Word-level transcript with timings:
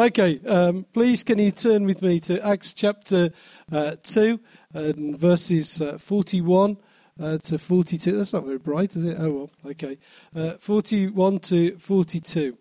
Okay, 0.00 0.38
um, 0.46 0.86
please 0.92 1.24
can 1.24 1.40
you 1.40 1.50
turn 1.50 1.84
with 1.84 2.02
me 2.02 2.20
to 2.20 2.40
Acts 2.46 2.72
chapter 2.72 3.32
uh, 3.72 3.96
2 4.04 4.38
and 4.72 5.18
verses 5.18 5.82
uh, 5.82 5.98
41 5.98 6.76
uh, 7.18 7.38
to 7.38 7.58
42. 7.58 8.16
That's 8.16 8.32
not 8.32 8.44
very 8.44 8.58
bright, 8.58 8.94
is 8.94 9.02
it? 9.02 9.16
Oh, 9.18 9.30
well, 9.32 9.50
okay. 9.72 9.98
Uh, 10.36 10.52
41 10.52 11.40
to 11.40 11.76
42. 11.78 12.56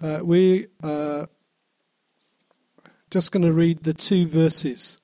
Uh, 0.00 0.20
we 0.22 0.68
are 0.82 1.20
uh, 1.20 1.26
just 3.10 3.32
going 3.32 3.44
to 3.44 3.52
read 3.52 3.82
the 3.82 3.92
two 3.92 4.26
verses. 4.26 4.96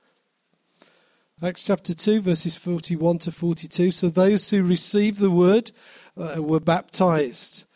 Acts 1.42 1.66
chapter 1.66 1.92
2, 1.92 2.22
verses 2.22 2.56
41 2.56 3.18
to 3.18 3.30
42. 3.30 3.90
So 3.90 4.08
those 4.08 4.48
who 4.48 4.62
received 4.62 5.18
the 5.18 5.30
word 5.30 5.70
were 6.16 6.60
baptized, 6.60 7.66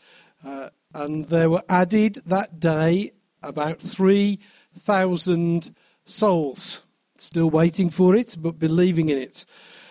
and 0.95 1.27
there 1.27 1.51
were 1.51 1.63
added 1.69 2.21
that 2.25 2.59
day 2.59 3.13
about 3.43 3.81
3,000 3.81 5.71
souls, 6.05 6.83
still 7.17 7.51
waiting 7.51 7.91
for 7.91 8.15
it, 8.15 8.37
but 8.39 8.59
believing 8.59 9.09
in 9.09 9.19
it. 9.19 9.45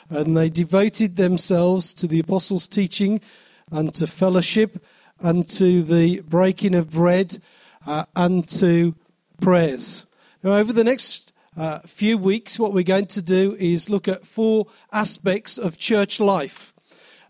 And 0.09 0.35
they 0.37 0.49
devoted 0.49 1.15
themselves 1.15 1.93
to 1.95 2.07
the 2.07 2.19
apostles' 2.19 2.67
teaching 2.67 3.21
and 3.71 3.93
to 3.95 4.07
fellowship 4.07 4.83
and 5.19 5.47
to 5.49 5.83
the 5.83 6.21
breaking 6.21 6.75
of 6.75 6.91
bread 6.91 7.37
uh, 7.85 8.05
and 8.15 8.47
to 8.49 8.95
prayers. 9.41 10.05
Now, 10.43 10.53
over 10.53 10.71
the 10.71 10.83
next 10.83 11.33
uh, 11.57 11.79
few 11.79 12.17
weeks, 12.17 12.59
what 12.59 12.73
we're 12.73 12.83
going 12.83 13.07
to 13.07 13.21
do 13.21 13.55
is 13.59 13.89
look 13.89 14.07
at 14.07 14.23
four 14.23 14.67
aspects 14.91 15.57
of 15.57 15.77
church 15.77 16.19
life. 16.19 16.73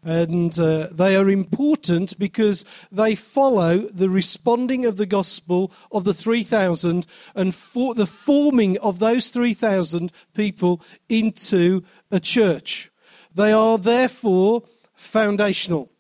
And 0.08 0.58
uh, 0.58 0.88
they 0.94 1.18
are 1.18 1.30
important 1.30 2.18
because 2.18 2.64
they 2.90 3.14
follow 3.14 3.80
the 3.80 4.10
responding 4.10 4.86
of 4.86 4.96
the 4.96 5.06
gospel 5.06 5.70
of 5.92 6.06
the 6.06 6.14
3,000 6.14 7.06
and 7.36 7.54
for 7.54 7.94
the 7.94 8.06
forming 8.06 8.78
of 8.78 9.00
those 9.00 9.32
3,000 9.32 10.14
people 10.34 10.82
into 11.10 11.84
a 12.10 12.22
church. 12.22 12.90
They 13.36 13.52
are 13.52 13.78
therefore 13.78 14.64
foundational. 14.96 15.92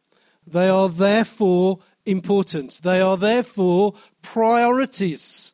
They 0.47 0.69
are 0.69 0.88
therefore 0.88 1.80
important. 2.05 2.80
They 2.83 3.02
are 3.02 3.17
therefore 3.17 3.94
priorities 4.21 5.52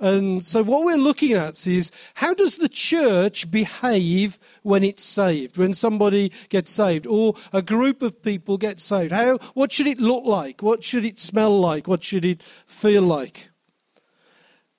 and 0.00 0.42
so, 0.42 0.62
what 0.62 0.84
we're 0.84 0.96
looking 0.96 1.32
at 1.32 1.66
is 1.66 1.92
how 2.14 2.32
does 2.32 2.56
the 2.56 2.70
church 2.70 3.50
behave 3.50 4.38
when 4.62 4.82
it's 4.82 5.04
saved, 5.04 5.58
when 5.58 5.74
somebody 5.74 6.32
gets 6.48 6.72
saved, 6.72 7.06
or 7.06 7.34
a 7.52 7.60
group 7.60 8.00
of 8.00 8.22
people 8.22 8.56
get 8.56 8.80
saved? 8.80 9.12
How, 9.12 9.36
what 9.52 9.72
should 9.72 9.86
it 9.86 10.00
look 10.00 10.24
like? 10.24 10.62
What 10.62 10.82
should 10.82 11.04
it 11.04 11.18
smell 11.18 11.58
like? 11.60 11.86
What 11.86 12.02
should 12.02 12.24
it 12.24 12.42
feel 12.42 13.02
like? 13.02 13.50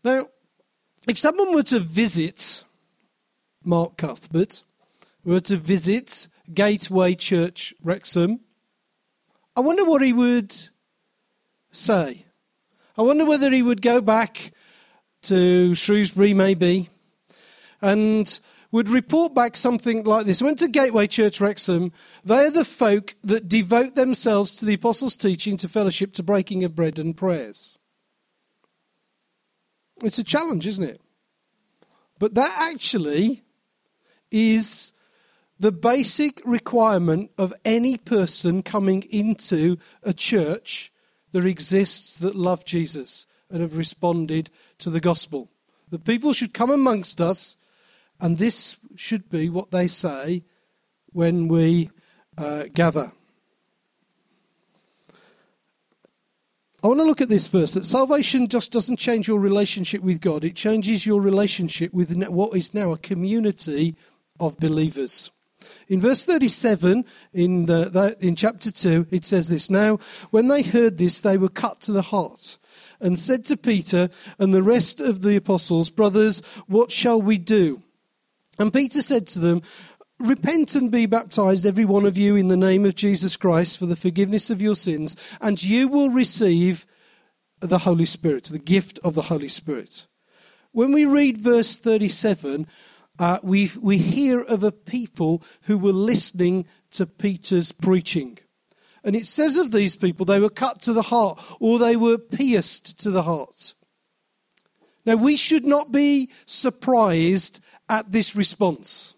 Now, 0.04 0.28
if 1.08 1.20
someone 1.20 1.54
were 1.54 1.64
to 1.64 1.80
visit 1.80 2.64
Mark 3.64 3.98
Cuthbert, 3.98 4.64
were 5.24 5.40
to 5.42 5.56
visit 5.56 6.28
Gateway 6.52 7.14
Church 7.14 7.76
Wrexham, 7.84 8.40
I 9.56 9.62
wonder 9.62 9.86
what 9.86 10.02
he 10.02 10.14
would 10.14 10.56
say. 11.72 12.26
I 12.98 13.04
wonder 13.04 13.26
whether 13.26 13.52
he 13.52 13.62
would 13.62 13.82
go 13.82 14.02
back 14.02 14.52
to 15.24 15.76
Shrewsbury, 15.76 16.34
maybe, 16.34 16.90
and 17.82 18.40
would 18.72 18.90
report 18.90 19.34
back 19.34 19.58
something 19.58 20.04
like 20.04 20.26
this. 20.26 20.42
I 20.42 20.46
went 20.46 20.60
to 20.60 20.68
Gateway 20.68 21.08
Church 21.08 21.42
Wrexham. 21.42 21.92
They 22.24 22.46
are 22.46 22.52
the 22.52 22.66
folk 22.66 23.16
that 23.24 23.50
devote 23.50 23.96
themselves 23.96 24.54
to 24.56 24.66
the 24.66 24.76
apostles' 24.76 25.18
teaching, 25.18 25.58
to 25.58 25.68
fellowship, 25.68 26.14
to 26.14 26.24
breaking 26.24 26.64
of 26.64 26.76
bread 26.76 26.98
and 26.98 27.16
prayers. 27.16 27.78
It's 30.04 30.20
a 30.20 30.24
challenge, 30.24 30.66
isn't 30.68 30.84
it? 30.84 31.02
But 32.18 32.36
that 32.36 32.56
actually 32.58 33.44
is 34.32 34.94
the 35.60 35.72
basic 35.72 36.42
requirement 36.46 37.32
of 37.38 37.54
any 37.64 37.98
person 37.98 38.64
coming 38.64 39.04
into 39.12 39.78
a 40.02 40.14
church 40.14 40.92
that 41.34 41.46
exists 41.46 42.18
that 42.20 42.36
love 42.36 42.66
Jesus 42.66 43.28
and 43.50 43.62
have 43.62 43.78
responded 43.78 44.50
to 44.82 44.90
the 44.90 45.00
gospel. 45.00 45.50
The 45.90 46.00
people 46.00 46.34
should 46.34 46.54
come 46.54 46.72
amongst 46.72 47.22
us, 47.22 47.58
and 48.20 48.38
this 48.38 48.78
should 48.96 49.30
be 49.30 49.50
what 49.50 49.72
they 49.72 49.88
say 49.88 50.44
when 51.14 51.48
we 51.48 51.90
uh, 52.38 52.66
gather. 52.74 53.12
I 56.84 56.88
want 56.88 57.00
to 57.00 57.04
look 57.04 57.22
at 57.22 57.30
this 57.30 57.48
first 57.48 57.76
that 57.76 57.86
salvation 57.86 58.48
just 58.48 58.72
doesn't 58.72 58.98
change 58.98 59.28
your 59.28 59.40
relationship 59.40 60.02
with 60.02 60.20
God, 60.20 60.44
it 60.44 60.56
changes 60.56 61.06
your 61.06 61.22
relationship 61.22 61.94
with 61.94 62.16
what 62.28 62.58
is 62.58 62.74
now 62.74 62.92
a 62.92 62.98
community 62.98 63.96
of 64.40 64.58
believers. 64.58 65.30
In 65.88 66.00
verse 66.00 66.26
37, 66.26 67.06
in, 67.34 67.68
the, 67.68 68.16
in 68.20 68.36
chapter 68.36 68.72
2, 68.72 69.08
it 69.12 69.26
says 69.26 69.50
this 69.50 69.70
Now, 69.70 70.00
when 70.32 70.48
they 70.48 70.64
heard 70.64 70.98
this, 70.98 71.20
they 71.20 71.38
were 71.38 71.50
cut 71.50 71.82
to 71.82 71.92
the 71.92 72.02
heart 72.02 72.58
and 73.02 73.18
said 73.18 73.46
to 73.46 73.58
Peter 73.58 74.10
and 74.40 74.54
the 74.54 74.64
rest 74.64 75.00
of 75.00 75.22
the 75.22 75.36
apostles, 75.36 75.90
Brothers, 75.90 76.40
what 76.68 76.92
shall 76.92 77.22
we 77.22 77.38
do? 77.38 77.82
And 78.60 78.74
Peter 78.74 79.02
said 79.02 79.28
to 79.28 79.40
them, 79.40 79.62
Repent 80.20 80.76
and 80.76 80.92
be 80.92 81.08
baptized, 81.08 81.66
every 81.66 81.86
one 81.86 82.06
of 82.06 82.16
you, 82.16 82.36
in 82.36 82.48
the 82.48 82.58
name 82.58 82.86
of 82.86 82.94
Jesus 82.94 83.36
Christ 83.36 83.80
for 83.80 83.88
the 83.88 83.96
forgiveness 83.96 84.52
of 84.52 84.62
your 84.62 84.76
sins, 84.76 85.16
and 85.42 85.62
you 85.64 85.88
will 85.88 86.10
receive 86.10 86.86
the 87.60 87.80
Holy 87.80 88.06
Spirit, 88.06 88.46
the 88.46 88.60
gift 88.60 89.00
of 89.04 89.16
the 89.16 89.24
Holy 89.24 89.48
Spirit. 89.48 90.06
When 90.72 90.94
we 90.94 91.06
read 91.06 91.38
verse 91.38 91.76
37, 91.76 92.68
uh, 93.18 93.40
we, 93.44 93.72
we 93.82 93.98
hear 93.98 94.42
of 94.42 94.64
a 94.64 94.72
people 94.72 95.44
who 95.64 95.78
were 95.78 95.92
listening 95.92 96.66
to 96.92 97.06
Peter's 97.06 97.72
preaching. 97.72 98.38
And 99.04 99.16
it 99.16 99.26
says 99.26 99.58
of 99.58 99.72
these 99.72 99.96
people, 99.96 100.26
they 100.26 100.40
were 100.40 100.50
cut 100.50 100.82
to 100.84 100.94
the 100.94 101.02
heart 101.04 101.42
or 101.60 101.80
they 101.80 101.96
were 101.96 102.18
pierced 102.18 103.00
to 103.00 103.12
the 103.12 103.24
heart. 103.24 103.74
Now, 105.06 105.16
we 105.16 105.36
should 105.36 105.66
not 105.66 105.92
be 105.92 106.30
surprised 106.46 107.60
at 107.90 108.12
this 108.12 108.36
response. 108.36 109.16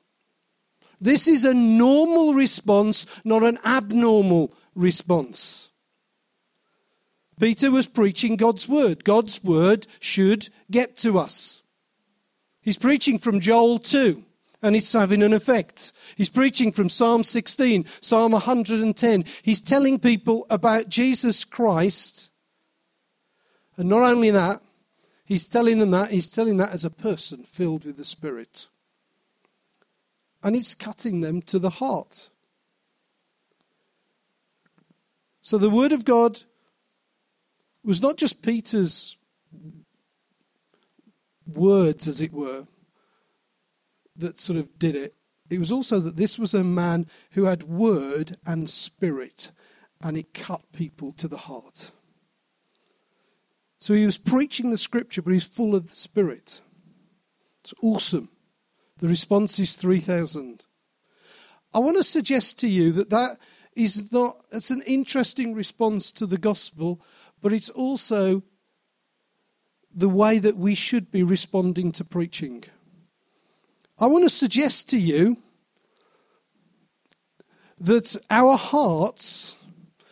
This 1.01 1.27
is 1.27 1.43
a 1.43 1.53
normal 1.53 2.33
response, 2.33 3.05
not 3.25 3.43
an 3.43 3.57
abnormal 3.65 4.53
response. 4.73 5.71
Peter 7.37 7.69
was 7.69 7.87
preaching 7.87 8.37
God's 8.37 8.69
word. 8.69 9.03
God's 9.03 9.43
word 9.43 9.85
should 9.99 10.47
get 10.71 10.95
to 10.97 11.19
us. 11.19 11.61
He's 12.61 12.77
preaching 12.77 13.17
from 13.17 13.41
Joel 13.41 13.79
2 13.79 14.23
and 14.63 14.77
it's 14.77 14.93
having 14.93 15.21
an 15.21 15.33
effect. 15.33 15.91
He's 16.15 16.29
preaching 16.29 16.71
from 16.71 16.87
Psalm 16.87 17.25
16, 17.25 17.85
Psalm 17.99 18.31
110. 18.31 19.25
He's 19.43 19.61
telling 19.61 19.99
people 19.99 20.47
about 20.49 20.87
Jesus 20.87 21.43
Christ. 21.43 22.31
And 23.75 23.89
not 23.89 24.03
only 24.03 24.31
that, 24.31 24.61
he's 25.25 25.49
telling 25.49 25.79
them 25.79 25.91
that, 25.91 26.11
he's 26.11 26.31
telling 26.31 26.57
that 26.57 26.71
as 26.71 26.85
a 26.85 26.89
person 26.89 27.43
filled 27.43 27.83
with 27.83 27.97
the 27.97 28.05
Spirit. 28.05 28.67
And 30.41 30.55
it's 30.55 30.73
cutting 30.73 31.19
them 31.19 31.41
to 31.43 31.59
the 31.59 31.69
heart. 31.69 32.29
So 35.41 35.57
the 35.57 35.69
Word 35.69 35.91
of 35.91 36.05
God 36.05 36.43
was 37.83 38.01
not 38.01 38.15
just 38.15 38.41
Peter's 38.41 39.17
words, 41.45 42.07
as 42.07 42.21
it 42.21 42.31
were, 42.31 42.65
that 44.15 44.39
sort 44.39 44.59
of 44.59 44.77
did 44.77 44.95
it. 44.95 45.15
It 45.49 45.59
was 45.59 45.71
also 45.71 45.99
that 45.99 46.17
this 46.17 46.39
was 46.39 46.53
a 46.53 46.63
man 46.63 47.07
who 47.31 47.45
had 47.45 47.63
word 47.63 48.37
and 48.45 48.69
spirit, 48.69 49.51
and 50.01 50.17
it 50.17 50.33
cut 50.33 50.61
people 50.73 51.11
to 51.13 51.27
the 51.27 51.37
heart. 51.37 51.91
So 53.77 53.93
he 53.93 54.05
was 54.05 54.17
preaching 54.17 54.71
the 54.71 54.77
scripture, 54.77 55.21
but 55.21 55.33
he's 55.33 55.45
full 55.45 55.75
of 55.75 55.89
the 55.89 55.95
spirit. 55.95 56.61
It's 57.61 57.73
awesome. 57.81 58.29
The 58.97 59.07
response 59.07 59.59
is 59.59 59.75
3,000. 59.75 60.65
I 61.73 61.79
want 61.79 61.97
to 61.97 62.03
suggest 62.03 62.59
to 62.59 62.69
you 62.69 62.91
that 62.93 63.09
that 63.09 63.37
is 63.75 64.11
not, 64.11 64.37
it's 64.51 64.69
an 64.69 64.83
interesting 64.85 65.53
response 65.53 66.11
to 66.13 66.25
the 66.25 66.37
gospel, 66.37 67.01
but 67.41 67.51
it's 67.51 67.69
also 67.69 68.43
the 69.93 70.09
way 70.09 70.39
that 70.39 70.57
we 70.57 70.75
should 70.75 71.11
be 71.11 71.23
responding 71.23 71.91
to 71.91 72.05
preaching. 72.05 72.63
I 73.99 74.07
want 74.07 74.23
to 74.23 74.29
suggest 74.29 74.89
to 74.89 74.99
you 74.99 75.37
that 77.79 78.15
our 78.29 78.57
hearts 78.57 79.57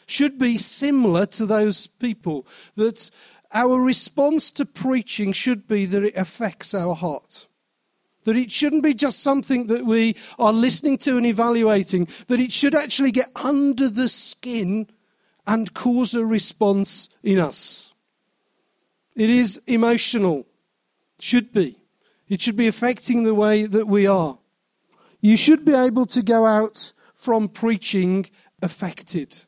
should 0.05 0.37
be 0.37 0.57
similar 0.57 1.25
to 1.25 1.45
those 1.45 1.87
people, 1.87 2.45
that 2.75 3.09
our 3.53 3.81
response 3.81 4.51
to 4.51 4.65
preaching 4.65 5.31
should 5.31 5.67
be 5.67 5.85
that 5.85 6.03
it 6.03 6.15
affects 6.15 6.73
our 6.73 6.95
heart. 6.95 7.47
That 8.25 8.37
it 8.37 8.51
shouldn't 8.51 8.83
be 8.83 8.93
just 8.93 9.23
something 9.23 9.67
that 9.67 9.85
we 9.85 10.15
are 10.37 10.53
listening 10.53 10.97
to 10.99 11.17
and 11.17 11.25
evaluating, 11.25 12.07
that 12.27 12.39
it 12.39 12.51
should 12.51 12.75
actually 12.75 13.11
get 13.11 13.29
under 13.35 13.89
the 13.89 14.09
skin 14.09 14.87
and 15.47 15.73
cause 15.73 16.13
a 16.13 16.25
response 16.25 17.09
in 17.23 17.39
us. 17.39 17.93
It 19.15 19.29
is 19.29 19.61
emotional 19.67 20.45
Should 21.19 21.53
be. 21.53 21.80
It 22.31 22.39
should 22.39 22.55
be 22.55 22.67
affecting 22.67 23.25
the 23.25 23.35
way 23.35 23.63
that 23.63 23.87
we 23.87 24.07
are. 24.07 24.39
You 25.19 25.35
should 25.35 25.65
be 25.65 25.73
able 25.73 26.05
to 26.05 26.21
go 26.23 26.45
out 26.45 26.93
from 27.13 27.49
preaching 27.49 28.25
affected. 28.61 29.43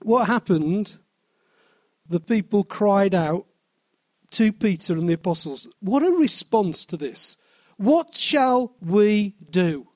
What 0.00 0.28
happened? 0.28 0.96
The 2.08 2.20
people 2.20 2.64
cried 2.64 3.14
out 3.14 3.44
to 4.30 4.50
Peter 4.50 4.94
and 4.94 5.06
the 5.06 5.12
apostles. 5.12 5.68
What 5.80 6.02
a 6.02 6.10
response 6.10 6.86
to 6.86 6.96
this! 6.96 7.36
What 7.76 8.16
shall 8.16 8.74
we 8.80 9.34
do? 9.50 9.88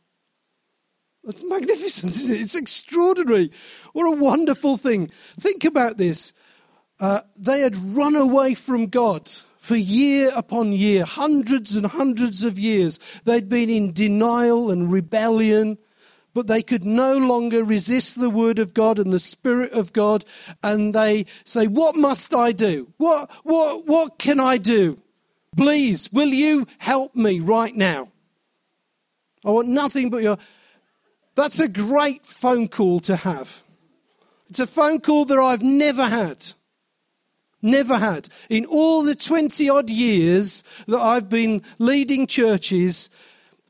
That's 1.25 1.43
magnificent, 1.43 2.12
isn't 2.17 2.37
it? 2.37 2.40
It's 2.43 2.55
extraordinary. 2.55 3.50
What 3.94 4.12
a 4.12 4.20
wonderful 4.20 4.76
thing. 4.76 5.10
Think 5.40 5.64
about 5.64 5.96
this. 5.96 6.34
Uh, 7.00 7.22
they 7.38 7.60
had 7.60 7.76
run 7.96 8.14
away 8.14 8.55
from 8.55 8.88
God 8.88 9.31
for 9.64 9.76
year 9.76 10.31
upon 10.37 10.72
year, 10.72 11.06
hundreds 11.06 11.75
and 11.75 11.87
hundreds 11.87 12.44
of 12.44 12.58
years. 12.58 13.00
They'd 13.25 13.49
been 13.49 13.70
in 13.70 13.94
denial 13.94 14.70
and 14.70 14.93
rebellion, 14.93 15.78
but 16.34 16.49
they 16.49 16.61
could 16.61 16.84
no 16.84 17.16
longer 17.16 17.64
resist 17.64 18.20
the 18.20 18.28
word 18.28 18.58
of 18.58 18.75
God 18.75 18.99
and 18.99 19.11
the 19.11 19.19
spirit 19.19 19.72
of 19.72 19.94
God. 19.94 20.26
And 20.62 20.94
they 20.94 21.25
say, 21.44 21.66
What 21.66 21.96
must 21.96 22.34
I 22.34 22.52
do? 22.52 22.93
What, 22.99 23.31
what, 23.43 23.87
what 23.87 24.19
can 24.19 24.38
I 24.38 24.58
do? 24.58 24.99
Please, 25.56 26.12
will 26.12 26.28
you 26.28 26.67
help 26.76 27.14
me 27.14 27.40
right 27.40 27.75
now? 27.75 28.08
I 29.46 29.50
want 29.50 29.69
nothing 29.69 30.10
but 30.10 30.22
your. 30.22 30.37
That's 31.37 31.58
a 31.58 31.69
great 31.69 32.26
phone 32.26 32.69
call 32.69 33.00
to 33.00 33.17
have. 33.17 33.62
It's 34.50 34.60
a 34.60 34.67
phone 34.67 35.00
call 35.00 35.25
that 35.25 35.38
I've 35.38 35.62
never 35.62 36.05
had. 36.05 36.52
Never 37.64 37.96
had. 37.96 38.28
In 38.50 38.66
all 38.66 39.02
the 39.02 39.14
20 39.14 39.70
odd 39.70 39.88
years 39.88 40.64
that 40.87 40.99
I've 40.99 41.31
been 41.31 41.62
leading 41.78 42.26
churches, 42.26 43.08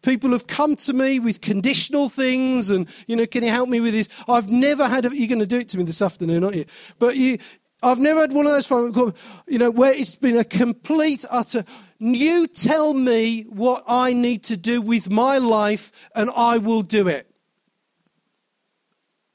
people 0.02 0.31
have 0.31 0.49
come 0.49 0.75
to 0.75 0.93
me 0.93 1.20
with 1.20 1.41
conditional 1.41 2.08
things 2.08 2.70
and, 2.70 2.88
you 3.06 3.14
know, 3.14 3.25
can 3.25 3.44
you 3.44 3.50
help 3.50 3.69
me 3.69 3.79
with 3.79 3.94
this? 3.94 4.08
I've 4.26 4.49
never 4.49 4.88
had, 4.88 5.05
a, 5.05 5.17
you're 5.17 5.29
going 5.29 5.38
to 5.38 5.46
do 5.46 5.61
it 5.61 5.69
to 5.69 5.79
me 5.79 5.85
this 5.85 6.02
afternoon, 6.02 6.43
aren't 6.43 6.56
you? 6.56 6.64
But 6.99 7.14
you, 7.14 7.38
I've 7.85 8.00
never 8.00 8.23
had 8.23 8.32
one 8.32 8.46
of 8.46 8.52
those 8.52 8.67
phone 8.67 8.93
calls, 8.93 9.14
you 9.46 9.61
know, 9.61 9.70
where 9.70 9.94
it's 9.94 10.17
been 10.17 10.38
a 10.38 10.44
complete, 10.44 11.25
utter, 11.31 11.64
you 12.00 12.49
tell 12.49 12.94
me 12.94 13.43
what 13.43 13.85
I 13.87 14.12
need 14.12 14.43
to 14.44 14.56
do 14.56 14.82
with 14.82 15.08
my 15.08 15.38
life 15.38 15.93
and 16.17 16.31
I 16.37 16.58
will 16.58 16.82
do 16.82 17.06
it. 17.06 17.31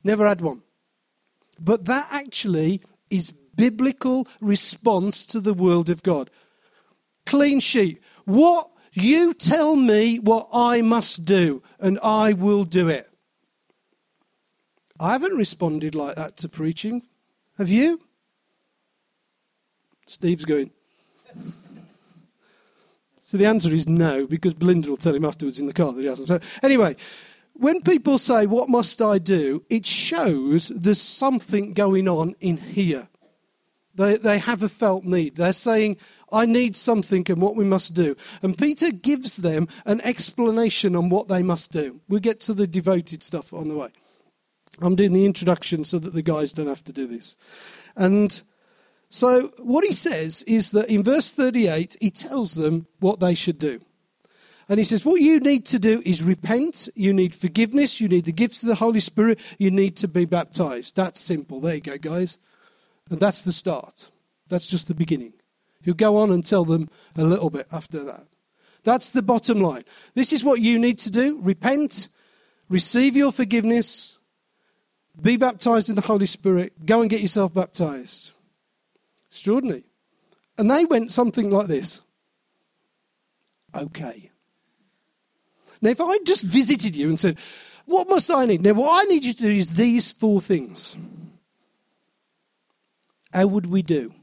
Never 0.03 0.27
had 0.27 0.41
one. 0.41 0.63
But 1.57 1.85
that 1.85 2.09
actually 2.11 2.81
is 3.09 3.31
biblical 3.59 4.27
response 4.39 5.25
to 5.25 5.41
the 5.41 5.53
world 5.53 5.89
of 5.89 6.01
God. 6.01 6.29
Clean 7.25 7.59
sheet. 7.59 8.01
What 8.25 8.69
you 8.93 9.33
tell 9.33 9.75
me 9.75 10.17
what 10.17 10.47
I 10.53 10.81
must 10.81 11.25
do, 11.25 11.61
and 11.79 11.99
I 12.01 12.33
will 12.33 12.63
do 12.63 12.87
it. 12.87 13.09
I 14.99 15.11
haven't 15.11 15.37
responded 15.37 15.93
like 15.93 16.15
that 16.15 16.37
to 16.37 16.49
preaching. 16.49 17.03
Have 17.57 17.69
you? 17.69 18.01
Steve's 20.07 20.45
going. 20.45 20.71
So 23.21 23.37
the 23.37 23.45
answer 23.45 23.71
is 23.71 23.87
no, 23.87 24.25
because 24.25 24.55
Belinda 24.55 24.89
will 24.89 24.97
tell 24.97 25.13
him 25.13 25.23
afterwards 25.23 25.59
in 25.59 25.67
the 25.67 25.71
car 25.71 25.93
that 25.93 26.01
he 26.01 26.07
hasn't. 26.07 26.29
So 26.29 26.39
anyway, 26.63 26.95
when 27.53 27.83
people 27.83 28.17
say, 28.17 28.47
What 28.47 28.69
must 28.69 28.99
I 29.03 29.19
do? 29.19 29.63
it 29.69 29.85
shows 29.85 30.69
there's 30.69 30.99
something 30.99 31.73
going 31.73 32.07
on 32.07 32.33
in 32.39 32.57
here. 32.57 33.07
They, 33.99 34.15
they 34.15 34.37
have 34.37 34.63
a 34.63 34.69
felt 34.69 35.03
need. 35.03 35.35
They're 35.35 35.51
saying, 35.51 35.97
I 36.31 36.45
need 36.45 36.77
something 36.77 37.25
and 37.27 37.41
what 37.41 37.57
we 37.57 37.65
must 37.65 37.93
do. 37.93 38.15
And 38.41 38.57
Peter 38.57 38.91
gives 38.91 39.35
them 39.35 39.67
an 39.85 39.99
explanation 40.05 40.95
on 40.95 41.09
what 41.09 41.27
they 41.27 41.43
must 41.43 41.73
do. 41.73 41.99
We'll 42.07 42.21
get 42.21 42.39
to 42.41 42.53
the 42.53 42.65
devoted 42.65 43.23
stuff 43.23 43.51
on 43.51 43.67
the 43.67 43.75
way. 43.75 43.89
I'm 44.81 44.95
doing 44.95 45.11
the 45.11 45.25
introduction 45.25 45.83
so 45.83 45.99
that 45.99 46.13
the 46.13 46.21
guys 46.21 46.53
don't 46.53 46.67
have 46.67 46.83
to 46.85 46.93
do 46.93 47.07
this. 47.07 47.35
And 47.97 48.41
so, 49.09 49.51
what 49.57 49.83
he 49.83 49.91
says 49.91 50.43
is 50.43 50.71
that 50.71 50.89
in 50.89 51.03
verse 51.03 51.33
38, 51.33 51.97
he 51.99 52.09
tells 52.09 52.55
them 52.55 52.87
what 52.99 53.19
they 53.19 53.33
should 53.33 53.59
do. 53.59 53.81
And 54.69 54.79
he 54.79 54.85
says, 54.85 55.03
What 55.03 55.19
you 55.19 55.41
need 55.41 55.65
to 55.65 55.79
do 55.79 56.01
is 56.05 56.23
repent, 56.23 56.87
you 56.95 57.11
need 57.11 57.35
forgiveness, 57.35 57.99
you 57.99 58.07
need 58.07 58.23
the 58.23 58.31
gifts 58.31 58.63
of 58.63 58.69
the 58.69 58.75
Holy 58.75 59.01
Spirit, 59.01 59.39
you 59.57 59.71
need 59.71 59.97
to 59.97 60.07
be 60.07 60.23
baptized. 60.23 60.95
That's 60.95 61.19
simple. 61.19 61.59
There 61.59 61.75
you 61.75 61.81
go, 61.81 61.97
guys. 61.97 62.39
And 63.09 63.19
that's 63.19 63.43
the 63.43 63.51
start. 63.51 64.09
That's 64.47 64.69
just 64.69 64.87
the 64.87 64.95
beginning. 64.95 65.33
He'll 65.81 65.93
go 65.93 66.17
on 66.17 66.31
and 66.31 66.45
tell 66.45 66.65
them 66.65 66.89
a 67.15 67.23
little 67.23 67.49
bit 67.49 67.67
after 67.71 68.03
that. 68.03 68.25
That's 68.83 69.09
the 69.09 69.21
bottom 69.21 69.59
line. 69.59 69.83
This 70.13 70.33
is 70.33 70.43
what 70.43 70.61
you 70.61 70.79
need 70.79 70.99
to 70.99 71.11
do 71.11 71.39
repent, 71.41 72.07
receive 72.69 73.15
your 73.15 73.31
forgiveness, 73.31 74.17
be 75.21 75.37
baptized 75.37 75.89
in 75.89 75.95
the 75.95 76.01
Holy 76.01 76.25
Spirit, 76.25 76.85
go 76.85 77.01
and 77.01 77.09
get 77.09 77.21
yourself 77.21 77.53
baptized. 77.53 78.31
Extraordinary. 79.29 79.83
And 80.57 80.69
they 80.69 80.85
went 80.85 81.11
something 81.11 81.49
like 81.49 81.67
this 81.67 82.01
Okay. 83.75 84.31
Now, 85.81 85.91
if 85.91 86.01
I 86.01 86.17
just 86.25 86.43
visited 86.43 86.95
you 86.95 87.07
and 87.07 87.19
said, 87.19 87.37
What 87.85 88.09
must 88.09 88.31
I 88.31 88.45
need? 88.45 88.61
Now, 88.61 88.73
what 88.73 89.01
I 89.01 89.07
need 89.07 89.23
you 89.23 89.33
to 89.33 89.43
do 89.43 89.51
is 89.51 89.75
these 89.75 90.11
four 90.11 90.41
things. 90.41 90.95
How 93.33 93.47
would 93.47 93.67
we 93.67 93.81
do? 93.81 94.13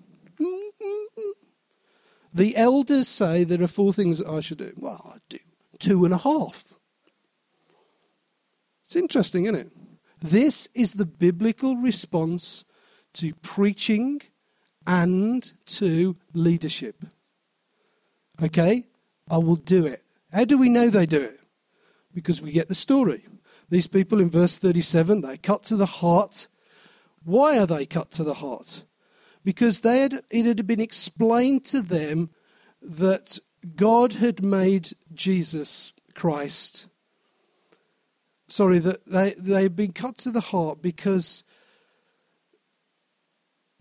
The 2.34 2.56
elders 2.56 3.08
say 3.08 3.44
there 3.44 3.62
are 3.62 3.68
four 3.68 3.92
things 3.92 4.18
that 4.18 4.28
I 4.28 4.40
should 4.40 4.58
do. 4.58 4.72
Well, 4.76 5.12
I 5.14 5.18
do 5.28 5.38
two 5.78 6.04
and 6.04 6.12
a 6.12 6.18
half. 6.18 6.74
It's 8.84 8.96
interesting, 8.96 9.44
isn't 9.44 9.54
it? 9.56 9.72
This 10.22 10.68
is 10.74 10.92
the 10.92 11.06
biblical 11.06 11.76
response 11.76 12.64
to 13.14 13.34
preaching 13.36 14.20
and 14.86 15.50
to 15.66 16.16
leadership. 16.34 17.04
Okay? 18.42 18.84
I 19.30 19.38
will 19.38 19.56
do 19.56 19.86
it. 19.86 20.04
How 20.32 20.44
do 20.44 20.58
we 20.58 20.68
know 20.68 20.90
they 20.90 21.06
do 21.06 21.20
it? 21.20 21.40
Because 22.14 22.40
we 22.40 22.52
get 22.52 22.68
the 22.68 22.74
story. 22.74 23.24
These 23.68 23.86
people 23.86 24.20
in 24.20 24.30
verse 24.30 24.56
37, 24.58 25.22
they 25.22 25.36
cut 25.38 25.64
to 25.64 25.76
the 25.76 25.86
heart. 25.86 26.46
Why 27.24 27.58
are 27.58 27.66
they 27.66 27.86
cut 27.86 28.10
to 28.12 28.24
the 28.24 28.34
heart? 28.34 28.84
Because 29.46 29.78
they 29.78 30.00
had, 30.00 30.22
it 30.28 30.44
had 30.44 30.66
been 30.66 30.80
explained 30.80 31.64
to 31.64 31.80
them 31.80 32.30
that 32.82 33.38
God 33.76 34.14
had 34.14 34.42
made 34.42 34.88
Jesus 35.14 35.92
Christ. 36.16 36.88
Sorry, 38.48 38.80
that 38.80 39.06
they, 39.06 39.34
they 39.38 39.62
had 39.62 39.76
been 39.76 39.92
cut 39.92 40.18
to 40.18 40.32
the 40.32 40.40
heart 40.40 40.82
because 40.82 41.44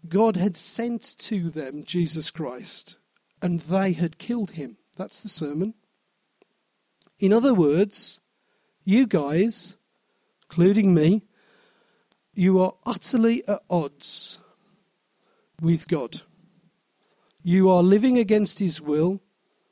God 0.08 0.38
had 0.38 0.56
sent 0.56 1.18
to 1.18 1.50
them 1.50 1.84
Jesus 1.84 2.30
Christ 2.30 3.00
and 3.42 3.62
they 3.62 3.94
had 3.94 4.20
killed 4.20 4.51
him. 4.51 4.78
That's 4.98 5.24
the 5.24 5.30
sermon. 5.30 5.74
In 7.18 7.34
other 7.34 7.56
words, 7.56 8.22
you 8.84 9.08
guys, 9.08 9.78
including 10.44 10.94
me, 10.94 11.24
you 12.36 12.62
are 12.62 12.75
utterly 12.86 13.42
at 13.48 13.62
odds 13.68 14.42
with 15.62 15.88
God. 15.88 16.22
You 17.44 17.70
are 17.70 17.84
living 17.84 18.18
against 18.18 18.60
His 18.60 18.82
will. 18.82 19.22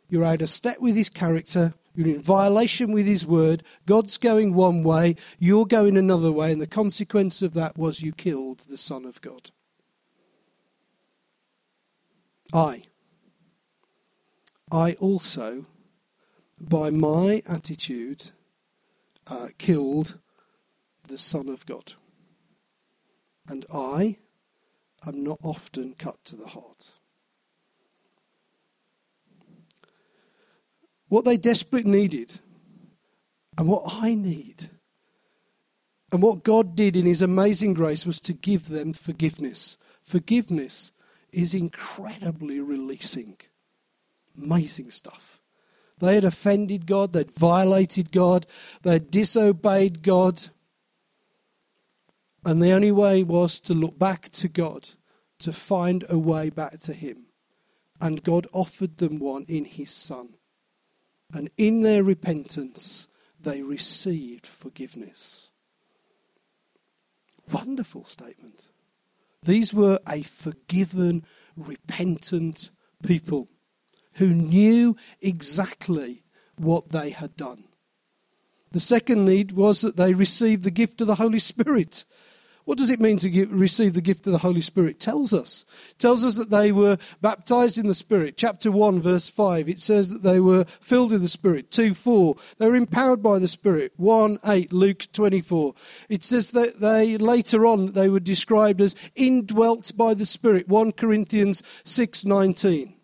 You're 0.07 0.25
out 0.25 0.41
of 0.41 0.49
step 0.49 0.79
with 0.79 0.95
His 0.95 1.09
character. 1.09 1.73
You're 1.95 2.07
in 2.07 2.21
violation 2.21 2.91
with 2.91 3.05
His 3.05 3.25
word. 3.25 3.63
God's 3.85 4.17
going 4.17 4.53
one 4.53 4.83
way. 4.83 5.15
You're 5.39 5.65
going 5.65 5.97
another 5.97 6.31
way. 6.31 6.51
And 6.51 6.61
the 6.61 6.67
consequence 6.67 7.41
of 7.41 7.53
that 7.53 7.77
was 7.77 8.01
you 8.01 8.11
killed 8.11 8.59
the 8.69 8.77
Son 8.77 9.05
of 9.05 9.21
God. 9.21 9.51
I. 12.53 12.83
I 14.71 14.93
also, 14.93 15.65
by 16.59 16.89
my 16.89 17.41
attitude, 17.47 18.31
uh, 19.27 19.49
killed 19.57 20.19
the 21.07 21.17
Son 21.17 21.49
of 21.49 21.65
God. 21.65 21.93
And 23.47 23.65
I 23.73 24.17
am 25.05 25.23
not 25.23 25.39
often 25.43 25.95
cut 25.97 26.23
to 26.25 26.35
the 26.35 26.47
heart. 26.47 26.93
What 31.09 31.25
they 31.25 31.37
desperately 31.37 31.91
needed, 31.91 32.39
and 33.57 33.67
what 33.67 33.83
I 33.87 34.15
need, 34.15 34.69
and 36.11 36.21
what 36.21 36.43
God 36.43 36.75
did 36.75 36.95
in 36.95 37.05
His 37.05 37.21
amazing 37.21 37.73
grace 37.73 38.05
was 38.05 38.19
to 38.21 38.33
give 38.33 38.67
them 38.69 38.93
forgiveness. 38.93 39.77
Forgiveness 40.01 40.91
is 41.31 41.53
incredibly 41.53 42.59
releasing. 42.59 43.37
Amazing 44.41 44.91
stuff. 44.91 45.39
They 45.99 46.15
had 46.15 46.23
offended 46.23 46.85
God, 46.85 47.13
they'd 47.13 47.31
violated 47.31 48.11
God, 48.11 48.45
they'd 48.81 49.11
disobeyed 49.11 50.03
God. 50.03 50.49
And 52.45 52.61
the 52.61 52.71
only 52.71 52.91
way 52.91 53.23
was 53.23 53.59
to 53.61 53.73
look 53.73 53.97
back 53.97 54.29
to 54.29 54.47
God, 54.47 54.89
to 55.39 55.53
find 55.53 56.03
a 56.09 56.17
way 56.17 56.49
back 56.49 56.79
to 56.79 56.93
Him. 56.93 57.27
and 58.03 58.21
God 58.21 58.47
offered 58.51 58.97
them 58.97 59.17
one 59.17 59.45
in 59.47 59.63
his 59.63 59.89
Son. 59.89 60.35
And 61.33 61.49
in 61.57 61.83
their 61.83 62.03
repentance, 62.03 63.07
they 63.39 63.61
received 63.61 64.45
forgiveness. 64.45 65.49
Wonderful 67.49 68.03
statement. 68.03 68.67
These 69.41 69.73
were 69.73 69.99
a 70.07 70.21
forgiven, 70.21 71.23
repentant 71.55 72.71
people 73.03 73.47
who 74.15 74.33
knew 74.33 74.97
exactly 75.21 76.23
what 76.57 76.89
they 76.91 77.11
had 77.11 77.37
done. 77.37 77.63
The 78.73 78.81
second 78.81 79.25
need 79.25 79.53
was 79.53 79.79
that 79.79 79.95
they 79.95 80.13
received 80.13 80.63
the 80.63 80.71
gift 80.71 80.99
of 80.99 81.07
the 81.07 81.15
Holy 81.15 81.39
Spirit. 81.39 82.03
What 82.65 82.77
does 82.77 82.89
it 82.89 83.01
mean 83.01 83.17
to 83.17 83.29
give, 83.29 83.51
receive 83.51 83.93
the 83.93 84.01
gift 84.01 84.25
of 84.25 84.31
the 84.31 84.39
Holy 84.39 84.61
Spirit? 84.61 84.91
It 84.91 84.99
tells 85.01 85.33
us. 85.33 85.65
Tells 85.97 86.23
us 86.23 86.35
that 86.35 86.49
they 86.49 86.71
were 86.71 86.97
baptized 87.21 87.77
in 87.77 87.87
the 87.87 87.95
Spirit. 87.95 88.37
Chapter 88.37 88.71
1, 88.71 89.01
verse 89.01 89.29
5, 89.29 89.67
it 89.67 89.81
says 89.81 90.09
that 90.09 90.23
they 90.23 90.39
were 90.39 90.63
filled 90.79 91.11
with 91.11 91.21
the 91.21 91.27
Spirit. 91.27 91.71
2, 91.71 91.93
4, 91.93 92.35
they 92.59 92.67
were 92.67 92.75
empowered 92.75 93.21
by 93.21 93.37
the 93.37 93.49
Spirit. 93.49 93.91
1, 93.97 94.39
8, 94.45 94.71
Luke 94.71 95.05
24. 95.11 95.73
It 96.07 96.23
says 96.23 96.51
that 96.51 96.79
they, 96.79 97.17
later 97.17 97.65
on, 97.65 97.91
they 97.91 98.07
were 98.07 98.21
described 98.21 98.79
as 98.79 98.95
indwelt 99.15 99.91
by 99.97 100.13
the 100.13 100.25
Spirit. 100.25 100.69
1 100.69 100.93
Corinthians 100.93 101.63
6, 101.83 102.25
19. 102.25 102.95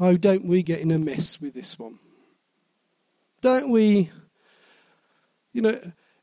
Oh, 0.00 0.16
don't 0.16 0.44
we 0.44 0.62
get 0.62 0.80
in 0.80 0.90
a 0.90 0.98
mess 0.98 1.40
with 1.40 1.54
this 1.54 1.78
one? 1.78 1.98
Don't 3.40 3.70
we, 3.70 4.10
you 5.52 5.62
know, 5.62 5.80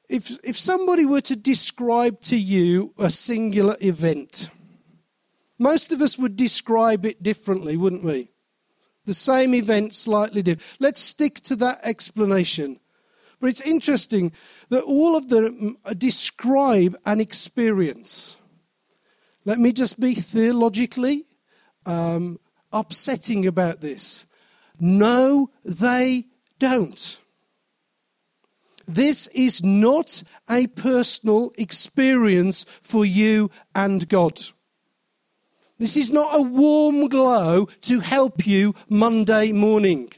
if, 0.10 0.38
if 0.44 0.58
somebody 0.58 1.06
were 1.06 1.22
to 1.22 1.36
describe 1.36 2.22
to 2.22 2.38
you 2.38 2.94
a 2.98 3.10
singular 3.10 3.76
event, 3.82 4.50
most 5.58 5.92
of 5.92 6.02
us 6.02 6.18
would 6.18 6.36
describe 6.36 7.06
it 7.06 7.24
differently, 7.24 7.78
wouldn't 7.78 8.04
we? 8.04 8.30
The 9.06 9.14
same 9.14 9.54
event, 9.54 9.94
slightly 9.94 10.42
different. 10.42 10.78
Let's 10.80 11.02
stick 11.02 11.36
to 11.42 11.56
that 11.58 11.80
explanation. 11.84 12.80
But 13.40 13.50
it's 13.50 13.62
interesting 13.62 14.32
that 14.70 14.84
all 14.84 15.16
of 15.16 15.30
them 15.30 15.78
describe 15.98 16.98
an 17.06 17.22
experience. 17.22 18.38
Let 19.46 19.60
me 19.60 19.72
just 19.72 20.00
be 20.00 20.16
theologically 20.16 21.24
um, 21.86 22.40
upsetting 22.74 23.46
about 23.46 23.82
this. 23.82 24.26
No, 24.80 25.52
they 25.64 26.26
don't. 26.58 27.20
This 28.88 29.28
is 29.28 29.64
not 29.64 30.24
a 30.50 30.68
personal 30.68 31.52
experience 31.58 32.66
for 32.82 33.06
you 33.06 33.50
and 33.74 34.08
God. 34.08 34.40
This 35.78 35.98
is 35.98 36.12
not 36.12 36.36
a 36.38 36.42
warm 36.42 37.10
glow 37.10 37.66
to 37.82 38.00
help 38.00 38.48
you 38.48 38.74
Monday 38.88 39.52
morning. 39.52 40.10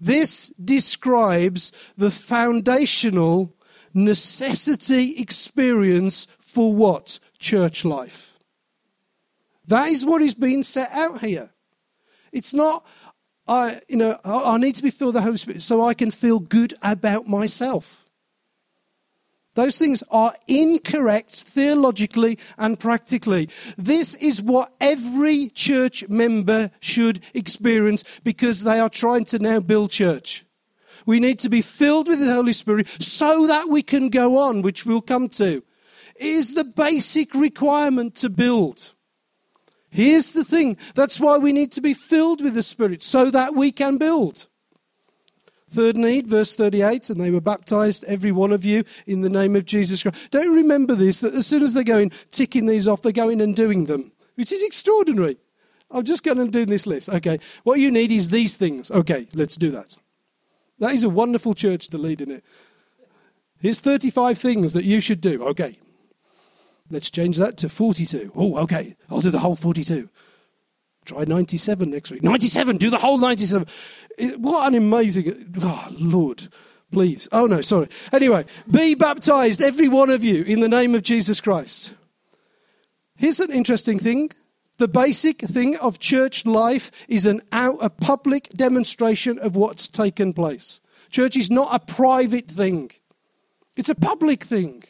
This 0.00 0.48
describes 0.50 1.72
the 1.96 2.10
foundational 2.10 3.54
necessity 3.92 5.18
experience 5.18 6.26
for 6.38 6.72
what? 6.72 7.18
Church 7.38 7.84
life. 7.84 8.38
That 9.66 9.88
is 9.88 10.06
what 10.06 10.22
is 10.22 10.34
being 10.34 10.62
set 10.62 10.90
out 10.92 11.20
here. 11.20 11.50
It's 12.32 12.54
not, 12.54 12.86
I, 13.48 13.78
you 13.88 13.96
know, 13.96 14.16
I, 14.24 14.58
need 14.58 14.74
to 14.74 14.82
be 14.82 14.90
filled 14.90 15.14
with 15.14 15.22
the 15.22 15.26
Holy 15.26 15.38
Spirit 15.38 15.62
so 15.62 15.82
I 15.82 15.94
can 15.94 16.10
feel 16.10 16.38
good 16.38 16.74
about 16.82 17.26
myself. 17.26 18.04
Those 19.54 19.78
things 19.78 20.04
are 20.10 20.34
incorrect 20.46 21.32
theologically 21.32 22.38
and 22.58 22.78
practically. 22.78 23.48
This 23.76 24.14
is 24.14 24.40
what 24.40 24.72
every 24.80 25.48
church 25.48 26.08
member 26.08 26.70
should 26.78 27.20
experience 27.34 28.04
because 28.22 28.62
they 28.62 28.78
are 28.78 28.90
trying 28.90 29.24
to 29.26 29.38
now 29.38 29.58
build 29.60 29.90
church. 29.90 30.44
We 31.06 31.18
need 31.18 31.38
to 31.40 31.48
be 31.48 31.62
filled 31.62 32.06
with 32.06 32.20
the 32.20 32.32
Holy 32.32 32.52
Spirit 32.52 32.86
so 33.00 33.46
that 33.46 33.68
we 33.68 33.82
can 33.82 34.10
go 34.10 34.36
on, 34.36 34.62
which 34.62 34.84
we'll 34.84 35.00
come 35.00 35.28
to. 35.30 35.64
It 36.16 36.26
is 36.26 36.52
the 36.52 36.64
basic 36.64 37.34
requirement 37.34 38.14
to 38.16 38.28
build. 38.28 38.92
Here's 39.90 40.32
the 40.32 40.44
thing 40.44 40.76
that's 40.94 41.18
why 41.18 41.38
we 41.38 41.52
need 41.52 41.72
to 41.72 41.80
be 41.80 41.94
filled 41.94 42.42
with 42.42 42.54
the 42.54 42.62
Spirit 42.62 43.02
so 43.02 43.30
that 43.30 43.54
we 43.54 43.72
can 43.72 43.96
build. 43.96 44.48
Third 45.70 45.96
need, 45.96 46.26
verse 46.26 46.54
38, 46.54 47.10
and 47.10 47.20
they 47.20 47.30
were 47.30 47.42
baptized, 47.42 48.04
every 48.04 48.32
one 48.32 48.52
of 48.52 48.64
you, 48.64 48.84
in 49.06 49.20
the 49.20 49.28
name 49.28 49.54
of 49.54 49.66
Jesus 49.66 50.02
Christ. 50.02 50.30
Don't 50.30 50.54
remember 50.54 50.94
this, 50.94 51.20
that 51.20 51.34
as 51.34 51.46
soon 51.46 51.62
as 51.62 51.74
they're 51.74 51.84
going, 51.84 52.10
ticking 52.30 52.66
these 52.66 52.88
off, 52.88 53.02
they're 53.02 53.12
going 53.12 53.42
and 53.42 53.54
doing 53.54 53.84
them, 53.84 54.12
which 54.36 54.50
is 54.50 54.62
extraordinary. 54.62 55.36
I'm 55.90 56.04
just 56.04 56.22
going 56.22 56.38
to 56.38 56.48
do 56.48 56.64
this 56.64 56.86
list. 56.86 57.08
Okay, 57.08 57.38
what 57.64 57.80
you 57.80 57.90
need 57.90 58.12
is 58.12 58.30
these 58.30 58.56
things. 58.56 58.90
Okay, 58.90 59.26
let's 59.34 59.56
do 59.56 59.70
that. 59.70 59.96
That 60.78 60.94
is 60.94 61.04
a 61.04 61.08
wonderful 61.08 61.54
church 61.54 61.88
to 61.88 61.98
lead 61.98 62.20
in 62.20 62.30
it. 62.30 62.44
Here's 63.60 63.80
35 63.80 64.38
things 64.38 64.72
that 64.72 64.84
you 64.84 65.00
should 65.00 65.20
do. 65.20 65.42
Okay, 65.48 65.78
Let's 66.90 67.10
change 67.10 67.36
that 67.36 67.56
to 67.58 67.68
42. 67.68 68.32
Oh, 68.34 68.56
okay. 68.58 68.96
I'll 69.10 69.20
do 69.20 69.30
the 69.30 69.38
whole 69.38 69.56
42. 69.56 70.08
Try 71.04 71.24
97 71.24 71.90
next 71.90 72.10
week. 72.10 72.22
97, 72.22 72.76
do 72.76 72.90
the 72.90 72.98
whole 72.98 73.18
97. 73.18 73.66
What 74.36 74.68
an 74.68 74.74
amazing. 74.74 75.54
Oh, 75.62 75.88
Lord, 75.98 76.48
please. 76.92 77.28
Oh, 77.32 77.46
no, 77.46 77.60
sorry. 77.62 77.88
Anyway, 78.12 78.44
be 78.70 78.94
baptized, 78.94 79.62
every 79.62 79.88
one 79.88 80.10
of 80.10 80.22
you, 80.22 80.42
in 80.42 80.60
the 80.60 80.68
name 80.68 80.94
of 80.94 81.02
Jesus 81.02 81.40
Christ. 81.40 81.94
Here's 83.16 83.40
an 83.40 83.50
interesting 83.50 83.98
thing. 83.98 84.30
The 84.78 84.86
basic 84.86 85.40
thing 85.40 85.76
of 85.78 85.98
church 85.98 86.46
life 86.46 86.90
is 87.08 87.26
an 87.26 87.40
out, 87.52 87.78
a 87.82 87.90
public 87.90 88.48
demonstration 88.50 89.38
of 89.38 89.56
what's 89.56 89.88
taken 89.88 90.32
place. 90.32 90.80
Church 91.10 91.36
is 91.36 91.50
not 91.50 91.68
a 91.72 91.80
private 91.80 92.48
thing, 92.48 92.90
it's 93.76 93.88
a 93.88 93.94
public 93.94 94.44
thing. 94.44 94.84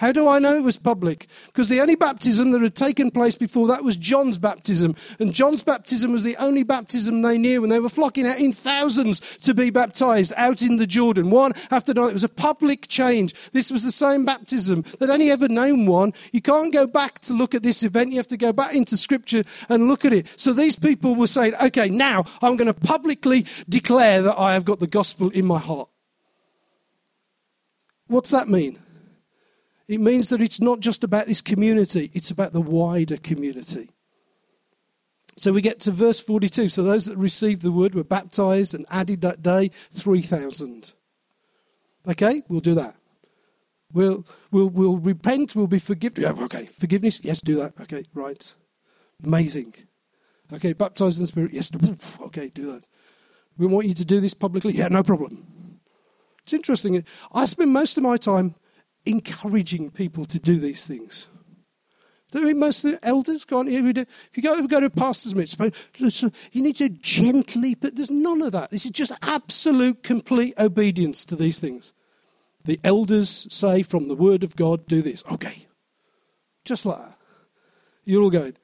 How 0.00 0.12
do 0.12 0.26
I 0.26 0.38
know 0.38 0.56
it 0.56 0.62
was 0.62 0.78
public? 0.78 1.26
Because 1.48 1.68
the 1.68 1.82
only 1.82 1.94
baptism 1.94 2.52
that 2.52 2.62
had 2.62 2.74
taken 2.74 3.10
place 3.10 3.34
before 3.34 3.66
that 3.66 3.84
was 3.84 3.98
John's 3.98 4.38
baptism. 4.38 4.96
And 5.18 5.34
John's 5.34 5.62
baptism 5.62 6.10
was 6.10 6.22
the 6.22 6.38
only 6.38 6.62
baptism 6.62 7.20
they 7.20 7.36
knew. 7.36 7.62
And 7.62 7.70
they 7.70 7.80
were 7.80 7.90
flocking 7.90 8.26
out 8.26 8.38
in 8.38 8.50
thousands 8.50 9.20
to 9.40 9.52
be 9.52 9.68
baptized 9.68 10.32
out 10.38 10.62
in 10.62 10.78
the 10.78 10.86
Jordan. 10.86 11.28
One 11.28 11.52
after 11.70 11.92
another. 11.92 12.08
It 12.08 12.14
was 12.14 12.24
a 12.24 12.30
public 12.30 12.88
change. 12.88 13.34
This 13.50 13.70
was 13.70 13.84
the 13.84 13.92
same 13.92 14.24
baptism. 14.24 14.86
that 15.00 15.10
any 15.10 15.30
ever 15.30 15.48
known 15.48 15.84
one. 15.84 16.14
You 16.32 16.40
can't 16.40 16.72
go 16.72 16.86
back 16.86 17.18
to 17.18 17.34
look 17.34 17.54
at 17.54 17.62
this 17.62 17.82
event. 17.82 18.12
You 18.12 18.16
have 18.16 18.28
to 18.28 18.38
go 18.38 18.54
back 18.54 18.74
into 18.74 18.96
scripture 18.96 19.44
and 19.68 19.86
look 19.86 20.06
at 20.06 20.14
it. 20.14 20.28
So 20.40 20.54
these 20.54 20.76
people 20.76 21.14
were 21.14 21.26
saying, 21.26 21.52
okay, 21.62 21.90
now 21.90 22.24
I'm 22.40 22.56
going 22.56 22.72
to 22.72 22.80
publicly 22.80 23.44
declare 23.68 24.22
that 24.22 24.38
I 24.38 24.54
have 24.54 24.64
got 24.64 24.78
the 24.78 24.86
gospel 24.86 25.28
in 25.28 25.44
my 25.44 25.58
heart. 25.58 25.90
What's 28.06 28.30
that 28.30 28.48
mean? 28.48 28.78
It 29.90 30.00
means 30.00 30.28
that 30.28 30.40
it's 30.40 30.60
not 30.60 30.78
just 30.78 31.02
about 31.02 31.26
this 31.26 31.42
community, 31.42 32.12
it's 32.14 32.30
about 32.30 32.52
the 32.52 32.60
wider 32.60 33.16
community. 33.16 33.90
So 35.36 35.52
we 35.52 35.62
get 35.62 35.80
to 35.80 35.90
verse 35.90 36.20
42. 36.20 36.68
So 36.68 36.84
those 36.84 37.06
that 37.06 37.16
received 37.16 37.62
the 37.62 37.72
word 37.72 37.96
were 37.96 38.04
baptized 38.04 38.72
and 38.72 38.86
added 38.88 39.20
that 39.22 39.42
day 39.42 39.72
3,000. 39.90 40.92
Okay, 42.06 42.42
we'll 42.48 42.60
do 42.60 42.74
that. 42.74 42.94
We'll, 43.92 44.24
we'll, 44.52 44.68
we'll 44.68 44.98
repent, 44.98 45.56
we'll 45.56 45.66
be 45.66 45.80
forgiven. 45.80 46.22
Yeah, 46.22 46.44
okay, 46.44 46.66
forgiveness, 46.66 47.24
yes, 47.24 47.40
do 47.40 47.56
that. 47.56 47.72
Okay, 47.80 48.04
right. 48.14 48.54
Amazing. 49.24 49.74
Okay, 50.52 50.72
baptized 50.72 51.18
in 51.18 51.24
the 51.24 51.26
Spirit, 51.26 51.52
yes, 51.52 51.68
okay, 52.20 52.48
do 52.54 52.70
that. 52.70 52.84
We 53.58 53.66
want 53.66 53.88
you 53.88 53.94
to 53.94 54.04
do 54.04 54.20
this 54.20 54.34
publicly. 54.34 54.74
Yeah, 54.74 54.86
no 54.86 55.02
problem. 55.02 55.44
It's 56.44 56.52
interesting. 56.52 57.04
I 57.34 57.46
spend 57.46 57.72
most 57.72 57.96
of 57.96 58.04
my 58.04 58.16
time 58.16 58.54
encouraging 59.04 59.90
people 59.90 60.24
to 60.26 60.38
do 60.38 60.58
these 60.58 60.86
things. 60.86 61.28
Most 62.32 62.84
of 62.84 62.92
the 62.92 63.06
elders 63.06 63.44
go 63.44 63.58
on. 63.58 63.68
If 63.68 63.74
you 63.74 64.42
go, 64.42 64.52
if 64.52 64.60
you 64.60 64.68
go 64.68 64.80
to 64.80 64.90
pastor's 64.90 65.34
meeting, 65.34 65.72
you 66.52 66.62
need 66.62 66.76
to 66.76 66.88
gently, 66.88 67.74
but 67.74 67.96
there's 67.96 68.10
none 68.10 68.40
of 68.42 68.52
that. 68.52 68.70
This 68.70 68.84
is 68.84 68.92
just 68.92 69.12
absolute, 69.22 70.02
complete 70.02 70.54
obedience 70.58 71.24
to 71.24 71.36
these 71.36 71.58
things. 71.58 71.92
The 72.64 72.78
elders 72.84 73.46
say 73.50 73.82
from 73.82 74.04
the 74.04 74.14
word 74.14 74.44
of 74.44 74.54
God, 74.54 74.86
do 74.86 75.02
this. 75.02 75.24
Okay. 75.32 75.66
Just 76.64 76.86
like 76.86 76.98
that. 76.98 77.18
You're 78.04 78.22
all 78.22 78.30
going, 78.30 78.54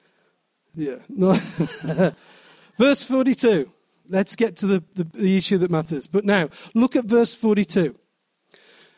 yeah. 0.74 0.96
No. 1.08 1.32
verse 2.76 3.02
42. 3.02 3.70
Let's 4.08 4.36
get 4.36 4.56
to 4.56 4.66
the, 4.66 4.84
the, 4.94 5.04
the 5.04 5.36
issue 5.36 5.58
that 5.58 5.70
matters. 5.70 6.06
But 6.06 6.24
now, 6.24 6.50
look 6.74 6.94
at 6.94 7.06
verse 7.06 7.34
42. 7.34 7.96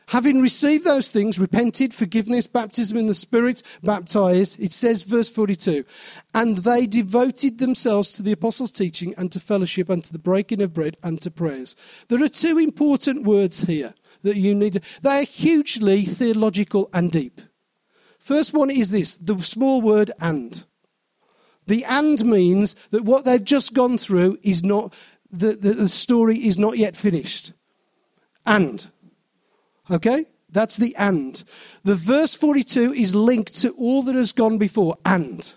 Having 0.08 0.40
received 0.40 0.86
those 0.86 1.10
things, 1.10 1.38
repented, 1.38 1.92
forgiveness, 1.92 2.46
baptism 2.46 2.96
in 2.96 3.08
the 3.08 3.14
Spirit, 3.14 3.62
baptized, 3.82 4.58
it 4.58 4.72
says, 4.72 5.02
verse 5.02 5.28
42, 5.28 5.84
and 6.32 6.58
they 6.58 6.86
devoted 6.86 7.58
themselves 7.58 8.12
to 8.12 8.22
the 8.22 8.32
apostles' 8.32 8.72
teaching 8.72 9.12
and 9.18 9.30
to 9.30 9.38
fellowship 9.38 9.90
and 9.90 10.02
to 10.04 10.10
the 10.10 10.18
breaking 10.18 10.62
of 10.62 10.72
bread 10.72 10.96
and 11.02 11.20
to 11.20 11.30
prayers. 11.30 11.76
There 12.08 12.22
are 12.22 12.28
two 12.30 12.56
important 12.56 13.24
words 13.24 13.64
here 13.64 13.92
that 14.22 14.38
you 14.38 14.54
need 14.54 14.74
to, 14.74 14.80
they 15.02 15.20
are 15.20 15.24
hugely 15.24 16.06
theological 16.06 16.88
and 16.94 17.12
deep. 17.12 17.42
First 18.18 18.54
one 18.54 18.70
is 18.70 18.90
this 18.90 19.14
the 19.18 19.38
small 19.42 19.82
word 19.82 20.10
and. 20.20 20.64
The 21.66 21.84
and 21.84 22.24
means 22.24 22.76
that 22.92 23.04
what 23.04 23.26
they've 23.26 23.44
just 23.44 23.74
gone 23.74 23.98
through 23.98 24.38
is 24.42 24.64
not, 24.64 24.94
the, 25.30 25.48
the, 25.48 25.74
the 25.74 25.88
story 25.90 26.38
is 26.38 26.58
not 26.58 26.78
yet 26.78 26.96
finished. 26.96 27.52
And. 28.46 28.90
Okay? 29.90 30.24
That's 30.50 30.76
the 30.76 30.94
and. 30.96 31.42
The 31.84 31.94
verse 31.94 32.34
42 32.34 32.92
is 32.92 33.14
linked 33.14 33.54
to 33.62 33.70
all 33.72 34.02
that 34.04 34.14
has 34.14 34.32
gone 34.32 34.58
before. 34.58 34.96
And. 35.04 35.52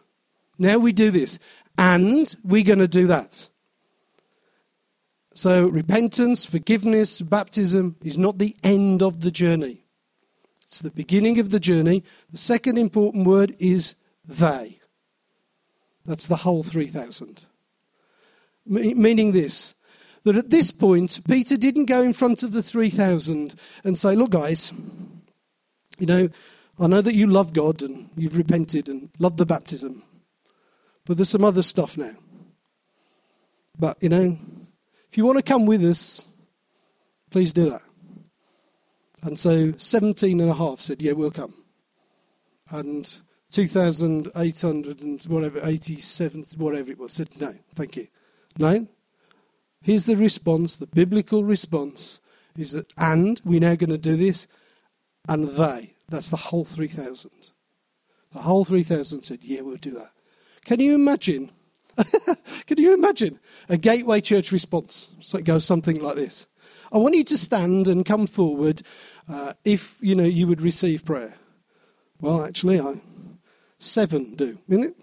Now 0.57 0.77
we 0.77 0.91
do 0.91 1.11
this. 1.11 1.39
And 1.77 2.33
we're 2.43 2.63
going 2.63 2.79
to 2.79 2.87
do 2.87 3.07
that. 3.07 3.47
So, 5.33 5.67
repentance, 5.67 6.43
forgiveness, 6.43 7.21
baptism 7.21 7.95
is 8.03 8.17
not 8.17 8.37
the 8.37 8.55
end 8.63 9.01
of 9.01 9.21
the 9.21 9.31
journey. 9.31 9.85
It's 10.63 10.79
the 10.79 10.91
beginning 10.91 11.39
of 11.39 11.49
the 11.49 11.59
journey. 11.59 12.03
The 12.31 12.37
second 12.37 12.77
important 12.77 13.25
word 13.25 13.55
is 13.59 13.95
they. 14.25 14.79
That's 16.05 16.27
the 16.27 16.37
whole 16.37 16.63
3,000. 16.63 17.45
Meaning 18.65 19.31
this 19.31 19.73
that 20.23 20.35
at 20.35 20.49
this 20.49 20.71
point, 20.71 21.19
Peter 21.27 21.57
didn't 21.57 21.85
go 21.85 22.01
in 22.01 22.13
front 22.13 22.43
of 22.43 22.51
the 22.51 22.63
3,000 22.63 23.55
and 23.83 23.97
say, 23.97 24.15
Look, 24.15 24.31
guys, 24.31 24.71
you 25.97 26.05
know, 26.05 26.29
I 26.79 26.87
know 26.87 27.01
that 27.01 27.15
you 27.15 27.27
love 27.27 27.53
God 27.53 27.81
and 27.81 28.09
you've 28.15 28.37
repented 28.37 28.89
and 28.89 29.09
love 29.19 29.37
the 29.37 29.45
baptism, 29.45 30.03
but 31.05 31.17
there's 31.17 31.29
some 31.29 31.43
other 31.43 31.63
stuff 31.63 31.97
now. 31.97 32.13
But, 33.77 34.01
you 34.01 34.09
know, 34.09 34.37
if 35.09 35.17
you 35.17 35.25
want 35.25 35.37
to 35.37 35.43
come 35.43 35.65
with 35.65 35.83
us, 35.83 36.27
please 37.29 37.53
do 37.53 37.69
that. 37.69 37.81
And 39.23 39.37
so 39.37 39.73
17 39.77 40.39
and 40.39 40.49
a 40.49 40.53
half 40.53 40.79
said, 40.79 41.01
Yeah, 41.01 41.13
we'll 41.13 41.31
come. 41.31 41.53
And 42.69 43.19
2,800 43.51 45.01
and 45.01 45.23
whatever, 45.23 45.59
87, 45.63 46.45
whatever 46.57 46.91
it 46.91 46.97
was, 46.97 47.13
said, 47.13 47.29
No, 47.39 47.53
thank 47.75 47.97
you. 47.97 48.07
No. 48.57 48.87
Here's 49.81 50.05
the 50.05 50.15
response, 50.15 50.75
the 50.75 50.87
biblical 50.87 51.43
response 51.43 52.21
is 52.57 52.73
that, 52.73 52.91
and 52.97 53.41
we're 53.43 53.59
now 53.59 53.75
going 53.75 53.89
to 53.89 53.97
do 53.97 54.15
this, 54.15 54.47
and 55.27 55.49
they. 55.49 55.93
That's 56.09 56.29
the 56.29 56.37
whole 56.37 56.65
3,000. 56.65 57.31
The 58.33 58.39
whole 58.39 58.65
3,000 58.65 59.23
said, 59.23 59.39
Yeah, 59.41 59.61
we'll 59.61 59.77
do 59.77 59.91
that. 59.91 60.11
Can 60.65 60.79
you 60.79 60.95
imagine? 60.95 61.51
Can 62.67 62.77
you 62.77 62.93
imagine 62.93 63.39
a 63.69 63.77
gateway 63.77 64.21
church 64.21 64.51
response? 64.51 65.09
So 65.19 65.37
it 65.37 65.45
goes 65.45 65.65
something 65.65 66.01
like 66.01 66.15
this. 66.15 66.47
I 66.91 66.97
want 66.97 67.15
you 67.15 67.23
to 67.23 67.37
stand 67.37 67.87
and 67.87 68.05
come 68.05 68.27
forward 68.27 68.81
uh, 69.29 69.53
if 69.63 69.97
you 70.01 70.15
know 70.15 70.25
you 70.25 70.47
would 70.47 70.61
receive 70.61 71.05
prayer. 71.05 71.35
Well, 72.19 72.43
actually, 72.43 72.79
I 72.79 72.95
seven 73.79 74.35
do, 74.35 74.57
isn't 74.67 74.83
it? 74.83 74.97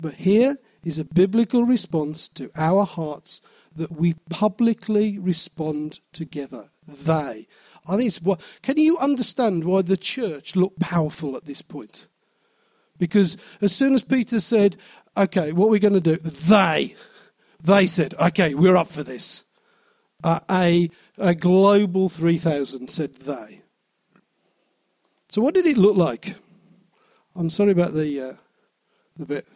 But 0.00 0.14
here 0.14 0.56
is 0.82 0.98
a 0.98 1.04
biblical 1.04 1.64
response 1.64 2.28
to 2.28 2.50
our 2.56 2.84
hearts 2.84 3.40
that 3.76 3.92
we 3.92 4.14
publicly 4.30 5.18
respond 5.18 6.00
together. 6.12 6.68
They. 6.86 7.46
I 7.86 7.96
think 7.96 8.08
it's 8.08 8.22
what. 8.22 8.40
Can 8.62 8.78
you 8.78 8.96
understand 8.98 9.64
why 9.64 9.82
the 9.82 9.96
church 9.96 10.56
looked 10.56 10.80
powerful 10.80 11.36
at 11.36 11.44
this 11.44 11.62
point? 11.62 12.06
Because 12.98 13.36
as 13.60 13.74
soon 13.74 13.94
as 13.94 14.02
Peter 14.02 14.40
said, 14.40 14.76
"Okay, 15.16 15.52
what 15.52 15.66
are 15.66 15.70
we 15.70 15.78
going 15.78 15.94
to 15.94 16.00
do?" 16.00 16.16
They, 16.16 16.94
they 17.62 17.86
said, 17.86 18.14
"Okay, 18.14 18.54
we're 18.54 18.76
up 18.76 18.88
for 18.88 19.02
this." 19.02 19.44
Uh, 20.22 20.40
a 20.50 20.90
a 21.18 21.34
global 21.34 22.08
three 22.08 22.38
thousand 22.38 22.88
said 22.88 23.14
they. 23.16 23.60
So 25.28 25.42
what 25.42 25.54
did 25.54 25.66
it 25.66 25.76
look 25.76 25.96
like? 25.96 26.36
I'm 27.34 27.50
sorry 27.50 27.72
about 27.72 27.94
the 27.94 28.20
uh, 28.20 28.32
the 29.16 29.26
bit. 29.26 29.46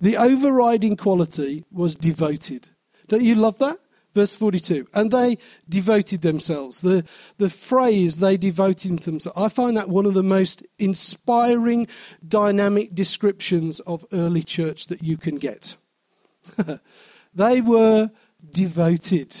The 0.00 0.16
overriding 0.16 0.96
quality 0.96 1.64
was 1.70 1.94
devoted. 1.94 2.68
Don't 3.08 3.22
you 3.22 3.34
love 3.34 3.58
that? 3.58 3.78
Verse 4.14 4.34
42. 4.34 4.86
And 4.94 5.10
they 5.10 5.36
devoted 5.68 6.22
themselves. 6.22 6.80
The, 6.80 7.04
the 7.36 7.50
phrase, 7.50 8.18
they 8.18 8.36
devoted 8.36 9.00
themselves, 9.00 9.38
I 9.38 9.48
find 9.48 9.76
that 9.76 9.90
one 9.90 10.06
of 10.06 10.14
the 10.14 10.22
most 10.22 10.62
inspiring, 10.78 11.86
dynamic 12.26 12.94
descriptions 12.94 13.80
of 13.80 14.06
early 14.12 14.42
church 14.42 14.86
that 14.86 15.02
you 15.02 15.18
can 15.18 15.36
get. 15.36 15.76
they 17.34 17.60
were 17.60 18.10
devoted. 18.50 19.34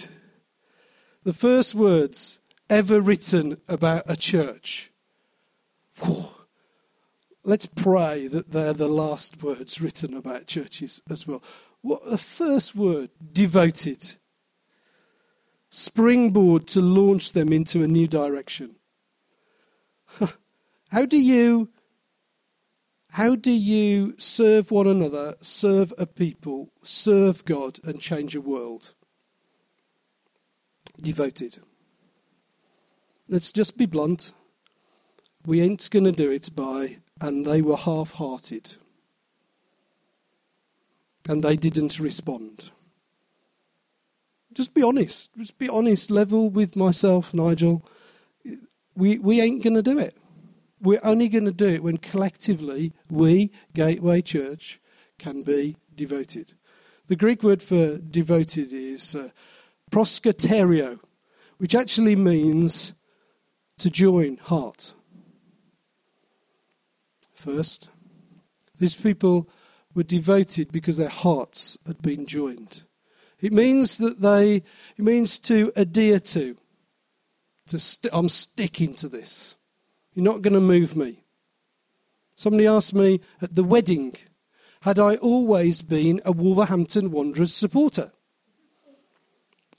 The 1.22 1.32
first 1.32 1.74
words 1.74 2.40
ever 2.68 3.00
written 3.00 3.58
about 3.68 4.02
a 4.06 4.16
church. 4.16 4.90
Whew 6.04 6.26
let's 7.46 7.66
pray 7.66 8.26
that 8.26 8.50
they're 8.50 8.72
the 8.72 8.88
last 8.88 9.42
words 9.42 9.80
written 9.80 10.14
about 10.14 10.46
churches 10.46 11.00
as 11.08 11.26
well. 11.26 11.42
What 11.86 12.04
the 12.10 12.18
first 12.18 12.74
word, 12.74 13.10
devoted, 13.32 14.16
springboard 15.70 16.66
to 16.66 16.80
launch 16.80 17.32
them 17.32 17.52
into 17.52 17.84
a 17.84 17.86
new 17.86 18.08
direction. 18.08 18.74
How 20.90 21.06
do 21.06 21.16
you 21.16 21.68
how 23.12 23.36
do 23.36 23.52
you 23.52 24.16
serve 24.18 24.72
one 24.72 24.88
another, 24.88 25.36
serve 25.40 25.92
a 25.96 26.06
people, 26.06 26.72
serve 26.82 27.44
God 27.44 27.78
and 27.84 28.00
change 28.00 28.34
a 28.34 28.40
world? 28.40 28.92
Devoted. 31.00 31.60
Let's 33.28 33.52
just 33.52 33.78
be 33.78 33.86
blunt. 33.86 34.32
We 35.46 35.60
ain't 35.60 35.88
going 35.90 36.04
to 36.04 36.12
do 36.12 36.32
it 36.32 36.50
by 36.56 36.98
and 37.20 37.46
they 37.46 37.62
were 37.62 37.76
half 37.76 38.14
hearted. 38.14 38.76
And 41.28 41.42
they 41.42 41.56
didn't 41.56 41.98
respond. 41.98 42.70
Just 44.52 44.74
be 44.74 44.82
honest. 44.82 45.30
Just 45.36 45.58
be 45.58 45.68
honest. 45.68 46.10
Level 46.10 46.50
with 46.50 46.76
myself, 46.76 47.34
Nigel. 47.34 47.84
We, 48.94 49.18
we 49.18 49.40
ain't 49.40 49.62
going 49.62 49.74
to 49.74 49.82
do 49.82 49.98
it. 49.98 50.16
We're 50.80 51.00
only 51.02 51.28
going 51.28 51.44
to 51.44 51.52
do 51.52 51.66
it 51.66 51.82
when 51.82 51.98
collectively 51.98 52.92
we, 53.10 53.50
Gateway 53.74 54.22
Church, 54.22 54.80
can 55.18 55.42
be 55.42 55.76
devoted. 55.94 56.54
The 57.08 57.16
Greek 57.16 57.42
word 57.42 57.62
for 57.62 57.98
devoted 57.98 58.72
is 58.72 59.14
uh, 59.14 59.30
proskartereo, 59.90 61.00
which 61.58 61.74
actually 61.74 62.16
means 62.16 62.94
to 63.78 63.90
join 63.90 64.36
heart 64.38 64.94
first. 67.34 67.88
These 68.78 68.94
people 68.94 69.48
were 69.96 70.02
devoted 70.02 70.70
because 70.70 70.98
their 70.98 71.08
hearts 71.08 71.78
had 71.86 72.02
been 72.02 72.26
joined. 72.26 72.82
It 73.40 73.52
means 73.52 73.98
that 73.98 74.20
they, 74.20 74.56
it 74.56 74.98
means 74.98 75.38
to 75.40 75.72
adhere 75.74 76.20
to. 76.20 76.56
To 77.68 77.78
st- 77.78 78.12
I'm 78.14 78.28
sticking 78.28 78.94
to 78.96 79.08
this. 79.08 79.56
You're 80.14 80.24
not 80.24 80.42
going 80.42 80.54
to 80.54 80.60
move 80.60 80.96
me. 80.96 81.24
Somebody 82.36 82.66
asked 82.66 82.94
me 82.94 83.20
at 83.40 83.54
the 83.54 83.64
wedding, 83.64 84.14
had 84.82 84.98
I 84.98 85.16
always 85.16 85.82
been 85.82 86.20
a 86.24 86.30
Wolverhampton 86.30 87.10
Wanderers 87.10 87.54
supporter? 87.54 88.12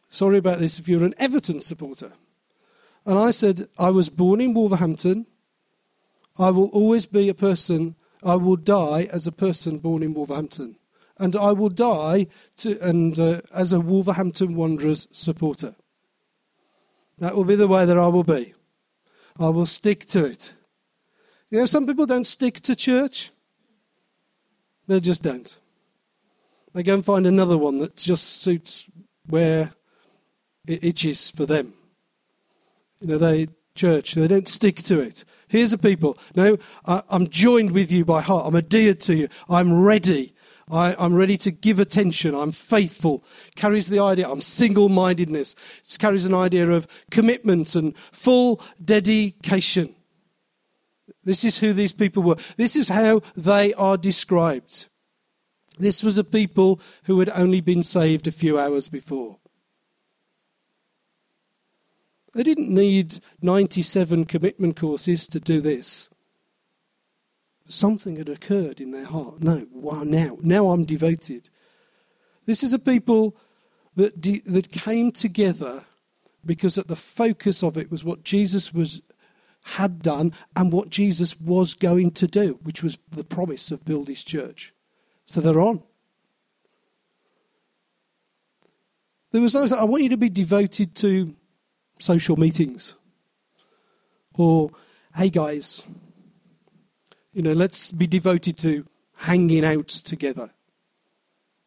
Sorry 0.10 0.40
about 0.40 0.60
this 0.60 0.80
if 0.80 0.90
you're 0.90 1.06
an 1.06 1.14
Everton 1.20 1.62
supporter. 1.62 2.14
And 3.06 3.20
I 3.20 3.32
said, 3.32 3.70
I 3.78 3.92
was 3.92 4.10
born 4.10 4.42
in 4.42 4.54
Wolverhampton. 4.54 5.28
I 6.38 6.50
will 6.50 6.70
always 6.70 7.06
be 7.06 7.30
a 7.30 7.34
person, 7.34 7.96
I 8.24 8.36
will 8.36 8.56
die 8.56 9.08
as 9.12 9.28
a 9.28 9.32
person 9.32 9.78
born 9.78 10.04
in 10.04 10.14
Wolverhampton. 10.14 10.78
And 11.20 11.36
I 11.36 11.52
will 11.52 11.70
die 11.70 12.28
to, 12.58 12.80
and, 12.80 13.20
uh, 13.20 13.42
as 13.54 13.74
a 13.74 13.80
Wolverhampton 13.80 14.56
Wanderers 14.56 15.08
supporter. 15.12 15.76
That 17.18 17.36
will 17.36 17.46
be 17.46 17.56
the 17.56 17.68
way 17.68 17.86
that 17.86 17.98
I 17.98 18.08
will 18.08 18.24
be. 18.24 18.54
I 19.40 19.50
will 19.50 19.66
stick 19.66 20.06
to 20.08 20.26
it. 20.26 20.54
You 21.50 21.60
know, 21.60 21.66
some 21.66 21.88
people 21.88 22.06
don't 22.06 22.28
stick 22.28 22.56
to 22.62 22.76
church, 22.76 23.32
they 24.88 25.00
just 25.00 25.24
don't. 25.24 25.58
They 26.74 26.84
go 26.84 26.94
and 26.94 27.06
find 27.06 27.26
another 27.26 27.58
one 27.58 27.80
that 27.80 27.96
just 27.96 28.42
suits 28.42 28.90
where 29.28 29.74
it 30.68 30.84
itches 30.84 31.30
for 31.32 31.46
them. 31.46 31.74
You 33.02 33.08
know, 33.08 33.18
they 33.18 33.48
church, 33.76 34.14
they 34.14 34.28
don't 34.28 34.48
stick 34.48 34.78
to 34.84 35.00
it. 35.00 35.24
Here's 35.48 35.72
the 35.72 35.78
people. 35.78 36.18
No, 36.36 36.58
I, 36.86 37.02
am 37.12 37.28
joined 37.28 37.72
with 37.72 37.92
you 37.92 38.04
by 38.04 38.22
heart. 38.22 38.48
I'm 38.48 38.56
adhered 38.56 39.00
to 39.02 39.16
you. 39.16 39.30
I'm 39.50 39.82
ready. 39.82 40.34
I, 40.70 40.96
am 41.04 41.14
ready 41.14 41.38
to 41.38 41.52
give 41.52 41.80
attention. 41.80 42.36
I'm 42.36 42.52
faithful. 42.52 43.24
Carries 43.56 43.88
the 43.88 44.00
idea. 44.00 44.30
I'm 44.30 44.42
single 44.42 44.90
mindedness. 44.90 45.56
It 45.80 45.98
carries 46.00 46.26
an 46.26 46.34
idea 46.34 46.70
of 46.70 46.88
commitment 47.10 47.76
and 47.76 47.98
full 47.98 48.62
dedication. 48.84 49.96
This 51.24 51.44
is 51.44 51.60
who 51.60 51.74
these 51.74 51.94
people 51.94 52.24
were. 52.24 52.38
This 52.58 52.76
is 52.76 52.90
how 52.90 53.22
they 53.36 53.74
are 53.76 53.98
described. 53.98 54.88
This 55.80 56.04
was 56.04 56.18
a 56.18 56.24
people 56.24 56.82
who 57.04 57.20
had 57.20 57.30
only 57.30 57.62
been 57.62 57.84
saved 57.84 58.28
a 58.28 58.32
few 58.32 58.60
hours 58.60 58.90
before. 58.90 59.38
They 62.34 62.44
didn't 62.44 62.70
need 62.70 63.20
97 63.42 64.26
commitment 64.26 64.76
courses 64.76 65.28
to 65.30 65.40
do 65.40 65.62
this. 65.62 66.10
Something 67.66 68.18
had 68.18 68.30
occurred 68.30 68.80
in 68.80 68.92
their 68.92 69.06
heart. 69.06 69.42
No, 69.42 69.66
now, 70.04 70.38
now 70.42 70.70
I'm 70.70 70.86
devoted. 70.86 71.50
This 72.46 72.64
is 72.64 72.74
a 72.74 72.80
people 72.80 73.36
that, 73.96 74.22
de- 74.22 74.42
that 74.46 74.72
came 74.72 75.12
together 75.12 75.84
because 76.46 76.78
at 76.78 76.88
the 76.88 76.96
focus 76.96 77.64
of 77.64 77.78
it 77.78 77.92
was 77.92 78.06
what 78.06 78.24
Jesus 78.24 78.74
was 78.74 79.02
had 79.76 80.02
done 80.02 80.34
and 80.56 80.72
what 80.72 80.90
Jesus 80.90 81.40
was 81.42 81.74
going 81.74 82.12
to 82.12 82.28
do, 82.28 82.58
which 82.64 82.82
was 82.82 82.98
the 83.12 83.24
promise 83.24 83.70
of 83.70 83.84
build 83.84 84.08
his 84.08 84.24
church. 84.24 84.74
So 85.26 85.42
they're 85.42 85.60
on. 85.60 85.84
There 89.32 89.42
was 89.42 89.54
no, 89.54 89.68
I 89.78 89.84
want 89.84 90.04
you 90.04 90.10
to 90.10 90.18
be 90.18 90.30
devoted 90.30 90.96
to 90.96 91.36
social 92.00 92.38
meetings. 92.38 92.96
Or, 94.38 94.72
hey 95.16 95.30
guys, 95.30 95.84
you 97.34 97.42
know, 97.42 97.54
let's 97.54 97.92
be 97.92 98.08
devoted 98.08 98.58
to 98.60 98.86
hanging 99.16 99.66
out 99.66 99.88
together. 99.88 100.52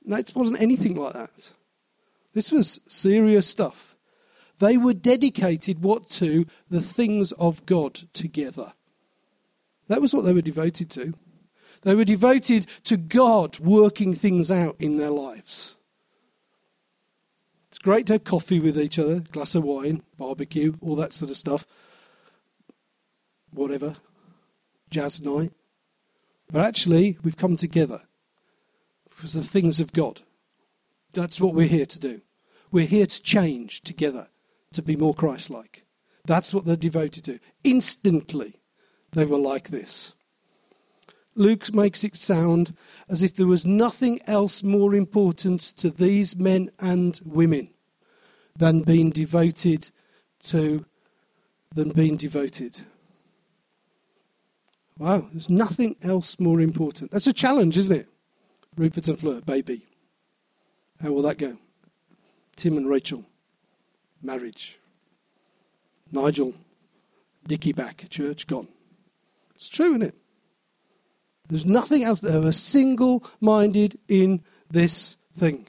No, 0.04 0.16
it 0.16 0.32
wasn't 0.34 0.60
anything 0.60 0.96
like 0.96 1.12
that. 1.12 1.52
This 2.32 2.52
was 2.52 2.80
serious 2.88 3.46
stuff. 3.46 3.96
They 4.58 4.76
were 4.76 4.94
dedicated 4.94 5.82
what 5.82 6.08
to 6.10 6.46
the 6.68 6.80
things 6.82 7.32
of 7.32 7.64
God 7.66 7.94
together. 8.12 8.72
That 9.88 10.00
was 10.00 10.14
what 10.14 10.24
they 10.24 10.32
were 10.32 10.42
devoted 10.42 10.90
to. 10.90 11.14
They 11.82 11.94
were 11.94 12.04
devoted 12.04 12.66
to 12.84 12.96
God 12.96 13.58
working 13.58 14.12
things 14.12 14.50
out 14.50 14.76
in 14.78 14.98
their 14.98 15.10
lives. 15.10 15.76
Great 17.82 18.06
to 18.06 18.14
have 18.14 18.24
coffee 18.24 18.60
with 18.60 18.78
each 18.78 18.98
other, 18.98 19.20
glass 19.32 19.54
of 19.54 19.64
wine, 19.64 20.02
barbecue, 20.18 20.74
all 20.82 20.96
that 20.96 21.14
sort 21.14 21.30
of 21.30 21.36
stuff. 21.36 21.66
Whatever. 23.52 23.94
Jazz 24.90 25.22
night. 25.22 25.52
But 26.52 26.64
actually, 26.64 27.16
we've 27.22 27.36
come 27.36 27.56
together 27.56 28.02
because 29.08 29.32
the 29.32 29.42
things 29.42 29.80
of 29.80 29.92
God. 29.92 30.22
That's 31.12 31.40
what 31.40 31.54
we're 31.54 31.66
here 31.66 31.86
to 31.86 31.98
do. 31.98 32.20
We're 32.70 32.86
here 32.86 33.06
to 33.06 33.22
change 33.22 33.80
together 33.80 34.28
to 34.72 34.82
be 34.82 34.96
more 34.96 35.14
Christ 35.14 35.50
like. 35.50 35.84
That's 36.26 36.54
what 36.54 36.64
they're 36.64 36.76
devoted 36.76 37.24
to. 37.24 37.40
Instantly, 37.64 38.60
they 39.12 39.24
were 39.24 39.38
like 39.38 39.68
this. 39.68 40.14
Luke 41.40 41.72
makes 41.72 42.04
it 42.04 42.16
sound 42.16 42.76
as 43.08 43.22
if 43.22 43.34
there 43.34 43.46
was 43.46 43.64
nothing 43.64 44.20
else 44.26 44.62
more 44.62 44.94
important 44.94 45.62
to 45.62 45.88
these 45.88 46.36
men 46.36 46.70
and 46.78 47.18
women 47.24 47.70
than 48.54 48.82
being 48.82 49.08
devoted 49.08 49.90
to 50.38 50.84
than 51.74 51.92
being 51.92 52.18
devoted. 52.18 52.82
Wow, 54.98 55.28
there's 55.32 55.48
nothing 55.48 55.96
else 56.02 56.38
more 56.38 56.60
important. 56.60 57.10
That's 57.10 57.26
a 57.26 57.32
challenge, 57.32 57.78
isn't 57.78 57.96
it? 57.96 58.08
Rupert 58.76 59.08
and 59.08 59.18
Fleur, 59.18 59.40
baby. 59.40 59.86
How 61.00 61.10
will 61.10 61.22
that 61.22 61.38
go? 61.38 61.56
Tim 62.54 62.76
and 62.76 62.86
Rachel, 62.86 63.24
marriage. 64.20 64.78
Nigel, 66.12 66.52
Dickie 67.46 67.72
back, 67.72 68.10
church 68.10 68.46
gone. 68.46 68.68
It's 69.54 69.70
true, 69.70 69.92
isn't 69.92 70.02
it? 70.02 70.19
There's 71.50 71.66
nothing 71.66 72.04
else. 72.04 72.20
They 72.20 72.38
were 72.38 72.52
single 72.52 73.26
minded 73.40 73.98
in 74.08 74.42
this 74.70 75.16
thing. 75.34 75.66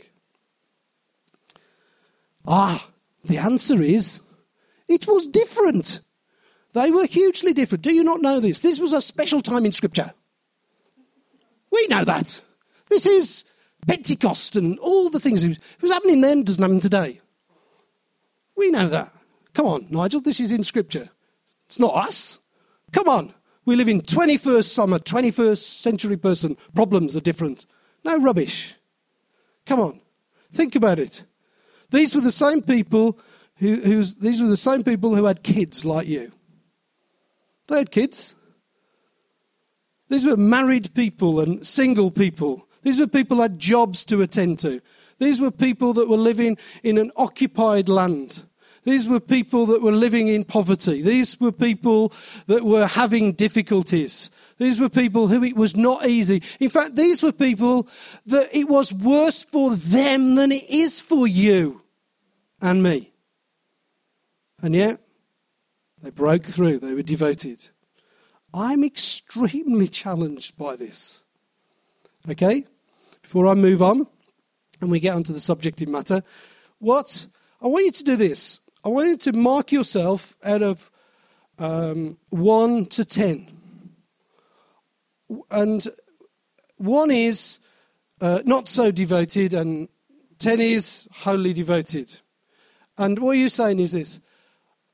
Ah, 2.45 2.87
the 3.25 3.37
answer 3.37 3.81
is 3.81 4.21
it 4.87 5.07
was 5.07 5.27
different. 5.27 5.99
They 6.73 6.91
were 6.91 7.05
hugely 7.05 7.53
different. 7.53 7.83
Do 7.83 7.93
you 7.93 8.03
not 8.03 8.21
know 8.21 8.39
this? 8.39 8.61
This 8.61 8.79
was 8.79 8.93
a 8.93 9.01
special 9.01 9.41
time 9.41 9.65
in 9.65 9.71
Scripture. 9.71 10.13
We 11.71 11.87
know 11.87 12.03
that. 12.05 12.41
This 12.89 13.05
is 13.05 13.45
Pentecost 13.87 14.55
and 14.55 14.77
all 14.79 15.09
the 15.09 15.19
things. 15.19 15.43
It 15.43 15.59
was 15.81 15.91
happening 15.91 16.21
then, 16.21 16.43
doesn't 16.43 16.61
happen 16.61 16.79
today. 16.79 17.21
We 18.55 18.69
know 18.69 18.87
that. 18.87 19.11
Come 19.53 19.65
on, 19.65 19.87
Nigel, 19.89 20.21
this 20.21 20.39
is 20.39 20.51
in 20.51 20.63
Scripture. 20.63 21.09
It's 21.65 21.79
not 21.79 21.95
us. 21.95 22.39
Come 22.91 23.09
on. 23.09 23.33
We 23.65 23.75
live 23.75 23.87
in 23.87 24.01
21st 24.01 24.65
summer, 24.65 24.99
21st 24.99 25.57
century 25.57 26.17
person. 26.17 26.57
Problems 26.73 27.15
are 27.15 27.21
different. 27.21 27.65
No 28.03 28.19
rubbish. 28.19 28.75
Come 29.65 29.79
on. 29.79 30.01
Think 30.51 30.75
about 30.75 30.99
it. 30.99 31.23
These 31.91 32.15
were 32.15 32.21
the 32.21 32.31
same 32.31 32.61
people 32.61 33.19
who, 33.57 34.03
these 34.03 34.41
were 34.41 34.47
the 34.47 34.57
same 34.57 34.83
people 34.83 35.15
who 35.15 35.25
had 35.25 35.43
kids 35.43 35.85
like 35.85 36.07
you. 36.07 36.31
They 37.67 37.77
had 37.77 37.91
kids. 37.91 38.35
These 40.09 40.25
were 40.25 40.37
married 40.37 40.93
people 40.93 41.39
and 41.39 41.65
single 41.65 42.11
people 42.11 42.67
these 42.83 42.99
were 42.99 43.07
people 43.07 43.37
who 43.37 43.43
had 43.43 43.59
jobs 43.59 44.05
to 44.05 44.21
attend 44.21 44.59
to. 44.59 44.81
These 45.19 45.39
were 45.39 45.51
people 45.51 45.93
that 45.93 46.09
were 46.09 46.17
living 46.17 46.57
in 46.83 46.97
an 46.97 47.11
occupied 47.15 47.89
land. 47.89 48.43
These 48.83 49.07
were 49.07 49.19
people 49.19 49.67
that 49.67 49.81
were 49.81 49.91
living 49.91 50.27
in 50.27 50.43
poverty. 50.43 51.01
These 51.01 51.39
were 51.39 51.51
people 51.51 52.11
that 52.47 52.63
were 52.63 52.87
having 52.87 53.33
difficulties. 53.33 54.31
These 54.57 54.79
were 54.79 54.89
people 54.89 55.27
who 55.27 55.43
it 55.43 55.55
was 55.55 55.75
not 55.75 56.07
easy. 56.07 56.41
In 56.59 56.69
fact, 56.69 56.95
these 56.95 57.21
were 57.21 57.31
people 57.31 57.87
that 58.25 58.47
it 58.51 58.67
was 58.67 58.91
worse 58.91 59.43
for 59.43 59.75
them 59.75 60.35
than 60.35 60.51
it 60.51 60.67
is 60.69 60.99
for 60.99 61.27
you 61.27 61.83
and 62.61 62.81
me. 62.81 63.11
And 64.63 64.75
yet, 64.75 64.99
they 66.01 66.09
broke 66.09 66.45
through. 66.45 66.79
They 66.79 66.95
were 66.95 67.03
devoted. 67.03 67.67
I'm 68.53 68.83
extremely 68.83 69.87
challenged 69.87 70.57
by 70.57 70.75
this. 70.75 71.23
Okay? 72.29 72.65
Before 73.21 73.47
I 73.47 73.53
move 73.53 73.83
on 73.83 74.07
and 74.81 74.89
we 74.89 74.99
get 74.99 75.15
onto 75.15 75.33
the 75.33 75.39
subject 75.39 75.81
in 75.83 75.91
matter, 75.91 76.23
what 76.79 77.27
I 77.61 77.67
want 77.67 77.85
you 77.85 77.91
to 77.91 78.03
do 78.03 78.15
this. 78.15 78.59
I 78.83 78.89
want 78.89 79.09
you 79.09 79.17
to 79.17 79.33
mark 79.33 79.71
yourself 79.71 80.35
out 80.43 80.63
of 80.63 80.89
um, 81.59 82.17
1 82.29 82.85
to 82.85 83.05
10. 83.05 83.47
And 85.51 85.87
1 86.77 87.11
is 87.11 87.59
uh, 88.19 88.41
not 88.43 88.67
so 88.67 88.91
devoted, 88.91 89.53
and 89.53 89.87
10 90.39 90.61
is 90.61 91.07
wholly 91.11 91.53
devoted. 91.53 92.19
And 92.97 93.19
what 93.19 93.33
you're 93.33 93.49
saying 93.49 93.79
is 93.79 93.91
this 93.91 94.19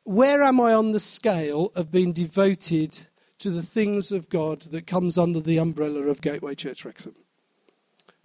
where 0.03 0.41
am 0.43 0.61
I 0.61 0.73
on 0.73 0.93
the 0.93 0.99
scale 0.99 1.71
of 1.75 1.91
being 1.91 2.13
devoted 2.13 3.07
to 3.39 3.49
the 3.49 3.61
things 3.61 4.11
of 4.11 4.29
God 4.29 4.61
that 4.61 4.87
comes 4.87 5.17
under 5.17 5.41
the 5.41 5.57
umbrella 5.57 6.03
of 6.03 6.21
Gateway 6.21 6.55
Church 6.55 6.85
Wrexham? 6.85 7.15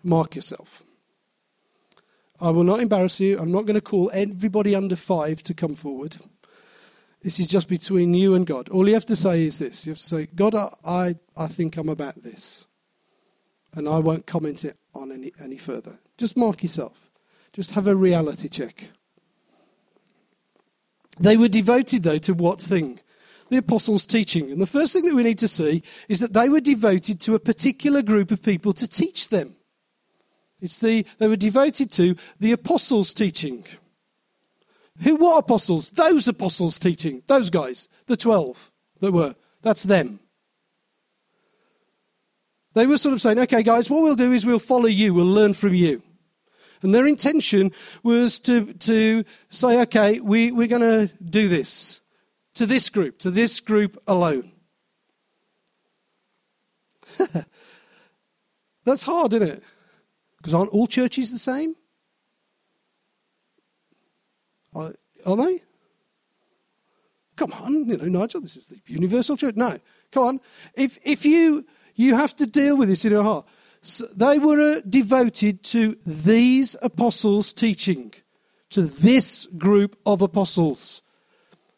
Mark 0.03 0.37
yourself. 0.37 0.85
I 2.42 2.50
will 2.50 2.64
not 2.64 2.81
embarrass 2.81 3.20
you. 3.20 3.38
I'm 3.38 3.52
not 3.52 3.66
going 3.66 3.76
to 3.76 3.81
call 3.81 4.11
everybody 4.12 4.74
under 4.74 4.96
five 4.96 5.44
to 5.44 5.55
come 5.55 5.74
forward. 5.74 6.16
This 7.22 7.38
is 7.38 7.46
just 7.46 7.68
between 7.68 8.14
you 8.14 8.35
and 8.35 8.44
God. 8.44 8.68
All 8.68 8.88
you 8.88 8.94
have 8.94 9.07
to 9.07 9.16
say 9.16 9.46
is 9.46 9.61
this 9.61 9.87
you 9.87 9.92
have 9.92 9.98
to 9.98 10.02
say, 10.02 10.28
God, 10.35 10.57
I, 10.85 11.14
I 11.37 11.46
think 11.46 11.76
I'm 11.76 11.88
about 11.88 12.24
this. 12.24 12.66
And 13.74 13.88
I 13.88 14.00
won't 14.00 14.26
comment 14.26 14.64
it 14.64 14.76
on 14.92 15.12
any, 15.12 15.33
any 15.40 15.57
further. 15.57 16.00
Just 16.18 16.37
mark 16.37 16.64
yourself. 16.64 17.11
Just 17.52 17.70
have 17.70 17.87
a 17.87 17.94
reality 17.94 18.48
check. 18.48 18.90
They 21.20 21.37
were 21.37 21.48
devoted, 21.48 22.02
though, 22.02 22.18
to 22.18 22.35
what 22.35 22.61
thing? 22.61 22.98
The 23.50 23.59
apostles' 23.59 24.05
teaching. 24.05 24.50
And 24.50 24.61
the 24.61 24.66
first 24.66 24.92
thing 24.92 25.05
that 25.05 25.14
we 25.14 25.22
need 25.22 25.38
to 25.38 25.48
see 25.48 25.85
is 26.09 26.18
that 26.20 26.33
they 26.33 26.48
were 26.48 26.61
devoted 26.61 27.20
to 27.20 27.35
a 27.35 27.38
particular 27.38 28.02
group 28.02 28.33
of 28.33 28.42
people 28.42 28.72
to 28.72 28.88
teach 28.88 29.28
them. 29.28 29.55
It's 30.62 30.81
the, 30.81 31.05
they 31.18 31.27
were 31.27 31.37
devoted 31.37 31.90
to 31.92 32.14
the 32.38 32.53
apostles' 32.53 33.12
teaching. 33.12 33.66
Who, 35.03 35.16
what 35.16 35.40
apostles? 35.40 35.90
Those 35.90 36.29
apostles' 36.29 36.79
teaching. 36.79 37.22
Those 37.27 37.51
guys, 37.51 37.88
the 38.07 38.16
12 38.16 38.70
that 39.01 39.12
were. 39.12 39.35
That's 39.61 39.83
them. 39.83 40.20
They 42.75 42.87
were 42.87 42.96
sort 42.96 43.12
of 43.12 43.20
saying, 43.20 43.40
okay, 43.40 43.64
guys, 43.64 43.90
what 43.90 44.03
we'll 44.03 44.14
do 44.14 44.33
is 44.33 44.46
we'll 44.46 44.61
follow 44.61 44.87
you, 44.87 45.12
we'll 45.12 45.27
learn 45.27 45.53
from 45.53 45.75
you. 45.75 46.01
And 46.81 46.94
their 46.94 47.07
intention 47.07 47.72
was 48.03 48.40
to, 48.40 48.72
to 48.72 49.25
say, 49.48 49.83
okay, 49.83 50.20
we, 50.20 50.53
we're 50.53 50.68
going 50.68 51.09
to 51.09 51.12
do 51.22 51.48
this 51.48 52.01
to 52.55 52.66
this 52.66 52.88
group, 52.88 53.18
to 53.20 53.31
this 53.31 53.61
group 53.61 54.01
alone. 54.07 54.53
That's 58.85 59.03
hard, 59.05 59.33
isn't 59.35 59.48
it? 59.48 59.62
Because 60.42 60.55
aren't 60.55 60.72
all 60.72 60.88
churches 60.88 61.31
the 61.31 61.38
same? 61.38 61.76
Are, 64.74 64.92
are 65.24 65.37
they? 65.37 65.61
Come 67.37 67.52
on, 67.52 67.88
you 67.88 67.96
know, 67.96 68.07
Nigel, 68.07 68.40
this 68.40 68.57
is 68.57 68.66
the 68.66 68.81
universal 68.87 69.37
church. 69.37 69.55
No, 69.55 69.78
come 70.11 70.24
on. 70.24 70.40
If, 70.74 70.98
if 71.05 71.24
you, 71.24 71.64
you 71.94 72.16
have 72.16 72.35
to 72.37 72.46
deal 72.46 72.76
with 72.76 72.88
this 72.88 73.05
in 73.05 73.12
your 73.12 73.22
heart. 73.22 73.46
So 73.83 74.07
they 74.16 74.40
were 74.40 74.78
uh, 74.78 74.81
devoted 74.88 75.62
to 75.64 75.96
these 76.05 76.74
apostles' 76.83 77.52
teaching, 77.52 78.12
to 78.70 78.83
this 78.83 79.46
group 79.46 79.96
of 80.05 80.22
apostles. 80.22 81.02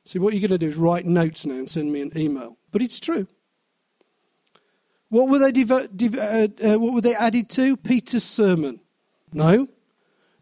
See, 0.05 0.19
what 0.19 0.33
you're 0.33 0.41
going 0.41 0.59
to 0.59 0.59
do 0.59 0.69
is 0.69 0.77
write 0.77 1.05
notes 1.05 1.45
now 1.45 1.55
and 1.55 1.69
send 1.69 1.93
me 1.93 2.01
an 2.01 2.11
email. 2.17 2.57
But 2.73 2.81
it's 2.83 2.99
true. 2.99 3.27
What 5.15 5.29
were 5.29 5.39
they, 5.39 5.53
devo- 5.53 5.97
dev- 5.97 6.19
uh, 6.19 6.73
uh, 6.73 6.77
what 6.81 6.93
were 6.93 7.01
they 7.01 7.15
added 7.15 7.49
to? 7.51 7.77
Peter's 7.77 8.25
sermon. 8.25 8.81
No. 9.33 9.69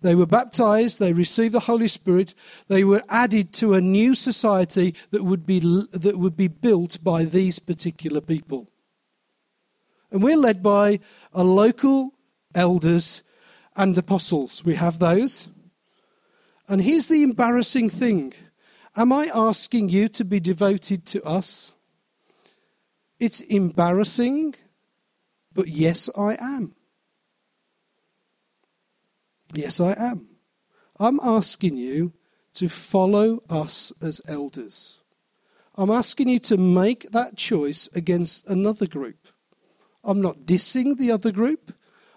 They 0.01 0.15
were 0.15 0.25
baptized, 0.25 0.99
they 0.99 1.13
received 1.13 1.53
the 1.53 1.61
Holy 1.61 1.89
Spirit, 1.89 2.33
they 2.69 2.83
were 2.83 3.03
added 3.11 3.53
to 3.53 3.75
a 3.75 3.83
new 3.83 4.15
society 4.15 4.95
that 5.11 5.25
would 5.25 5.45
be, 5.45 5.61
that 5.61 6.19
would 6.19 6.39
be 6.39 6.49
built 6.49 7.05
by 7.05 7.25
these 7.25 7.59
particular 7.59 8.23
people. 8.23 8.67
And 10.11 10.23
we're 10.23 10.39
led 10.39 10.63
by 10.63 11.01
a 11.35 11.45
local 11.45 12.15
elders 12.55 13.23
and 13.77 13.97
apostles. 13.99 14.65
We 14.65 14.77
have 14.77 14.99
those. 14.99 15.49
And 16.67 16.81
here's 16.81 17.09
the 17.09 17.23
embarrassing 17.23 17.91
thing 17.91 18.33
Am 18.97 19.13
I 19.13 19.29
asking 19.35 19.91
you 19.91 20.09
to 20.09 20.25
be 20.25 20.41
devoted 20.41 21.05
to 21.09 21.23
us? 21.25 21.75
It's 23.23 23.41
embarrassing, 23.41 24.57
but 25.55 25.69
yes, 25.69 26.11
I 26.19 26.37
am. 26.41 26.75
Yes, 29.55 29.79
I 29.79 29.93
am. 29.93 30.27
I'm 30.99 31.21
asking 31.23 31.77
you 31.77 32.15
to 32.55 32.69
follow 32.69 33.45
us 33.49 33.93
as 34.03 34.23
elders. 34.27 34.99
I'm 35.77 35.89
asking 35.89 36.31
you 36.31 36.41
to 36.41 36.57
make 36.57 37.13
that 37.13 37.37
choice 37.37 37.89
against 37.95 38.51
another 38.51 38.89
group. 38.89 39.29
I'm 40.03 40.21
not 40.21 40.39
dissing 40.39 40.99
the 40.99 41.13
other 41.13 41.31
group. 41.31 41.73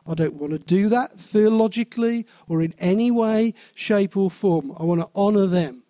I 0.08 0.16
don't 0.16 0.42
want 0.42 0.54
to 0.54 0.58
do 0.60 0.90
that 0.90 1.12
theologically 1.12 2.26
or 2.50 2.64
in 2.64 2.74
any 2.80 3.12
way, 3.12 3.54
shape, 3.76 4.18
or 4.18 4.32
form. 4.32 4.74
I 4.80 4.84
want 4.86 5.02
to 5.02 5.10
honour 5.16 5.46
them. 5.46 5.84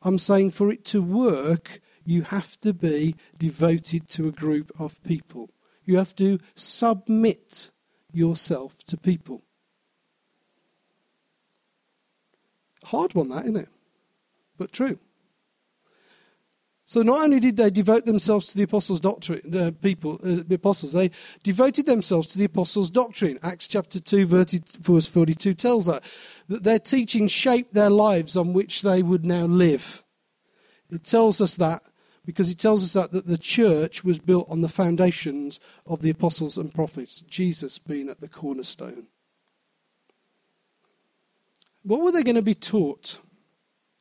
I'm 0.00 0.16
saying 0.16 0.52
for 0.52 0.72
it 0.72 0.86
to 0.86 1.02
work, 1.02 1.82
you 2.04 2.22
have 2.22 2.58
to 2.60 2.72
be 2.72 3.16
devoted 3.38 4.08
to 4.10 4.28
a 4.28 4.32
group 4.32 4.70
of 4.78 5.02
people. 5.04 5.50
You 5.84 5.96
have 5.96 6.14
to 6.16 6.38
submit 6.54 7.70
yourself 8.12 8.84
to 8.84 8.96
people. 8.96 9.42
Hard 12.84 13.14
one, 13.14 13.30
that, 13.30 13.44
isn't 13.44 13.56
it? 13.56 13.68
But 14.56 14.72
true. 14.72 14.98
So 16.86 17.02
not 17.02 17.22
only 17.22 17.40
did 17.40 17.56
they 17.56 17.70
devote 17.70 18.04
themselves 18.04 18.48
to 18.48 18.58
the 18.58 18.64
apostles' 18.64 19.00
doctrine, 19.00 19.40
the 19.44 19.72
people, 19.72 20.20
uh, 20.22 20.42
the 20.46 20.56
apostles, 20.56 20.92
they 20.92 21.10
devoted 21.42 21.86
themselves 21.86 22.26
to 22.28 22.38
the 22.38 22.44
apostles' 22.44 22.90
doctrine. 22.90 23.38
Acts 23.42 23.68
chapter 23.68 23.98
2, 23.98 24.26
verse 24.26 25.06
42 25.06 25.54
tells 25.54 25.86
that, 25.86 26.04
that 26.48 26.62
their 26.62 26.78
teaching 26.78 27.26
shaped 27.26 27.72
their 27.72 27.88
lives 27.88 28.36
on 28.36 28.52
which 28.52 28.82
they 28.82 29.02
would 29.02 29.24
now 29.24 29.46
live. 29.46 30.02
It 30.90 31.04
tells 31.04 31.40
us 31.40 31.56
that 31.56 31.80
because 32.24 32.48
he 32.48 32.54
tells 32.54 32.82
us 32.82 32.92
that, 32.94 33.12
that 33.12 33.26
the 33.26 33.38
church 33.38 34.04
was 34.04 34.18
built 34.18 34.48
on 34.48 34.60
the 34.60 34.68
foundations 34.68 35.60
of 35.86 36.00
the 36.00 36.10
apostles 36.10 36.56
and 36.56 36.74
prophets, 36.74 37.20
Jesus 37.22 37.78
being 37.78 38.08
at 38.08 38.20
the 38.20 38.28
cornerstone. 38.28 39.06
What 41.82 42.00
were 42.00 42.12
they 42.12 42.22
going 42.22 42.36
to 42.36 42.42
be 42.42 42.54
taught? 42.54 43.20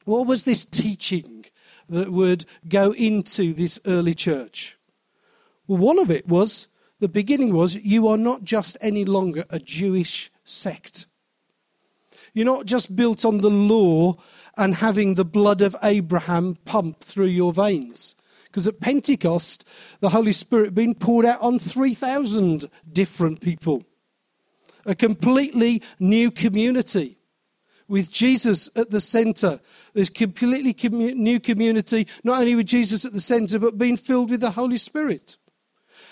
What 0.06 0.26
was 0.26 0.46
this 0.46 0.64
teaching 0.64 1.46
that 1.90 2.12
would 2.12 2.46
go 2.68 2.92
into 2.92 3.54
this 3.54 3.80
early 3.86 4.14
church? 4.14 4.78
Well, 5.68 5.80
one 5.80 6.00
of 6.00 6.10
it 6.10 6.28
was 6.28 6.68
the 7.00 7.10
beginning 7.10 7.54
was 7.54 7.76
you 7.76 8.08
are 8.08 8.18
not 8.18 8.44
just 8.44 8.78
any 8.80 9.04
longer 9.04 9.44
a 9.50 9.60
Jewish 9.60 10.32
sect. 10.46 11.06
You're 12.34 12.46
not 12.46 12.66
just 12.66 12.96
built 12.96 13.26
on 13.26 13.40
the 13.40 13.50
law 13.50 14.18
and 14.58 14.76
having 14.76 15.16
the 15.16 15.26
blood 15.26 15.62
of 15.62 15.76
Abraham 15.84 16.56
pump 16.66 17.02
through 17.02 17.28
your 17.28 17.54
veins. 17.54 18.16
Because 18.46 18.68
at 18.68 18.80
Pentecost, 18.80 19.68
the 20.00 20.10
Holy 20.10 20.32
Spirit 20.32 20.76
being 20.76 20.94
poured 20.94 21.26
out 21.26 21.42
on 21.42 21.58
3,000 21.58 22.70
different 22.92 23.42
people. 23.42 23.84
A 24.86 24.94
completely 24.94 25.82
new 26.00 26.30
community 26.30 27.18
with 27.88 28.12
Jesus 28.12 28.70
at 28.76 28.92
the 28.92 29.02
center. 29.02 29.60
This 29.94 30.10
completely 30.10 30.74
commu- 30.74 31.16
new 31.16 31.40
community, 31.40 32.08
not 32.24 32.40
only 32.40 32.56
with 32.56 32.68
Jesus 32.68 33.06
at 33.06 33.14
the 33.14 33.22
center, 33.22 33.58
but 33.60 33.78
being 33.78 33.98
filled 33.98 34.30
with 34.30 34.42
the 34.42 34.52
Holy 34.52 34.78
Spirit. 34.78 35.38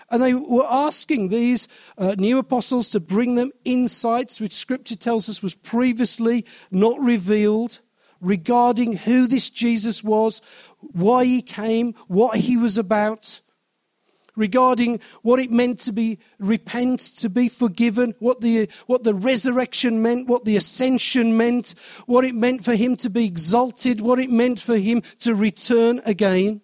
And 0.10 0.22
they 0.22 0.34
were 0.34 0.68
asking 0.70 1.30
these 1.30 1.68
uh, 1.98 2.16
new 2.18 2.38
apostles 2.40 2.90
to 2.90 3.00
bring 3.00 3.36
them 3.36 3.52
insights 3.64 4.42
which 4.42 4.52
Scripture 4.52 4.96
tells 4.96 5.30
us 5.30 5.42
was 5.42 5.56
previously 5.56 6.46
not 6.70 7.00
revealed 7.00 7.80
regarding 8.22 8.96
who 8.98 9.28
this 9.28 9.50
Jesus 9.50 10.04
was, 10.04 10.42
why 10.80 11.26
he 11.26 11.42
came, 11.42 11.94
what 12.08 12.38
he 12.38 12.56
was 12.56 12.78
about 12.78 13.42
regarding 14.36 15.00
what 15.22 15.40
it 15.40 15.52
meant 15.52 15.80
to 15.80 15.92
be 15.92 16.20
repent, 16.40 17.00
to 17.00 17.30
be 17.30 17.50
forgiven, 17.50 18.14
what 18.20 18.42
the, 18.42 18.70
what 18.88 19.04
the 19.04 19.14
resurrection 19.14 20.02
meant, 20.02 20.28
what 20.28 20.46
the 20.46 20.56
ascension 20.56 21.36
meant, 21.36 21.76
what 22.06 22.24
it 22.26 22.36
meant 22.36 22.64
for 22.64 22.76
him 22.76 22.96
to 22.98 23.10
be 23.10 23.26
exalted, 23.26 24.02
what 24.02 24.20
it 24.20 24.30
meant 24.30 24.60
for 24.60 24.78
him 24.78 25.02
to 25.20 25.36
return 25.36 26.02
again. 26.06 26.62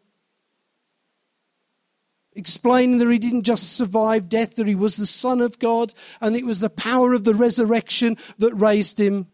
Explaining 2.34 3.00
that 3.00 3.10
he 3.10 3.18
didn't 3.18 3.44
just 3.44 3.76
survive 3.76 4.30
death, 4.30 4.56
that 4.56 4.68
he 4.68 4.76
was 4.76 4.96
the 4.96 5.08
Son 5.08 5.42
of 5.42 5.58
God, 5.60 5.94
and 6.22 6.36
it 6.36 6.46
was 6.46 6.60
the 6.60 6.70
power 6.70 7.14
of 7.14 7.24
the 7.24 7.34
resurrection 7.34 8.16
that 8.38 8.54
raised 8.54 9.00
him 9.00 9.28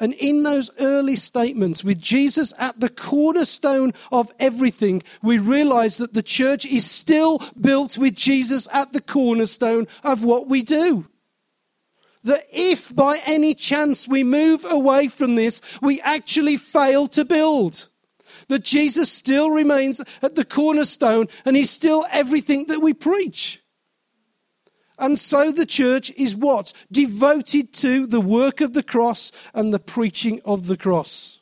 and 0.00 0.12
in 0.14 0.44
those 0.44 0.70
early 0.80 1.16
statements, 1.16 1.82
with 1.82 2.00
Jesus 2.00 2.54
at 2.58 2.78
the 2.78 2.88
cornerstone 2.88 3.92
of 4.12 4.32
everything, 4.38 5.02
we 5.22 5.38
realize 5.38 5.98
that 5.98 6.14
the 6.14 6.22
church 6.22 6.64
is 6.64 6.88
still 6.88 7.40
built 7.60 7.98
with 7.98 8.14
Jesus 8.14 8.68
at 8.72 8.92
the 8.92 9.00
cornerstone 9.00 9.88
of 10.04 10.22
what 10.22 10.46
we 10.46 10.62
do. 10.62 11.06
That 12.22 12.42
if 12.52 12.94
by 12.94 13.20
any 13.26 13.54
chance 13.54 14.06
we 14.06 14.22
move 14.22 14.64
away 14.70 15.08
from 15.08 15.34
this, 15.34 15.60
we 15.82 16.00
actually 16.02 16.56
fail 16.56 17.08
to 17.08 17.24
build. 17.24 17.88
That 18.48 18.64
Jesus 18.64 19.10
still 19.10 19.50
remains 19.50 20.00
at 20.22 20.36
the 20.36 20.44
cornerstone 20.44 21.26
and 21.44 21.56
he's 21.56 21.70
still 21.70 22.06
everything 22.12 22.66
that 22.66 22.80
we 22.80 22.94
preach. 22.94 23.62
And 24.98 25.18
so 25.18 25.52
the 25.52 25.66
church 25.66 26.10
is 26.12 26.34
what? 26.34 26.72
Devoted 26.90 27.72
to 27.74 28.06
the 28.06 28.20
work 28.20 28.60
of 28.60 28.72
the 28.72 28.82
cross 28.82 29.30
and 29.54 29.72
the 29.72 29.78
preaching 29.78 30.40
of 30.44 30.66
the 30.66 30.76
cross. 30.76 31.40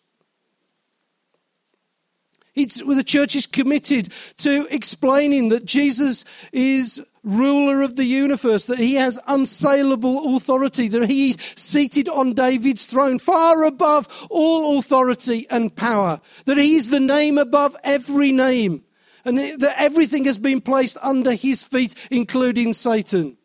It's, 2.55 2.83
the 2.83 3.05
church 3.05 3.37
is 3.37 3.47
committed 3.47 4.13
to 4.39 4.67
explaining 4.71 5.51
that 5.51 5.67
Jesus 5.67 6.25
is 6.53 7.07
ruler 7.23 7.83
of 7.83 7.97
the 7.97 8.05
universe, 8.05 8.65
that 8.65 8.79
he 8.79 8.95
has 8.95 9.19
unsaleable 9.29 10.37
authority, 10.37 10.89
that 10.89 11.11
he 11.11 11.31
is 11.31 11.37
seated 11.57 12.09
on 12.09 12.33
David's 12.33 12.87
throne, 12.87 13.19
far 13.19 13.65
above 13.65 14.27
all 14.31 14.79
authority 14.79 15.47
and 15.51 15.75
power, 15.77 16.21
that 16.47 16.57
he 16.57 16.77
is 16.77 16.89
the 16.89 17.01
name 17.01 17.37
above 17.37 17.77
every 17.85 18.33
name, 18.33 18.85
and 19.25 19.37
that 19.37 19.75
everything 19.77 20.25
has 20.25 20.39
been 20.39 20.63
placed 20.63 20.97
under 21.03 21.35
his 21.35 21.63
feet, 21.63 21.95
including 22.11 22.73
Satan. 22.73 23.36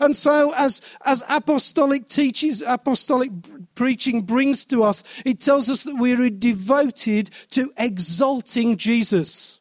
And 0.00 0.16
so, 0.16 0.52
as, 0.54 0.80
as 1.04 1.22
apostolic 1.28 2.08
teachings, 2.08 2.62
apostolic 2.62 3.30
preaching 3.74 4.22
brings 4.22 4.64
to 4.66 4.82
us, 4.82 5.02
it 5.24 5.40
tells 5.40 5.68
us 5.68 5.84
that 5.84 5.96
we 5.96 6.12
are 6.14 6.30
devoted 6.30 7.30
to 7.50 7.72
exalting 7.78 8.76
Jesus, 8.76 9.60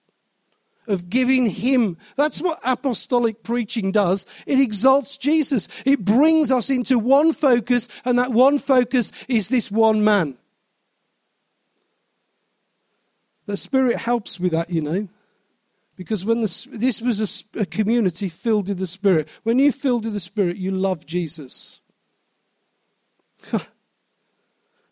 of 0.88 1.10
giving 1.10 1.50
Him. 1.50 1.98
That's 2.16 2.42
what 2.42 2.60
apostolic 2.64 3.44
preaching 3.44 3.92
does. 3.92 4.26
It 4.46 4.60
exalts 4.60 5.18
Jesus. 5.18 5.68
It 5.86 6.06
brings 6.06 6.52
us 6.52 6.70
into 6.70 7.00
one 7.00 7.34
focus, 7.34 7.88
and 8.04 8.20
that 8.20 8.32
one 8.32 8.60
focus 8.60 9.12
is 9.28 9.50
this 9.50 9.72
one 9.72 10.04
man. 10.04 10.38
The 13.46 13.58
Spirit 13.58 13.98
helps 13.98 14.40
with 14.40 14.52
that, 14.54 14.70
you 14.70 14.82
know. 14.82 15.08
Because 15.96 16.26
when 16.26 16.42
the, 16.42 16.68
this 16.74 17.02
was 17.02 17.46
a, 17.56 17.62
a 17.62 17.66
community 17.66 18.30
filled 18.30 18.68
with 18.68 18.80
the 18.80 18.88
Spirit. 18.88 19.30
When 19.44 19.60
you're 19.60 19.72
filled 19.72 20.04
with 20.04 20.14
the 20.14 20.20
Spirit, 20.20 20.58
you 20.58 20.72
love 20.72 21.06
Jesus. 21.06 21.80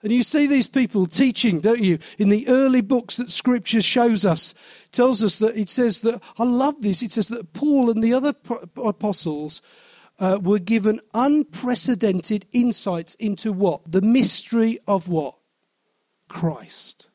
And 0.03 0.11
you 0.11 0.21
see 0.21 0.47
these 0.47 0.67
people 0.67 1.05
teaching, 1.05 1.61
don't 1.61 1.79
you? 1.79 1.97
In 2.17 2.27
the 2.27 2.45
early 2.49 2.81
books 2.81 3.15
that 3.17 3.31
Scripture 3.31 3.81
shows 3.81 4.25
us, 4.25 4.53
tells 4.91 5.23
us 5.23 5.39
that 5.39 5.55
it 5.55 5.69
says 5.69 6.01
that, 6.01 6.21
I 6.37 6.43
love 6.43 6.81
this, 6.81 7.01
it 7.01 7.13
says 7.13 7.29
that 7.29 7.53
Paul 7.53 7.89
and 7.89 8.03
the 8.03 8.13
other 8.13 8.33
apostles 8.75 9.61
uh, 10.19 10.39
were 10.41 10.59
given 10.59 10.99
unprecedented 11.13 12.45
insights 12.51 13.15
into 13.15 13.53
what? 13.53 13.89
The 13.89 14.01
mystery 14.01 14.77
of 14.89 15.07
what? 15.07 15.37
Christ. 16.27 17.07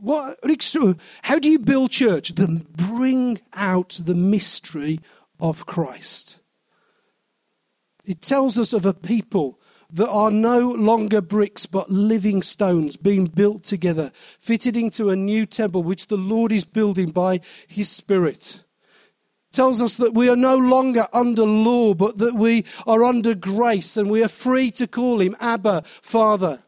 What, 0.00 0.38
how 1.22 1.38
do 1.38 1.48
you 1.50 1.58
build 1.58 1.90
church? 1.90 2.34
Then 2.34 2.66
bring 2.74 3.40
out 3.52 4.00
the 4.02 4.14
mystery 4.14 5.00
of 5.38 5.66
Christ. 5.66 6.40
It 8.06 8.22
tells 8.22 8.58
us 8.58 8.72
of 8.72 8.86
a 8.86 8.94
people 8.94 9.60
that 9.92 10.08
are 10.08 10.30
no 10.30 10.70
longer 10.70 11.20
bricks 11.20 11.66
but 11.66 11.90
living 11.90 12.42
stones 12.42 12.96
being 12.96 13.26
built 13.26 13.64
together, 13.64 14.12
fitted 14.38 14.76
into 14.76 15.10
a 15.10 15.16
new 15.16 15.46
temple 15.46 15.82
which 15.82 16.06
the 16.06 16.16
Lord 16.16 16.52
is 16.52 16.64
building 16.64 17.10
by 17.10 17.40
his 17.66 17.88
Spirit. 17.88 18.64
tells 19.52 19.82
us 19.82 19.96
that 19.96 20.14
we 20.14 20.28
are 20.28 20.36
no 20.36 20.56
longer 20.56 21.08
under 21.12 21.44
law, 21.44 21.92
but 21.92 22.18
that 22.18 22.34
we 22.34 22.64
are 22.86 23.02
under 23.02 23.34
grace 23.34 23.96
and 23.96 24.08
we 24.08 24.22
are 24.22 24.28
free 24.28 24.70
to 24.70 24.86
call 24.86 25.20
him 25.20 25.34
Abba, 25.40 25.82
Father. 26.02 26.62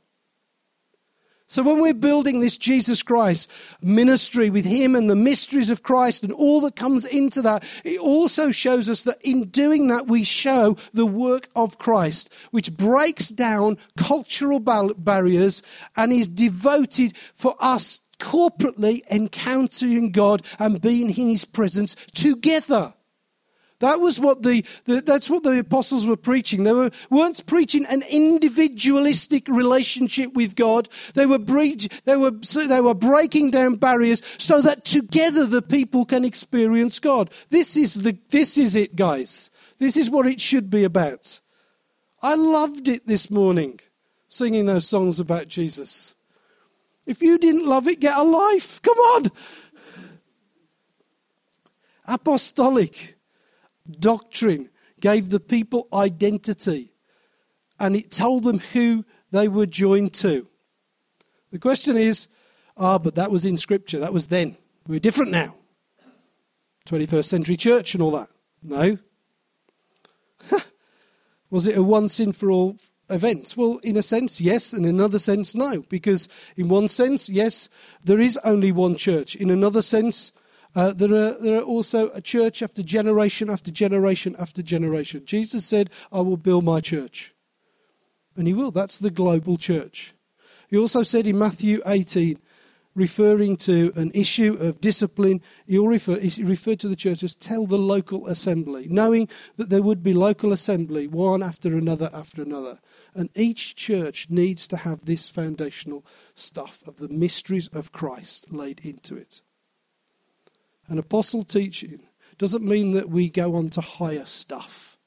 So 1.52 1.62
when 1.62 1.82
we're 1.82 1.92
building 1.92 2.40
this 2.40 2.56
Jesus 2.56 3.02
Christ 3.02 3.52
ministry 3.82 4.48
with 4.48 4.64
him 4.64 4.96
and 4.96 5.10
the 5.10 5.14
mysteries 5.14 5.68
of 5.68 5.82
Christ 5.82 6.22
and 6.22 6.32
all 6.32 6.62
that 6.62 6.76
comes 6.76 7.04
into 7.04 7.42
that, 7.42 7.62
it 7.84 8.00
also 8.00 8.50
shows 8.50 8.88
us 8.88 9.02
that 9.02 9.20
in 9.22 9.50
doing 9.50 9.88
that 9.88 10.06
we 10.06 10.24
show 10.24 10.78
the 10.94 11.04
work 11.04 11.50
of 11.54 11.76
Christ, 11.76 12.32
which 12.52 12.74
breaks 12.74 13.28
down 13.28 13.76
cultural 13.98 14.60
barriers 14.60 15.62
and 15.94 16.10
is 16.10 16.26
devoted 16.26 17.18
for 17.18 17.54
us 17.60 18.00
corporately 18.18 19.02
encountering 19.10 20.10
God 20.10 20.46
and 20.58 20.80
being 20.80 21.10
in 21.10 21.28
his 21.28 21.44
presence 21.44 21.96
together. 22.14 22.94
That 23.82 23.98
was 23.98 24.20
what 24.20 24.44
the, 24.44 24.64
the, 24.84 25.00
that's 25.00 25.28
what 25.28 25.42
the 25.42 25.58
apostles 25.58 26.06
were 26.06 26.16
preaching. 26.16 26.62
They 26.62 26.72
were, 26.72 26.92
weren't 27.10 27.44
preaching 27.46 27.84
an 27.86 28.04
individualistic 28.08 29.48
relationship 29.48 30.34
with 30.34 30.54
God. 30.54 30.88
They 31.14 31.26
were, 31.26 31.40
breach, 31.40 31.88
they, 32.04 32.16
were, 32.16 32.30
they 32.30 32.80
were 32.80 32.94
breaking 32.94 33.50
down 33.50 33.74
barriers 33.74 34.22
so 34.38 34.60
that 34.60 34.84
together 34.84 35.46
the 35.46 35.62
people 35.62 36.04
can 36.04 36.24
experience 36.24 37.00
God. 37.00 37.32
This 37.48 37.76
is, 37.76 37.94
the, 37.94 38.16
this 38.28 38.56
is 38.56 38.76
it, 38.76 38.94
guys. 38.94 39.50
This 39.80 39.96
is 39.96 40.08
what 40.08 40.26
it 40.26 40.40
should 40.40 40.70
be 40.70 40.84
about. 40.84 41.40
I 42.22 42.36
loved 42.36 42.86
it 42.86 43.08
this 43.08 43.32
morning, 43.32 43.80
singing 44.28 44.66
those 44.66 44.86
songs 44.86 45.18
about 45.18 45.48
Jesus. 45.48 46.14
If 47.04 47.20
you 47.20 47.36
didn't 47.36 47.66
love 47.66 47.88
it, 47.88 47.98
get 47.98 48.16
a 48.16 48.22
life. 48.22 48.80
Come 48.80 48.98
on. 48.98 49.24
Apostolic 52.06 53.16
doctrine 53.90 54.70
gave 55.00 55.30
the 55.30 55.40
people 55.40 55.88
identity 55.92 56.92
and 57.78 57.96
it 57.96 58.10
told 58.10 58.44
them 58.44 58.58
who 58.58 59.04
they 59.30 59.48
were 59.48 59.66
joined 59.66 60.14
to. 60.14 60.46
The 61.50 61.58
question 61.58 61.96
is 61.96 62.28
ah, 62.76 62.98
but 62.98 63.14
that 63.14 63.30
was 63.30 63.44
in 63.44 63.56
Scripture, 63.56 63.98
that 63.98 64.12
was 64.12 64.28
then. 64.28 64.56
We're 64.86 65.00
different 65.00 65.30
now. 65.30 65.54
21st 66.86 67.24
century 67.24 67.56
church 67.56 67.94
and 67.94 68.02
all 68.02 68.10
that. 68.12 68.28
No. 68.62 68.98
was 71.50 71.66
it 71.66 71.76
a 71.76 71.82
once 71.82 72.18
in 72.18 72.32
for 72.32 72.50
all 72.50 72.76
event? 73.08 73.54
Well, 73.56 73.78
in 73.84 73.96
a 73.96 74.02
sense, 74.02 74.40
yes, 74.40 74.72
and 74.72 74.84
in 74.84 74.94
another 74.96 75.18
sense, 75.18 75.54
no. 75.54 75.82
Because 75.88 76.28
in 76.56 76.68
one 76.68 76.88
sense, 76.88 77.28
yes, 77.28 77.68
there 78.04 78.20
is 78.20 78.38
only 78.38 78.72
one 78.72 78.96
church. 78.96 79.36
In 79.36 79.50
another 79.50 79.82
sense, 79.82 80.32
uh, 80.74 80.92
there, 80.92 81.12
are, 81.12 81.32
there 81.40 81.58
are 81.58 81.62
also 81.62 82.10
a 82.10 82.20
church 82.20 82.62
after 82.62 82.82
generation 82.82 83.50
after 83.50 83.70
generation 83.70 84.34
after 84.38 84.62
generation. 84.62 85.24
Jesus 85.24 85.66
said, 85.66 85.90
I 86.10 86.20
will 86.20 86.36
build 86.36 86.64
my 86.64 86.80
church. 86.80 87.34
And 88.36 88.46
he 88.46 88.54
will. 88.54 88.70
That's 88.70 88.98
the 88.98 89.10
global 89.10 89.56
church. 89.56 90.14
He 90.68 90.78
also 90.78 91.02
said 91.02 91.26
in 91.26 91.38
Matthew 91.38 91.82
18, 91.84 92.38
referring 92.94 93.56
to 93.56 93.92
an 93.96 94.10
issue 94.14 94.56
of 94.60 94.80
discipline, 94.80 95.40
he, 95.66 95.78
refer, 95.78 96.18
he 96.18 96.42
referred 96.42 96.80
to 96.80 96.88
the 96.88 96.96
church 96.96 97.22
as 97.22 97.34
tell 97.34 97.66
the 97.66 97.78
local 97.78 98.26
assembly, 98.26 98.86
knowing 98.88 99.28
that 99.56 99.70
there 99.70 99.82
would 99.82 100.02
be 100.02 100.12
local 100.14 100.52
assembly, 100.52 101.06
one 101.06 101.42
after 101.42 101.76
another 101.76 102.10
after 102.12 102.42
another. 102.42 102.78
And 103.14 103.30
each 103.34 103.76
church 103.76 104.28
needs 104.30 104.68
to 104.68 104.78
have 104.78 105.04
this 105.04 105.28
foundational 105.28 106.04
stuff 106.34 106.82
of 106.86 106.96
the 106.96 107.08
mysteries 107.08 107.68
of 107.68 107.92
Christ 107.92 108.52
laid 108.52 108.80
into 108.80 109.16
it. 109.16 109.42
An 110.92 110.98
apostle 110.98 111.42
teaching 111.42 112.00
doesn't 112.36 112.62
mean 112.62 112.90
that 112.90 113.08
we 113.08 113.30
go 113.30 113.54
on 113.54 113.70
to 113.70 113.80
higher 113.80 114.26
stuff. 114.26 114.98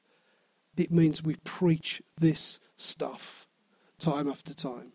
It 0.75 0.91
means 0.91 1.21
we 1.21 1.35
preach 1.43 2.01
this 2.17 2.59
stuff 2.75 3.45
time 3.99 4.27
after 4.27 4.55
time. 4.55 4.93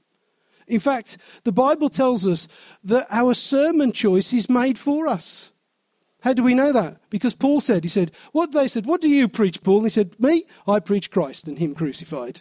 In 0.66 0.80
fact, 0.80 1.16
the 1.44 1.52
Bible 1.52 1.90
tells 1.90 2.26
us 2.26 2.48
that 2.82 3.06
our 3.08 3.34
sermon 3.34 3.92
choice 3.92 4.32
is 4.32 4.50
made 4.50 4.78
for 4.78 5.06
us. 5.06 5.52
How 6.22 6.32
do 6.32 6.42
we 6.42 6.54
know 6.54 6.72
that? 6.72 6.98
Because 7.08 7.36
Paul 7.36 7.60
said, 7.60 7.84
he 7.84 7.88
said, 7.88 8.10
what 8.32 8.50
they 8.50 8.66
said, 8.66 8.84
what 8.84 9.00
do 9.00 9.08
you 9.08 9.28
preach, 9.28 9.62
Paul? 9.62 9.76
And 9.76 9.86
he 9.86 9.90
said, 9.90 10.18
me, 10.18 10.42
I 10.66 10.80
preach 10.80 11.12
Christ 11.12 11.46
and 11.46 11.56
him 11.56 11.72
crucified. 11.72 12.40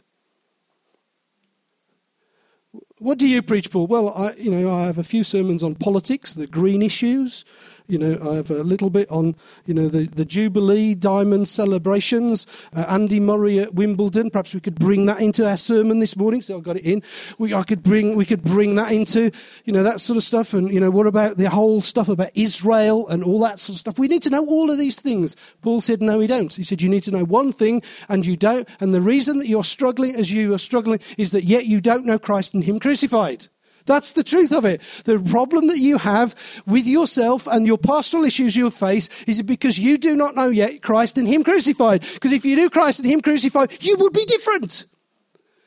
What 2.97 3.19
do 3.19 3.27
you 3.27 3.43
preach, 3.43 3.69
Paul? 3.69 3.85
Well, 3.85 4.09
I, 4.09 4.33
you 4.33 4.49
know, 4.49 4.71
I 4.71 4.88
have 4.88 4.97
a 4.97 5.03
few 5.03 5.23
sermons 5.23 5.63
on 5.63 5.75
politics, 5.75 6.33
the 6.33 6.47
green 6.47 6.81
issues, 6.81 7.45
you 7.89 7.97
know, 7.97 8.32
I 8.32 8.36
have 8.36 8.52
a 8.52 8.63
little 8.63 8.89
bit 8.89 9.10
on, 9.10 9.36
you 9.65 9.73
know, 9.73 9.88
the, 9.88 10.06
the 10.06 10.23
Jubilee 10.23 10.93
Diamond 10.93 11.47
celebrations, 11.47 12.45
uh, 12.75 12.86
Andy 12.88 13.19
Murray 13.19 13.60
at 13.60 13.73
Wimbledon. 13.73 14.30
Perhaps 14.30 14.54
we 14.54 14.60
could 14.60 14.78
bring 14.78 15.08
that 15.08 15.19
into 15.19 15.47
our 15.49 15.58
sermon 15.58 15.99
this 15.99 16.15
morning. 16.15 16.41
So 16.43 16.56
I've 16.56 16.63
got 16.63 16.78
it 16.78 16.86
in. 16.86 17.02
We, 17.39 17.54
I 17.54 17.63
could 17.63 17.82
bring, 17.82 18.15
we 18.15 18.25
could 18.25 18.43
bring 18.43 18.75
that 18.75 18.91
into, 18.91 19.32
you 19.65 19.73
know, 19.73 19.82
that 19.82 19.99
sort 19.99 20.17
of 20.17 20.23
stuff. 20.23 20.54
And, 20.54 20.69
you 20.69 20.80
know, 20.80 20.91
what 20.91 21.08
about 21.08 21.38
the 21.38 21.49
whole 21.49 21.82
stuff 21.82 22.10
about 22.10 22.30
Israel 22.36 23.08
and 23.08 23.23
all 23.23 23.39
that 23.39 23.60
sort 23.60 23.75
of 23.75 23.80
stuff? 23.80 23.99
We 23.99 24.08
need 24.08 24.23
to 24.23 24.30
know 24.30 24.45
all 24.45 24.69
of 24.69 24.78
these 24.78 25.02
things. 25.02 25.36
Paul 25.62 25.82
said, 25.82 26.02
no, 26.02 26.19
we 26.19 26.28
don't. 26.28 26.54
He 26.54 26.63
said, 26.63 26.82
you 26.82 26.89
need 26.89 27.04
to 27.04 27.12
know 27.12 27.23
one 27.23 27.52
thing 27.52 27.82
and 28.08 28.23
you 28.25 28.38
don't. 28.38 28.69
And 28.80 28.93
the 28.93 29.02
reason 29.02 29.39
that 29.39 29.47
you're 29.47 29.63
struggling 29.63 30.15
as 30.15 30.32
you 30.32 30.54
are 30.54 30.60
struggling 30.60 30.99
is 31.17 31.32
that 31.32 31.43
yet 31.43 31.65
you 31.65 31.82
don't 31.82 32.06
know 32.06 32.19
Christ 32.19 32.54
and 32.54 32.63
Him 32.63 32.80
crucified. 32.80 33.47
That's 33.85 34.13
the 34.13 34.23
truth 34.23 34.51
of 34.51 34.65
it. 34.65 34.81
The 35.05 35.19
problem 35.19 35.67
that 35.67 35.79
you 35.79 35.97
have 35.97 36.35
with 36.65 36.85
yourself 36.85 37.47
and 37.47 37.65
your 37.65 37.77
pastoral 37.77 38.23
issues 38.23 38.55
you 38.55 38.69
face 38.69 39.09
is 39.23 39.41
because 39.41 39.79
you 39.79 39.97
do 39.97 40.15
not 40.15 40.35
know 40.35 40.49
yet 40.49 40.81
Christ 40.81 41.17
and 41.17 41.27
Him 41.27 41.43
crucified. 41.43 42.01
Because 42.01 42.31
if 42.31 42.45
you 42.45 42.55
knew 42.55 42.69
Christ 42.69 42.99
and 42.99 43.09
Him 43.09 43.21
crucified, 43.21 43.81
you 43.81 43.95
would 43.97 44.13
be 44.13 44.25
different. 44.25 44.85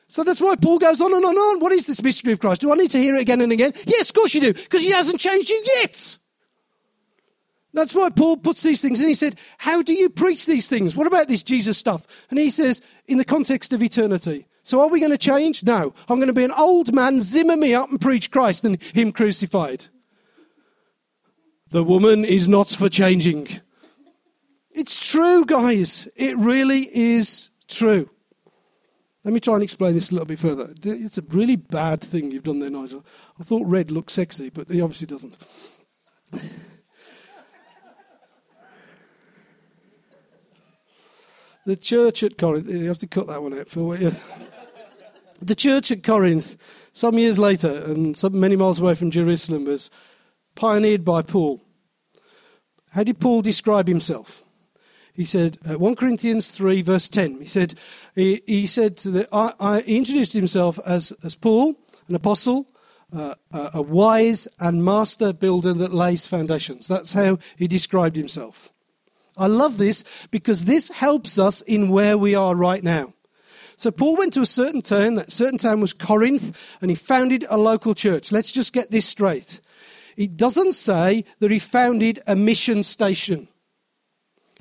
So 0.08 0.22
that's 0.22 0.40
why 0.40 0.56
Paul 0.56 0.78
goes 0.78 1.00
on 1.00 1.14
and 1.14 1.24
on 1.24 1.30
and 1.30 1.38
on. 1.38 1.60
What 1.60 1.72
is 1.72 1.86
this 1.86 2.02
mystery 2.02 2.32
of 2.32 2.40
Christ? 2.40 2.60
Do 2.60 2.70
I 2.70 2.76
need 2.76 2.90
to 2.90 2.98
hear 2.98 3.14
it 3.14 3.22
again 3.22 3.40
and 3.40 3.50
again? 3.50 3.72
Yes, 3.86 4.10
of 4.10 4.14
course 4.14 4.34
you 4.34 4.40
do, 4.40 4.52
because 4.52 4.82
He 4.82 4.90
hasn't 4.90 5.20
changed 5.20 5.48
you 5.48 5.64
yet. 5.80 6.18
That's 7.74 7.94
why 7.94 8.10
Paul 8.10 8.36
puts 8.36 8.62
these 8.62 8.82
things 8.82 9.00
in. 9.00 9.08
He 9.08 9.14
said, 9.14 9.36
How 9.58 9.82
do 9.82 9.94
you 9.94 10.10
preach 10.10 10.46
these 10.46 10.68
things? 10.68 10.94
What 10.94 11.06
about 11.06 11.28
this 11.28 11.42
Jesus 11.42 11.78
stuff? 11.78 12.06
And 12.28 12.38
he 12.38 12.50
says, 12.50 12.82
In 13.06 13.18
the 13.18 13.24
context 13.24 13.72
of 13.72 13.82
eternity. 13.82 14.46
So 14.62 14.80
are 14.80 14.88
we 14.88 15.00
going 15.00 15.12
to 15.12 15.18
change? 15.18 15.64
No. 15.64 15.92
I'm 16.08 16.18
going 16.18 16.28
to 16.28 16.32
be 16.32 16.44
an 16.44 16.52
old 16.52 16.94
man, 16.94 17.20
zimmer 17.20 17.56
me 17.56 17.74
up 17.74 17.90
and 17.90 18.00
preach 18.00 18.30
Christ 18.30 18.64
and 18.64 18.80
Him 18.82 19.12
crucified. 19.12 19.86
The 21.70 21.82
woman 21.82 22.24
is 22.24 22.46
not 22.46 22.68
for 22.68 22.88
changing. 22.88 23.48
It's 24.70 25.10
true, 25.10 25.44
guys. 25.44 26.08
It 26.16 26.36
really 26.36 26.88
is 26.92 27.50
true. 27.66 28.08
Let 29.24 29.34
me 29.34 29.40
try 29.40 29.54
and 29.54 29.62
explain 29.62 29.94
this 29.94 30.10
a 30.10 30.14
little 30.14 30.26
bit 30.26 30.38
further. 30.38 30.72
It's 30.84 31.18
a 31.18 31.22
really 31.22 31.56
bad 31.56 32.00
thing 32.00 32.30
you've 32.30 32.42
done 32.44 32.58
there, 32.58 32.70
Nigel. 32.70 33.04
I 33.38 33.44
thought 33.44 33.66
red 33.66 33.90
looked 33.90 34.10
sexy, 34.10 34.50
but 34.50 34.68
he 34.70 34.80
obviously 34.80 35.06
doesn't. 35.06 35.36
the 41.64 41.76
church 41.76 42.22
at 42.22 42.36
Corinth, 42.36 42.68
you 42.68 42.88
have 42.88 42.98
to 42.98 43.06
cut 43.06 43.28
that 43.28 43.42
one 43.42 43.58
out 43.58 43.68
for 43.68 43.96
you 43.96 44.12
the 45.46 45.54
church 45.54 45.90
at 45.90 46.02
Corinth, 46.02 46.56
some 46.92 47.18
years 47.18 47.38
later, 47.38 47.82
and 47.84 48.16
some, 48.16 48.38
many 48.38 48.56
miles 48.56 48.80
away 48.80 48.94
from 48.94 49.10
Jerusalem, 49.10 49.64
was 49.64 49.90
pioneered 50.54 51.04
by 51.04 51.22
Paul. 51.22 51.62
How 52.90 53.04
did 53.04 53.20
Paul 53.20 53.42
describe 53.42 53.88
himself? 53.88 54.42
He 55.14 55.24
said, 55.24 55.58
uh, 55.68 55.78
1 55.78 55.96
Corinthians 55.96 56.50
3, 56.50 56.82
verse 56.82 57.08
10, 57.08 57.40
he 57.40 57.46
said, 57.46 57.74
he, 58.14 58.42
he 58.46 58.66
said 58.66 58.96
the, 58.98 59.28
I, 59.32 59.52
I, 59.60 59.80
he 59.80 59.98
introduced 59.98 60.32
himself 60.32 60.78
as, 60.86 61.12
as 61.22 61.34
Paul, 61.34 61.74
an 62.08 62.14
apostle, 62.14 62.66
uh, 63.14 63.34
a 63.52 63.82
wise 63.82 64.48
and 64.58 64.84
master 64.84 65.34
builder 65.34 65.74
that 65.74 65.92
lays 65.92 66.26
foundations. 66.26 66.88
That's 66.88 67.12
how 67.12 67.38
he 67.56 67.68
described 67.68 68.16
himself. 68.16 68.72
I 69.36 69.46
love 69.46 69.78
this 69.78 70.04
because 70.30 70.64
this 70.64 70.90
helps 70.90 71.38
us 71.38 71.60
in 71.60 71.90
where 71.90 72.16
we 72.16 72.34
are 72.34 72.54
right 72.54 72.82
now. 72.82 73.12
So 73.76 73.90
Paul 73.90 74.16
went 74.16 74.32
to 74.34 74.40
a 74.42 74.46
certain 74.46 74.82
town, 74.82 75.16
that 75.16 75.32
certain 75.32 75.58
town 75.58 75.80
was 75.80 75.92
Corinth, 75.92 76.76
and 76.80 76.90
he 76.90 76.94
founded 76.94 77.44
a 77.48 77.58
local 77.58 77.94
church. 77.94 78.32
Let's 78.32 78.52
just 78.52 78.72
get 78.72 78.90
this 78.90 79.06
straight. 79.06 79.60
It 80.16 80.36
doesn't 80.36 80.74
say 80.74 81.24
that 81.38 81.50
he 81.50 81.58
founded 81.58 82.20
a 82.26 82.36
mission 82.36 82.82
station. 82.82 83.48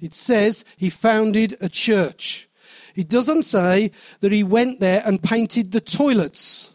It 0.02 0.14
says 0.14 0.66
he 0.78 0.90
founded 0.90 1.56
a 1.62 1.70
church. 1.70 2.50
It 2.96 3.10
doesn't 3.10 3.44
say 3.44 3.92
that 4.20 4.32
he 4.32 4.44
went 4.44 4.80
there 4.80 5.04
and 5.06 5.22
painted 5.22 5.72
the 5.72 5.82
toilets. 5.82 6.72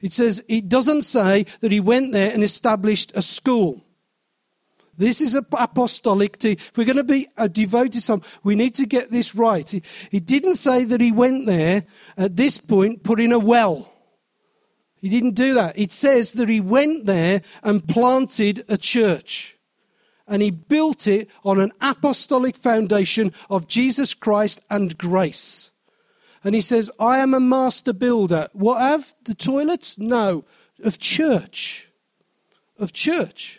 It 0.00 0.12
says 0.12 0.44
it 0.48 0.68
doesn't 0.68 1.02
say 1.02 1.44
that 1.60 1.72
he 1.72 1.80
went 1.80 2.12
there 2.12 2.32
and 2.32 2.44
established 2.44 3.12
a 3.16 3.22
school. 3.22 3.84
This 4.98 5.20
is 5.22 5.34
apostolic. 5.34 6.36
To, 6.38 6.50
If 6.50 6.76
we're 6.76 6.84
going 6.84 6.96
to 6.96 7.04
be 7.04 7.26
a 7.36 7.48
devoted 7.48 8.02
son, 8.02 8.20
we 8.42 8.54
need 8.54 8.74
to 8.74 8.86
get 8.86 9.10
this 9.10 9.34
right. 9.34 9.66
He, 9.66 9.82
he 10.10 10.20
didn't 10.20 10.56
say 10.56 10.84
that 10.84 11.00
he 11.00 11.12
went 11.12 11.46
there 11.46 11.84
at 12.16 12.36
this 12.36 12.58
point, 12.58 13.04
put 13.04 13.20
in 13.20 13.32
a 13.32 13.38
well. 13.38 13.90
He 15.00 15.08
didn't 15.08 15.36
do 15.36 15.54
that. 15.54 15.78
It 15.78 15.92
says 15.92 16.32
that 16.32 16.48
he 16.48 16.60
went 16.60 17.06
there 17.06 17.42
and 17.62 17.86
planted 17.86 18.64
a 18.68 18.76
church. 18.76 19.56
and 20.28 20.42
he 20.42 20.50
built 20.50 21.06
it 21.06 21.30
on 21.42 21.58
an 21.58 21.72
apostolic 21.80 22.56
foundation 22.56 23.32
of 23.48 23.66
Jesus 23.66 24.14
Christ 24.14 24.60
and 24.68 24.96
grace. 24.98 25.70
And 26.44 26.54
he 26.54 26.60
says, 26.60 26.90
I 27.00 27.18
am 27.18 27.34
a 27.34 27.40
master 27.40 27.92
builder. 27.92 28.48
What 28.52 28.94
of? 28.94 29.14
The 29.24 29.34
toilets? 29.34 29.98
No. 29.98 30.44
Of 30.84 30.98
church. 30.98 31.90
Of 32.78 32.92
church. 32.92 33.57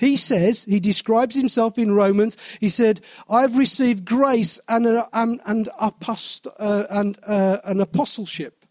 He 0.00 0.16
says, 0.16 0.64
he 0.64 0.80
describes 0.80 1.34
himself 1.34 1.76
in 1.76 1.92
Romans, 1.92 2.38
he 2.58 2.70
said, 2.70 3.02
I've 3.28 3.58
received 3.58 4.06
grace 4.06 4.58
and, 4.66 4.86
an, 4.86 5.02
and, 5.12 5.40
and, 5.44 5.68
apost- 5.78 6.48
uh, 6.58 6.84
and 6.88 7.18
uh, 7.26 7.58
an 7.64 7.82
apostleship 7.82 8.64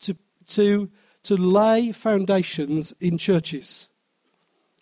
to, 0.00 0.16
to, 0.46 0.90
to 1.24 1.36
lay 1.36 1.92
foundations 1.92 2.92
in 2.98 3.18
churches 3.18 3.90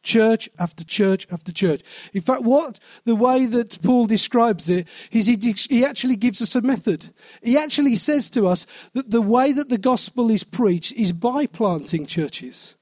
church 0.05 0.49
after 0.61 0.85
church 0.85 1.27
after 1.33 1.51
church. 1.51 1.83
In 2.13 2.21
fact, 2.21 2.43
what 2.43 2.79
the 3.03 3.17
way 3.17 3.45
that 3.47 3.83
Paul 3.83 4.07
describes 4.07 4.71
it 4.71 4.87
is 5.11 5.27
he, 5.27 5.37
he 5.69 5.85
actually 5.85 6.15
gives 6.15 6.41
us 6.41 6.55
a 6.55 6.63
method. 6.63 7.13
He 7.43 7.59
actually 7.59 7.97
says 7.97 8.31
to 8.31 8.47
us 8.47 8.69
that 8.93 9.11
the 9.11 9.21
way 9.21 9.51
that 9.51 9.69
the 9.69 9.79
gospel 9.79 10.31
is 10.31 10.45
preached 10.45 10.93
is 10.93 11.11
by 11.11 11.47
planting 11.47 12.07
churches. 12.07 12.76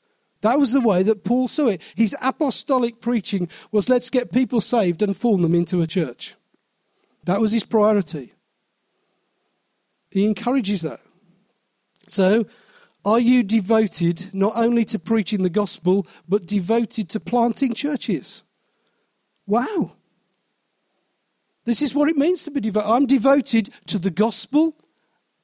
That 0.45 0.59
was 0.59 0.73
the 0.73 0.81
way 0.83 1.03
that 1.05 1.25
Paul 1.25 1.49
saw 1.49 1.69
it. 1.69 1.81
His 1.95 2.15
apostolic 2.21 3.01
preaching 3.01 3.49
was 3.73 3.89
let's 3.89 4.11
get 4.11 4.31
people 4.31 4.61
saved 4.61 5.01
and 5.01 5.17
form 5.17 5.41
them 5.41 5.55
into 5.55 5.81
a 5.81 5.87
church. 5.87 6.35
That 7.25 7.41
was 7.41 7.53
his 7.53 7.65
priority. 7.65 8.35
He 10.11 10.27
encourages 10.27 10.83
that. 10.83 11.01
So, 12.09 12.45
are 13.07 13.19
you 13.19 13.43
devoted 13.43 14.35
not 14.35 14.53
only 14.55 14.85
to 14.85 14.99
preaching 14.99 15.43
the 15.43 15.49
gospel, 15.49 16.07
but 16.29 16.45
devoted 16.45 17.09
to 17.09 17.21
planting 17.21 17.73
churches? 17.73 18.43
Wow. 19.47 19.93
This 21.65 21.81
is 21.81 21.95
what 21.95 22.11
it 22.11 22.19
means 22.19 22.45
to 22.45 22.51
be 22.51 22.61
devoted. 22.61 22.91
I'm 22.91 23.07
devoted 23.07 23.71
to 23.87 23.99
the 23.99 24.11
gospel 24.11 24.77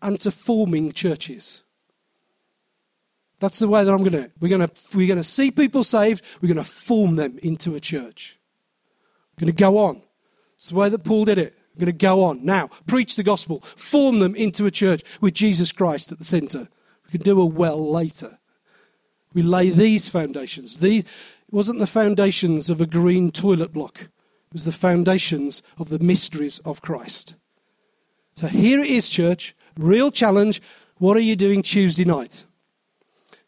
and 0.03 0.21
to 0.21 0.31
forming 0.31 0.93
churches. 0.93 1.65
That's 3.41 3.59
the 3.59 3.69
way 3.69 3.83
that 3.83 3.93
I'm 3.93 4.05
going 4.05 4.13
to. 4.13 4.31
We're 4.41 4.57
going 4.57 4.69
to 4.69 4.97
we're 4.97 5.09
going 5.09 5.19
to 5.19 5.25
see 5.25 5.51
people 5.51 5.83
saved. 5.83 6.25
We're 6.41 6.53
going 6.53 6.65
to 6.65 6.71
form 6.71 7.17
them 7.17 7.39
into 7.43 7.75
a 7.75 7.81
church. 7.81 8.39
We're 9.35 9.47
going 9.47 9.57
to 9.57 9.61
go 9.61 9.79
on. 9.79 10.03
It's 10.55 10.69
the 10.69 10.77
way 10.77 10.91
that 10.91 11.05
Paul 11.05 11.25
did 11.25 11.39
it. 11.39 11.57
We're 11.75 11.87
going 11.87 11.99
to 11.99 12.05
go 12.05 12.23
on 12.23 12.45
now. 12.45 12.69
Preach 12.87 13.17
the 13.17 13.23
gospel. 13.23 13.61
Form 13.61 14.19
them 14.19 14.35
into 14.35 14.67
a 14.67 14.71
church 14.71 15.03
with 15.23 15.35
Jesus 15.35 15.73
Christ 15.73 16.13
at 16.13 16.19
the 16.19 16.25
centre. 16.25 16.69
We 17.07 17.13
can 17.13 17.23
do 17.23 17.41
a 17.41 17.47
well 17.47 17.91
later. 17.91 18.39
We 19.33 19.43
lay 19.43 19.71
these 19.71 20.09
foundations. 20.09 20.81
These, 20.81 21.05
it 21.05 21.09
wasn't 21.51 21.79
the 21.79 21.87
foundations 21.87 22.69
of 22.69 22.81
a 22.81 22.87
green 22.87 23.31
toilet 23.31 23.73
block, 23.73 24.03
it 24.03 24.53
was 24.53 24.65
the 24.65 24.73
foundations 24.73 25.63
of 25.79 25.89
the 25.89 26.01
mysteries 26.01 26.59
of 26.61 26.83
Christ. 26.83 27.37
So 28.35 28.49
here 28.49 28.81
it 28.81 28.89
is, 28.89 29.09
church. 29.09 29.55
Real 29.79 30.11
challenge. 30.11 30.61
What 30.99 31.17
are 31.17 31.21
you 31.21 31.37
doing 31.37 31.63
Tuesday 31.63 32.05
night? 32.05 32.45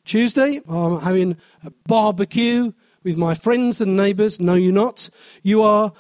Tuesday, 0.05 0.61
I'm 0.69 1.01
having 1.01 1.37
a 1.65 1.71
barbecue 1.87 2.73
with 3.05 3.17
my 3.17 3.35
friends 3.35 3.81
and 3.81 3.97
neighbours. 3.97 4.41
No, 4.41 4.55
you're 4.55 4.73
not. 4.73 5.09
You 5.43 5.63
are 5.63 5.93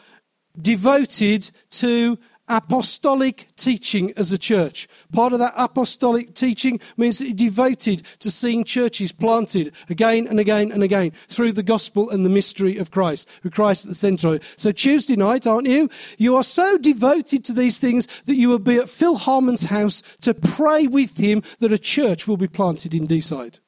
devoted 0.60 1.50
to 1.70 2.18
apostolic 2.48 3.46
teaching 3.56 4.12
as 4.16 4.32
a 4.32 4.38
church. 4.38 4.88
Part 5.12 5.32
of 5.32 5.38
that 5.38 5.54
apostolic 5.56 6.34
teaching 6.34 6.80
means 6.96 7.18
that 7.18 7.26
you're 7.26 7.34
devoted 7.34 8.02
to 8.18 8.30
seeing 8.30 8.64
churches 8.64 9.12
planted 9.12 9.72
again 9.88 10.26
and 10.26 10.40
again 10.40 10.72
and 10.72 10.82
again 10.82 11.12
through 11.28 11.52
the 11.52 11.62
gospel 11.62 12.10
and 12.10 12.26
the 12.26 12.30
mystery 12.30 12.76
of 12.76 12.90
Christ, 12.90 13.28
with 13.42 13.54
Christ 13.54 13.84
at 13.84 13.90
the 13.90 13.94
centre. 13.94 14.40
So 14.56 14.72
Tuesday 14.72 15.16
night, 15.16 15.46
aren't 15.46 15.68
you? 15.68 15.88
You 16.18 16.36
are 16.36 16.42
so 16.42 16.76
devoted 16.76 17.44
to 17.44 17.52
these 17.52 17.78
things 17.78 18.06
that 18.24 18.36
you 18.36 18.48
will 18.48 18.58
be 18.58 18.76
at 18.76 18.90
Phil 18.90 19.16
Harmon's 19.16 19.64
house 19.64 20.02
to 20.22 20.34
pray 20.34 20.86
with 20.86 21.18
him 21.18 21.42
that 21.60 21.72
a 21.72 21.78
church 21.78 22.26
will 22.26 22.36
be 22.36 22.48
planted 22.48 22.94
in 22.94 23.06
Deeside. 23.06 23.60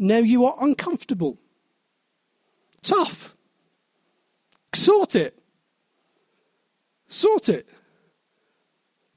Now 0.00 0.16
you 0.16 0.46
are 0.46 0.56
uncomfortable. 0.62 1.38
Tough. 2.82 3.36
Sort 4.74 5.14
it. 5.14 5.38
Sort 7.06 7.50
it. 7.50 7.66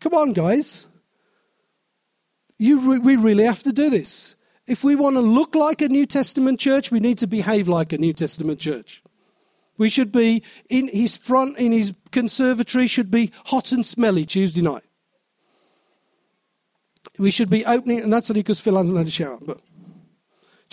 Come 0.01 0.13
on, 0.13 0.34
guys. 0.34 0.89
Re- 2.59 2.99
we 2.99 3.15
really 3.15 3.45
have 3.45 3.63
to 3.63 3.71
do 3.71 3.89
this. 3.89 4.36
If 4.67 4.84
we 4.84 4.95
want 4.95 5.15
to 5.15 5.21
look 5.21 5.55
like 5.55 5.81
a 5.81 5.88
New 5.88 6.05
Testament 6.05 6.59
church, 6.59 6.91
we 6.91 6.99
need 6.99 7.17
to 7.19 7.27
behave 7.27 7.69
like 7.69 7.93
a 7.93 7.97
New 7.97 8.11
Testament 8.11 8.59
church. 8.59 9.01
We 9.77 9.88
should 9.88 10.11
be 10.11 10.43
in 10.69 10.89
his 10.89 11.15
front, 11.15 11.57
in 11.57 11.71
his 11.71 11.93
conservatory, 12.11 12.88
should 12.88 13.09
be 13.09 13.31
hot 13.45 13.71
and 13.71 13.86
smelly 13.86 14.25
Tuesday 14.25 14.61
night. 14.61 14.84
We 17.17 17.31
should 17.31 17.49
be 17.49 17.65
opening, 17.65 18.01
and 18.01 18.11
that's 18.11 18.29
only 18.29 18.41
because 18.41 18.59
Phil 18.59 18.75
hasn't 18.75 18.97
had 18.97 19.07
a 19.07 19.11
shower, 19.11 19.39
but. 19.41 19.61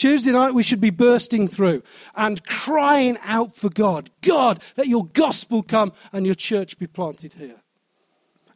Tuesday 0.00 0.32
night, 0.32 0.54
we 0.54 0.62
should 0.62 0.80
be 0.80 0.88
bursting 0.88 1.46
through 1.46 1.82
and 2.16 2.42
crying 2.46 3.18
out 3.22 3.54
for 3.54 3.68
God 3.68 4.08
God, 4.22 4.62
let 4.78 4.86
your 4.86 5.04
gospel 5.04 5.62
come 5.62 5.92
and 6.10 6.24
your 6.24 6.34
church 6.34 6.78
be 6.78 6.86
planted 6.86 7.34
here. 7.34 7.60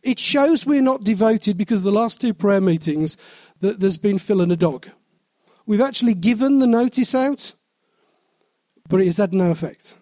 It 0.03 0.19
shows 0.19 0.65
we're 0.65 0.81
not 0.81 1.05
devoted 1.05 1.59
because 1.59 1.83
the 1.83 1.93
last 1.93 2.19
two 2.19 2.33
prayer 2.33 2.63
meetings, 2.63 3.19
that 3.61 3.79
there's 3.79 3.99
been 3.99 4.19
filling 4.19 4.51
a 4.53 4.57
dog. 4.57 4.89
We've 5.67 5.83
actually 5.83 6.15
given 6.15 6.61
the 6.61 6.67
notice 6.67 7.15
out, 7.15 7.53
but 8.89 9.03
it 9.03 9.07
has 9.07 9.19
had 9.19 9.35
no 9.35 9.51
effect. 9.51 9.97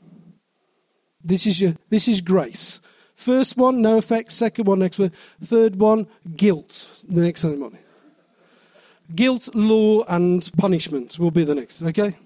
This 1.25 1.45
is, 1.45 1.61
your, 1.61 1.75
this 1.89 2.07
is 2.07 2.21
grace. 2.21 2.79
First 3.17 3.57
one, 3.57 3.83
no 3.83 3.99
effect. 3.99 4.31
Second 4.31 4.69
one, 4.69 4.79
next 4.79 5.01
one. 5.01 5.11
Third 5.43 5.75
one, 5.75 6.07
guilt. 6.37 7.03
The 7.09 7.23
next 7.23 7.41
Sunday 7.41 7.59
morning. 7.59 7.82
Guilt, 9.15 9.55
law, 9.55 10.05
and 10.09 10.49
punishment 10.57 11.19
will 11.19 11.31
be 11.31 11.45
the 11.45 11.55
next, 11.55 11.83
okay? 11.83 12.17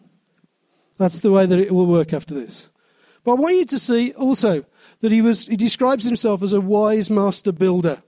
That's 0.98 1.20
the 1.20 1.30
way 1.30 1.46
that 1.46 1.58
it 1.58 1.74
will 1.74 1.86
work 1.86 2.12
after 2.12 2.34
this. 2.34 2.70
But 3.24 3.32
I 3.32 3.40
want 3.40 3.56
you 3.56 3.66
to 3.66 3.78
see 3.78 4.12
also 4.12 4.64
that 5.00 5.12
he, 5.12 5.20
was, 5.20 5.46
he 5.46 5.56
describes 5.56 6.04
himself 6.04 6.42
as 6.42 6.52
a 6.52 6.60
wise 6.60 7.10
master 7.10 7.52
builder. 7.52 8.02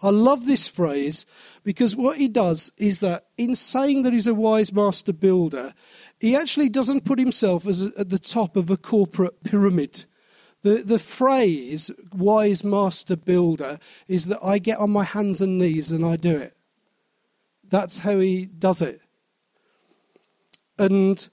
I 0.00 0.10
love 0.10 0.46
this 0.46 0.68
phrase 0.68 1.26
because 1.64 1.96
what 1.96 2.18
he 2.18 2.28
does 2.28 2.72
is 2.78 3.00
that 3.00 3.26
in 3.36 3.56
saying 3.56 4.04
that 4.04 4.12
he's 4.12 4.28
a 4.28 4.34
wise 4.34 4.72
master 4.72 5.12
builder, 5.12 5.74
he 6.20 6.36
actually 6.36 6.68
doesn't 6.68 7.04
put 7.04 7.18
himself 7.18 7.66
as 7.66 7.82
a, 7.82 7.90
at 7.98 8.08
the 8.08 8.18
top 8.18 8.56
of 8.56 8.70
a 8.70 8.76
corporate 8.76 9.42
pyramid. 9.42 10.04
The, 10.62 10.82
the 10.84 10.98
phrase 10.98 11.90
wise 12.12 12.64
master 12.64 13.16
builder 13.16 13.78
is 14.06 14.26
that 14.26 14.38
I 14.42 14.58
get 14.58 14.78
on 14.78 14.90
my 14.90 15.04
hands 15.04 15.40
and 15.40 15.58
knees 15.58 15.90
and 15.92 16.04
I 16.04 16.16
do 16.16 16.36
it. 16.36 16.56
That's 17.70 18.00
how 18.00 18.18
he 18.18 18.46
does 18.46 18.82
it. 18.82 19.00
And, 20.78 21.28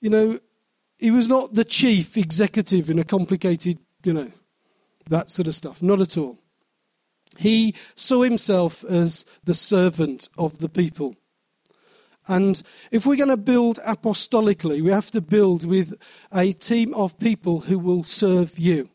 you 0.00 0.10
know, 0.10 0.38
he 0.98 1.10
was 1.10 1.28
not 1.28 1.54
the 1.54 1.64
chief 1.64 2.16
executive 2.16 2.90
in 2.90 2.98
a 2.98 3.04
complicated, 3.04 3.78
you 4.04 4.12
know, 4.12 4.30
that 5.08 5.30
sort 5.30 5.48
of 5.48 5.54
stuff. 5.54 5.82
Not 5.82 6.00
at 6.00 6.16
all. 6.16 6.38
He 7.38 7.74
saw 7.94 8.22
himself 8.22 8.84
as 8.84 9.24
the 9.44 9.54
servant 9.54 10.28
of 10.38 10.58
the 10.58 10.68
people. 10.68 11.16
And 12.28 12.62
if 12.92 13.04
we're 13.04 13.16
going 13.16 13.30
to 13.30 13.36
build 13.36 13.78
apostolically, 13.78 14.80
we 14.80 14.90
have 14.90 15.10
to 15.10 15.20
build 15.20 15.66
with 15.66 15.94
a 16.32 16.52
team 16.52 16.94
of 16.94 17.18
people 17.18 17.60
who 17.60 17.78
will 17.78 18.04
serve 18.04 18.58
you. 18.58 18.90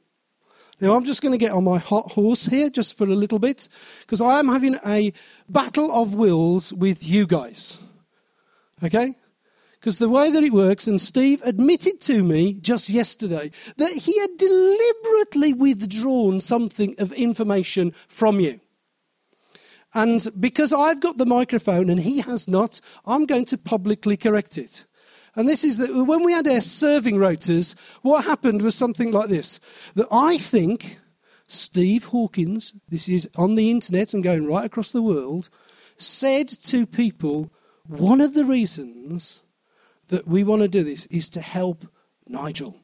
Now, 0.80 0.94
I'm 0.94 1.06
just 1.06 1.22
going 1.22 1.32
to 1.32 1.38
get 1.40 1.54
on 1.54 1.64
my 1.64 1.80
hot 1.80 2.12
horse 2.12 2.46
here 2.46 2.70
just 2.70 2.98
for 2.98 3.06
a 3.06 3.16
little 3.16 3.40
bit 3.40 3.68
because 4.02 4.22
I 4.22 4.40
am 4.40 4.48
having 4.48 4.78
a 4.86 5.12
battle 5.50 5.92
of 5.92 6.14
wills 6.14 6.72
with 6.72 7.08
you 7.08 7.26
guys. 7.26 7.80
Okay? 8.84 9.16
Because 9.80 10.00
the 10.00 10.10
way 10.10 10.32
that 10.32 10.44
it 10.44 10.54
works, 10.54 10.88
and 10.88 11.00
Steve 11.00 11.42
admitted 11.44 12.02
to 12.02 12.24
me 12.24 12.54
just 12.54 12.90
yesterday 12.90 13.52
that 13.78 13.92
he 13.92 14.20
had 14.20 14.38
deliberately 14.38 15.54
withdrawn 15.54 16.42
something 16.42 16.96
of 17.00 17.12
information 17.14 17.92
from 18.08 18.40
you. 18.40 18.60
And 19.94 20.28
because 20.40 20.74
I've 20.74 21.00
got 21.00 21.18
the 21.18 21.26
microphone 21.26 21.90
and 21.90 22.00
he 22.00 22.22
has 22.22 22.48
not, 22.48 22.82
I'm 23.06 23.26
going 23.26 23.46
to 23.46 23.58
publicly 23.58 24.18
correct 24.18 24.58
it. 24.58 24.87
And 25.38 25.48
this 25.48 25.64
is 25.64 25.78
that 25.78 25.94
when 26.06 26.24
we 26.24 26.34
had 26.34 26.48
our 26.48 26.60
serving 26.60 27.18
rotas, 27.18 27.76
what 28.02 28.26
happened 28.26 28.64
was 28.64 28.74
something 28.74 29.12
like 29.12 29.30
this 29.30 29.60
that 29.94 30.08
I 30.12 30.40
think 30.40 30.98
Steve 31.46 32.06
Hawkins, 32.06 32.74
this 32.90 33.08
is 33.08 33.30
on 33.38 33.54
the 33.54 33.70
internet 33.70 34.16
and 34.16 34.24
going 34.24 34.48
right 34.48 34.66
across 34.66 34.92
the 34.92 35.04
world, 35.04 35.50
said 35.96 36.50
to 36.50 36.88
people, 36.88 37.52
one 37.88 38.20
of 38.20 38.34
the 38.34 38.46
reasons 38.46 39.44
that 40.08 40.28
we 40.28 40.44
want 40.44 40.64
to 40.64 40.68
do 40.68 40.84
this 40.84 41.06
is 41.06 41.30
to 41.30 41.42
help 41.42 41.86
Nigel. 42.28 42.76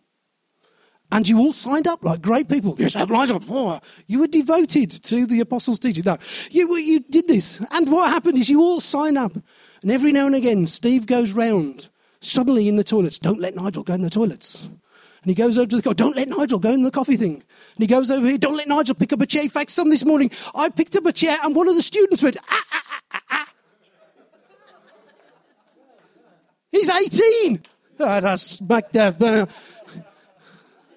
And 1.11 1.27
you 1.27 1.39
all 1.39 1.53
signed 1.53 1.87
up 1.87 2.03
like 2.03 2.21
great 2.21 2.49
people. 2.49 2.75
Yes, 2.77 2.93
help 2.93 3.09
Nigel. 3.09 3.41
Oh, 3.49 3.79
you 4.05 4.19
were 4.19 4.27
devoted 4.27 4.91
to 4.91 5.25
the 5.25 5.39
apostles' 5.39 5.79
teaching. 5.79 6.03
No, 6.05 6.19
you, 6.51 6.75
you 6.77 6.99
did 6.99 7.27
this. 7.27 7.65
And 7.71 7.91
what 7.91 8.11
happened 8.11 8.37
is 8.37 8.47
you 8.47 8.61
all 8.61 8.79
sign 8.79 9.17
up. 9.17 9.35
And 9.81 9.91
every 9.91 10.11
now 10.11 10.27
and 10.27 10.35
again, 10.35 10.67
Steve 10.67 11.07
goes 11.07 11.33
round 11.33 11.89
suddenly 12.23 12.67
in 12.67 12.75
the 12.75 12.83
toilets, 12.83 13.19
don't 13.19 13.39
let 13.39 13.55
Nigel 13.55 13.83
go 13.83 13.93
in 13.93 14.01
the 14.01 14.09
toilets. 14.09 14.63
And 14.63 15.29
he 15.29 15.35
goes 15.35 15.57
over 15.57 15.67
to 15.67 15.75
the 15.77 15.81
car, 15.81 15.93
don't 15.93 16.15
let 16.15 16.27
Nigel 16.27 16.59
go 16.59 16.71
in 16.71 16.83
the 16.83 16.91
coffee 16.91 17.17
thing. 17.17 17.35
And 17.35 17.79
he 17.79 17.87
goes 17.87 18.11
over 18.11 18.27
here, 18.27 18.37
don't 18.37 18.57
let 18.57 18.67
Nigel 18.67 18.95
pick 18.95 19.13
up 19.13 19.21
a 19.21 19.25
chair. 19.25 19.43
In 19.43 19.49
fact, 19.49 19.71
some 19.71 19.89
this 19.89 20.03
morning, 20.03 20.31
I 20.53 20.69
picked 20.69 20.95
up 20.95 21.05
a 21.05 21.13
chair 21.13 21.37
and 21.43 21.55
one 21.55 21.69
of 21.69 21.75
the 21.75 21.81
students 21.81 22.21
went, 22.21 22.37
ah, 22.49 22.63
ah, 22.71 22.81
ah, 22.91 23.01
ah, 23.13 23.21
ah. 23.31 23.53
He's 26.71 26.89
18. 26.89 27.61
Oh, 27.99 28.19
that's 28.19 28.43
smack 28.43 28.91
dab. 28.91 29.21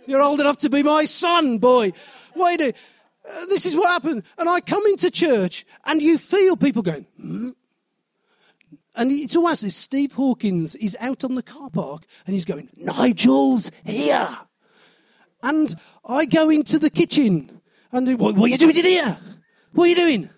You're 0.06 0.22
old 0.22 0.40
enough 0.40 0.58
to 0.58 0.70
be 0.70 0.82
my 0.82 1.04
son, 1.04 1.58
boy. 1.58 1.92
Wait 2.34 2.60
a 2.60 2.72
uh, 3.28 3.46
this 3.46 3.66
is 3.66 3.74
what 3.74 3.88
happened. 3.88 4.22
And 4.38 4.48
I 4.48 4.60
come 4.60 4.84
into 4.86 5.10
church 5.10 5.66
and 5.84 6.00
you 6.00 6.18
feel 6.18 6.56
people 6.56 6.82
going, 6.82 7.06
hmm? 7.20 7.50
And 8.96 9.12
it's 9.12 9.36
almost 9.36 9.62
as 9.62 9.76
Steve 9.76 10.12
Hawkins 10.12 10.74
is 10.74 10.96
out 11.00 11.22
on 11.22 11.34
the 11.34 11.42
car 11.42 11.70
park 11.70 12.04
and 12.26 12.34
he's 12.34 12.46
going, 12.46 12.70
Nigel's 12.76 13.70
here. 13.84 14.38
And 15.42 15.74
I 16.04 16.24
go 16.24 16.48
into 16.48 16.78
the 16.78 16.90
kitchen 16.90 17.60
and 17.92 18.18
what, 18.18 18.36
what 18.36 18.46
are 18.46 18.48
you 18.48 18.58
doing 18.58 18.76
in 18.76 18.84
here? 18.84 19.18
What 19.72 19.84
are 19.84 19.88
you 19.88 19.94
doing? 19.94 20.30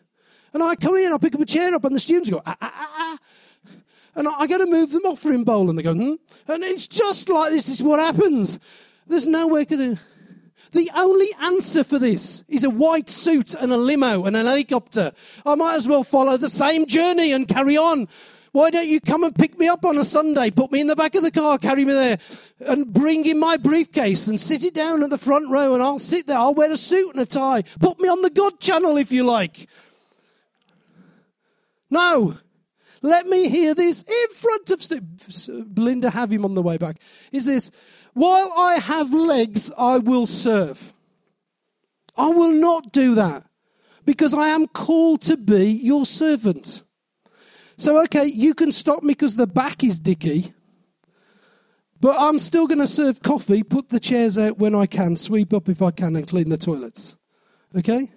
And 0.52 0.62
I 0.62 0.76
come 0.76 0.96
in, 0.96 1.12
I 1.12 1.18
pick 1.18 1.34
up 1.34 1.40
a 1.40 1.46
chair 1.46 1.74
up, 1.74 1.84
and 1.84 1.94
the 1.94 2.00
students 2.00 2.30
go, 2.30 2.42
ah, 2.44 2.56
ah, 2.61 2.72
ah, 2.74 2.90
ah. 2.96 3.18
And 4.14 4.28
I, 4.28 4.40
I 4.40 4.46
go 4.46 4.59
to 4.59 4.66
move 4.66 4.90
them 4.90 5.02
off 5.02 5.12
offering 5.12 5.44
bowl, 5.44 5.68
and 5.68 5.78
they 5.78 5.82
go, 5.82 5.94
hmm? 5.94 6.14
And 6.46 6.64
it's 6.64 6.86
just 6.86 7.28
like 7.28 7.50
this 7.50 7.68
is 7.68 7.82
what 7.82 7.98
happens. 7.98 8.59
There's 9.06 9.26
no 9.26 9.46
way 9.46 9.64
to 9.64 9.76
do. 9.76 9.98
The 10.72 10.90
only 10.94 11.28
answer 11.40 11.82
for 11.82 11.98
this 11.98 12.44
is 12.48 12.64
a 12.64 12.70
white 12.70 13.09
suit 13.09 13.54
and 13.54 13.72
a 13.72 13.76
limo 13.76 14.24
and 14.26 14.36
an 14.36 14.46
helicopter. 14.46 15.12
I 15.46 15.54
might 15.54 15.76
as 15.76 15.88
well 15.88 16.04
follow 16.04 16.36
the 16.36 16.48
same 16.48 16.86
journey 16.86 17.32
and 17.32 17.48
carry 17.48 17.76
on. 17.76 18.09
Why 18.59 18.70
don't 18.70 18.88
you 18.88 19.00
come 19.00 19.22
and 19.22 19.32
pick 19.32 19.56
me 19.56 19.68
up 19.68 19.84
on 19.84 19.96
a 19.98 20.04
Sunday, 20.04 20.50
put 20.50 20.72
me 20.72 20.80
in 20.80 20.88
the 20.88 20.96
back 20.96 21.14
of 21.14 21.22
the 21.22 21.30
car, 21.30 21.59
carry 21.59 21.84
me 21.84 21.92
there, 21.92 22.18
and 22.66 22.92
bring 22.92 23.24
in 23.24 23.38
my 23.38 23.56
briefcase 23.56 24.26
and 24.26 24.40
sit 24.40 24.64
it 24.64 24.74
down 24.74 25.04
at 25.04 25.11
the 25.11 25.16
front 25.16 25.48
row 25.48 25.74
and 25.74 25.82
I'll 25.82 26.00
sit 26.00 26.26
there. 26.26 26.38
I'll 26.38 26.54
wear 26.54 26.72
a 26.72 26.76
suit 26.76 27.14
and 27.14 27.20
a 27.20 27.24
tie. 27.24 27.62
Put 27.78 28.00
me 28.00 28.09
on 28.09 28.20
the 28.20 28.30
God 28.30 28.59
channel 28.59 28.96
if 28.96 29.12
you 29.12 29.22
like. 29.22 29.68
No. 31.88 32.36
Let 33.00 33.28
me 33.28 33.48
hear 33.48 33.76
this 33.76 34.02
in 34.02 34.34
front 34.34 34.70
of 34.70 34.82
St- 34.82 35.72
Belinda, 35.72 36.11
have 36.11 36.32
him 36.32 36.44
on 36.44 36.56
the 36.56 36.62
way 36.62 36.78
back. 36.78 36.96
Is 37.30 37.44
this, 37.44 37.70
while 38.12 38.52
I 38.56 38.80
have 38.80 39.14
legs, 39.14 39.70
I 39.78 39.98
will 39.98 40.26
serve. 40.26 40.92
I 42.16 42.30
will 42.30 42.54
not 42.54 42.90
do 42.90 43.14
that 43.14 43.44
because 44.04 44.34
I 44.34 44.48
am 44.48 44.66
called 44.66 45.20
to 45.22 45.36
be 45.36 45.66
your 45.70 46.04
servant. 46.04 46.82
So, 47.79 48.03
okay, 48.03 48.24
you 48.26 48.55
can 48.55 48.72
stop 48.72 49.05
me 49.05 49.14
because 49.14 49.37
the 49.37 49.47
back 49.47 49.85
is 49.85 50.01
dicky, 50.01 50.53
but 52.01 52.16
I'm 52.18 52.41
still 52.41 52.66
going 52.66 52.81
to 52.81 52.89
serve 52.89 53.22
coffee, 53.22 53.62
put 53.62 53.91
the 53.91 54.01
chairs 54.01 54.37
out 54.37 54.59
when 54.59 54.74
I 54.74 54.87
can, 54.87 55.16
sweep 55.16 55.55
up 55.55 55.68
if 55.68 55.81
I 55.81 55.93
can, 55.93 56.16
and 56.16 56.26
clean 56.26 56.49
the 56.49 56.59
toilets. 56.59 57.16
Okay? 57.76 58.11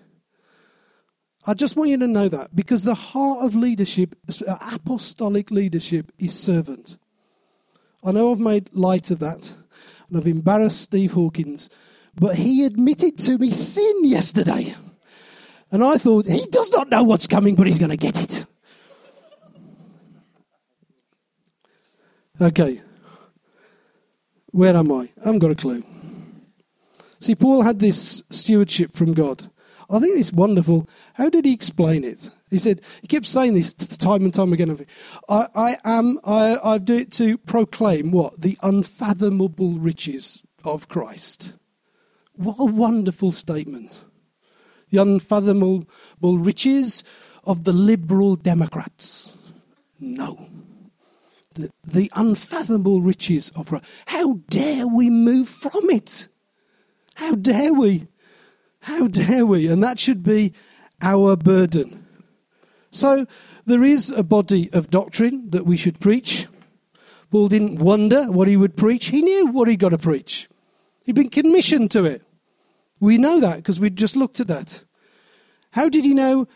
I 1.45 1.53
just 1.53 1.75
want 1.75 1.91
you 1.91 1.97
to 1.97 2.07
know 2.07 2.27
that 2.27 2.55
because 2.55 2.81
the 2.83 2.95
heart 2.95 3.45
of 3.45 3.53
leadership, 3.53 4.15
apostolic 4.47 5.51
leadership, 5.51 6.11
is 6.17 6.33
servant. 6.37 6.97
I 8.03 8.11
know 8.11 8.31
I've 8.31 8.39
made 8.39 8.73
light 8.73 9.11
of 9.11 9.19
that 9.19 9.55
and 10.09 10.17
I've 10.17 10.27
embarrassed 10.27 10.81
Steve 10.81 11.13
Hawkins, 11.13 11.69
but 12.15 12.35
he 12.35 12.65
admitted 12.65 13.19
to 13.19 13.37
me 13.37 13.51
sin 13.51 14.05
yesterday. 14.05 14.73
And 15.69 15.83
I 15.83 15.97
thought, 15.97 16.25
he 16.25 16.47
does 16.47 16.71
not 16.71 16.89
know 16.89 17.03
what's 17.03 17.27
coming, 17.27 17.53
but 17.53 17.67
he's 17.67 17.79
going 17.79 17.91
to 17.91 17.97
get 17.97 18.23
it. 18.23 18.45
Okay. 22.41 22.81
Where 24.47 24.75
am 24.75 24.91
I? 24.91 25.09
I 25.21 25.25
haven't 25.25 25.39
got 25.39 25.51
a 25.51 25.55
clue. 25.55 25.83
See, 27.19 27.35
Paul 27.35 27.61
had 27.61 27.79
this 27.79 28.23
stewardship 28.31 28.91
from 28.91 29.13
God. 29.13 29.49
I 29.91 29.99
think 29.99 30.19
it's 30.19 30.33
wonderful. 30.33 30.89
How 31.13 31.29
did 31.29 31.45
he 31.45 31.53
explain 31.53 32.03
it? 32.03 32.31
He 32.49 32.57
said, 32.57 32.81
he 33.01 33.07
kept 33.07 33.27
saying 33.27 33.53
this 33.53 33.73
time 33.73 34.23
and 34.23 34.33
time 34.33 34.53
again. 34.53 34.75
I, 35.29 35.45
I 35.53 35.77
am, 35.83 36.19
I, 36.25 36.57
I 36.63 36.77
do 36.79 36.95
it 36.95 37.11
to 37.13 37.37
proclaim 37.37 38.11
what? 38.11 38.41
The 38.41 38.57
unfathomable 38.63 39.73
riches 39.73 40.45
of 40.63 40.87
Christ. 40.87 41.53
What 42.33 42.55
a 42.57 42.65
wonderful 42.65 43.31
statement. 43.31 44.05
The 44.89 45.01
unfathomable 45.01 45.87
riches 46.21 47.03
of 47.43 47.65
the 47.65 47.73
liberal 47.73 48.35
Democrats. 48.35 49.37
No. 49.99 50.47
The, 51.53 51.69
the 51.83 52.11
unfathomable 52.15 53.01
riches 53.01 53.49
of 53.49 53.67
Christ. 53.67 53.85
How 54.05 54.35
dare 54.49 54.87
we 54.87 55.09
move 55.09 55.49
from 55.49 55.89
it? 55.89 56.27
How 57.15 57.35
dare 57.35 57.73
we? 57.73 58.07
How 58.81 59.07
dare 59.07 59.45
we? 59.45 59.67
And 59.67 59.83
that 59.83 59.99
should 59.99 60.23
be 60.23 60.53
our 61.01 61.35
burden. 61.35 62.05
So 62.91 63.25
there 63.65 63.83
is 63.83 64.09
a 64.09 64.23
body 64.23 64.69
of 64.73 64.89
doctrine 64.89 65.49
that 65.51 65.65
we 65.65 65.77
should 65.77 65.99
preach. 65.99 66.47
Paul 67.29 67.47
didn't 67.47 67.79
wonder 67.79 68.25
what 68.31 68.47
he 68.47 68.57
would 68.57 68.75
preach, 68.75 69.07
he 69.07 69.21
knew 69.21 69.47
what 69.47 69.67
he'd 69.67 69.79
got 69.79 69.89
to 69.89 69.97
preach. 69.97 70.49
He'd 71.05 71.15
been 71.15 71.29
commissioned 71.29 71.91
to 71.91 72.03
it. 72.05 72.21
We 72.99 73.17
know 73.17 73.39
that 73.39 73.57
because 73.57 73.79
we 73.79 73.89
just 73.89 74.15
looked 74.15 74.39
at 74.39 74.47
that. 74.47 74.83
How 75.71 75.89
did 75.89 76.05
he 76.05 76.13
know 76.13 76.47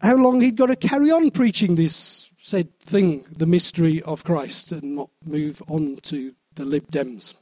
how 0.00 0.16
long 0.16 0.40
he'd 0.40 0.56
got 0.56 0.66
to 0.66 0.76
carry 0.76 1.10
on 1.10 1.30
preaching 1.30 1.74
this 1.74 2.29
said 2.40 2.76
thing, 2.80 3.24
the 3.30 3.46
mystery 3.46 4.00
of 4.02 4.24
Christ, 4.24 4.72
and 4.72 4.96
not 4.96 5.10
move 5.24 5.62
on 5.68 5.96
to 6.04 6.34
the 6.54 6.64
Lib 6.64 6.90
Dems? 6.90 7.34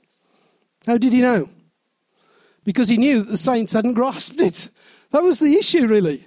How 0.87 0.99
did 0.99 1.13
he 1.13 1.21
know? 1.21 1.49
Because 2.65 2.89
he 2.89 2.97
knew 2.97 3.21
that 3.21 3.31
the 3.31 3.39
saints 3.39 3.73
hadn't 3.73 3.95
grasped 3.95 4.41
it. 4.41 4.71
That 5.11 5.23
was 5.23 5.39
the 5.39 5.55
issue, 5.55 5.87
really. 5.87 6.27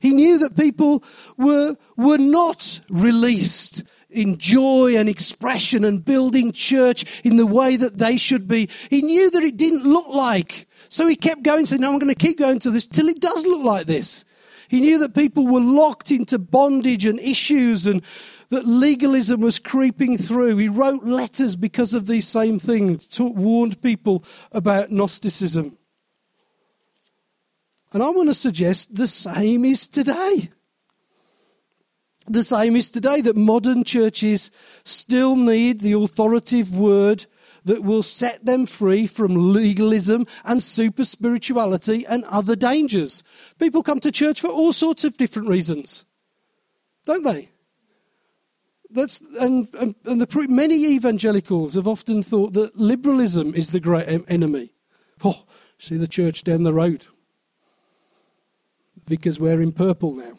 He 0.00 0.14
knew 0.14 0.38
that 0.38 0.56
people 0.56 1.02
were, 1.36 1.76
were 1.96 2.18
not 2.18 2.80
released 2.88 3.82
in 4.08 4.38
joy 4.38 4.96
and 4.96 5.08
expression 5.08 5.84
and 5.84 6.04
building 6.04 6.52
church 6.52 7.20
in 7.24 7.36
the 7.36 7.46
way 7.46 7.76
that 7.76 7.98
they 7.98 8.16
should 8.16 8.46
be. 8.46 8.68
He 8.88 9.02
knew 9.02 9.30
that 9.30 9.42
it 9.42 9.56
didn't 9.56 9.84
look 9.84 10.08
like. 10.08 10.68
So 10.88 11.06
he 11.06 11.16
kept 11.16 11.42
going, 11.42 11.66
saying, 11.66 11.80
No, 11.82 11.92
I'm 11.92 11.98
going 11.98 12.14
to 12.14 12.14
keep 12.14 12.38
going 12.38 12.60
to 12.60 12.70
this 12.70 12.86
till 12.86 13.08
it 13.08 13.20
does 13.20 13.46
look 13.46 13.64
like 13.64 13.86
this. 13.86 14.24
He 14.72 14.80
knew 14.80 14.98
that 15.00 15.14
people 15.14 15.46
were 15.46 15.60
locked 15.60 16.10
into 16.10 16.38
bondage 16.38 17.04
and 17.04 17.20
issues 17.20 17.86
and 17.86 18.02
that 18.48 18.66
legalism 18.66 19.42
was 19.42 19.58
creeping 19.58 20.16
through. 20.16 20.56
He 20.56 20.68
wrote 20.68 21.04
letters 21.04 21.56
because 21.56 21.92
of 21.92 22.06
these 22.06 22.26
same 22.26 22.58
things, 22.58 23.20
warned 23.20 23.82
people 23.82 24.24
about 24.50 24.90
Gnosticism. 24.90 25.76
And 27.92 28.02
I 28.02 28.08
want 28.08 28.30
to 28.30 28.34
suggest 28.34 28.94
the 28.94 29.06
same 29.06 29.66
is 29.66 29.86
today. 29.86 30.48
The 32.26 32.42
same 32.42 32.74
is 32.74 32.90
today 32.90 33.20
that 33.20 33.36
modern 33.36 33.84
churches 33.84 34.50
still 34.84 35.36
need 35.36 35.80
the 35.80 35.92
authoritative 35.92 36.74
word 36.74 37.26
that 37.64 37.82
will 37.82 38.02
set 38.02 38.44
them 38.44 38.66
free 38.66 39.06
from 39.06 39.52
legalism 39.52 40.26
and 40.44 40.62
super 40.62 41.04
spirituality 41.04 42.04
and 42.06 42.24
other 42.24 42.56
dangers. 42.56 43.22
People 43.58 43.82
come 43.82 44.00
to 44.00 44.12
church 44.12 44.40
for 44.40 44.48
all 44.48 44.72
sorts 44.72 45.04
of 45.04 45.16
different 45.16 45.48
reasons, 45.48 46.04
don't 47.04 47.24
they? 47.24 47.48
That's, 48.90 49.20
and, 49.40 49.68
and, 49.80 49.94
and 50.04 50.20
the, 50.20 50.46
many 50.48 50.84
evangelicals 50.94 51.74
have 51.74 51.88
often 51.88 52.22
thought 52.22 52.52
that 52.52 52.76
liberalism 52.76 53.54
is 53.54 53.70
the 53.70 53.80
great 53.80 54.06
enemy. 54.28 54.70
Oh, 55.24 55.44
see 55.78 55.96
the 55.96 56.08
church 56.08 56.44
down 56.44 56.62
the 56.62 56.74
road 56.74 57.06
we're 59.38 59.60
in 59.60 59.72
purple 59.72 60.14
now. 60.14 60.38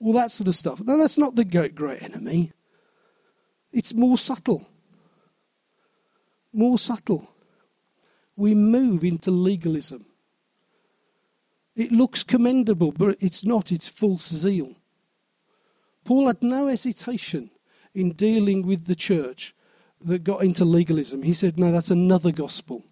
All 0.00 0.12
that 0.12 0.30
sort 0.30 0.48
of 0.48 0.54
stuff. 0.54 0.80
No, 0.80 0.96
that's 0.96 1.18
not 1.18 1.34
the 1.34 1.44
great, 1.44 1.74
great 1.74 2.02
enemy. 2.02 2.52
It's 3.72 3.94
more 3.94 4.16
subtle. 4.16 4.66
More 6.58 6.76
subtle. 6.76 7.30
We 8.34 8.52
move 8.52 9.04
into 9.04 9.30
legalism. 9.30 10.06
It 11.76 11.92
looks 11.92 12.24
commendable, 12.24 12.90
but 12.90 13.16
it's 13.20 13.44
not. 13.44 13.70
It's 13.70 13.86
false 13.86 14.28
zeal. 14.28 14.74
Paul 16.02 16.26
had 16.26 16.42
no 16.42 16.66
hesitation 16.66 17.50
in 17.94 18.10
dealing 18.10 18.66
with 18.66 18.86
the 18.86 18.96
church 18.96 19.54
that 20.00 20.24
got 20.24 20.42
into 20.42 20.64
legalism. 20.64 21.22
He 21.22 21.32
said, 21.32 21.60
No, 21.60 21.70
that's 21.70 21.92
another 21.92 22.32
gospel. 22.32 22.84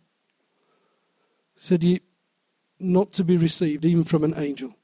He 1.57 1.61
said, 1.61 2.01
not 2.79 3.11
to 3.15 3.25
be 3.25 3.37
received 3.37 3.85
even 3.85 4.05
from 4.05 4.23
an 4.23 4.35
angel. 4.37 4.77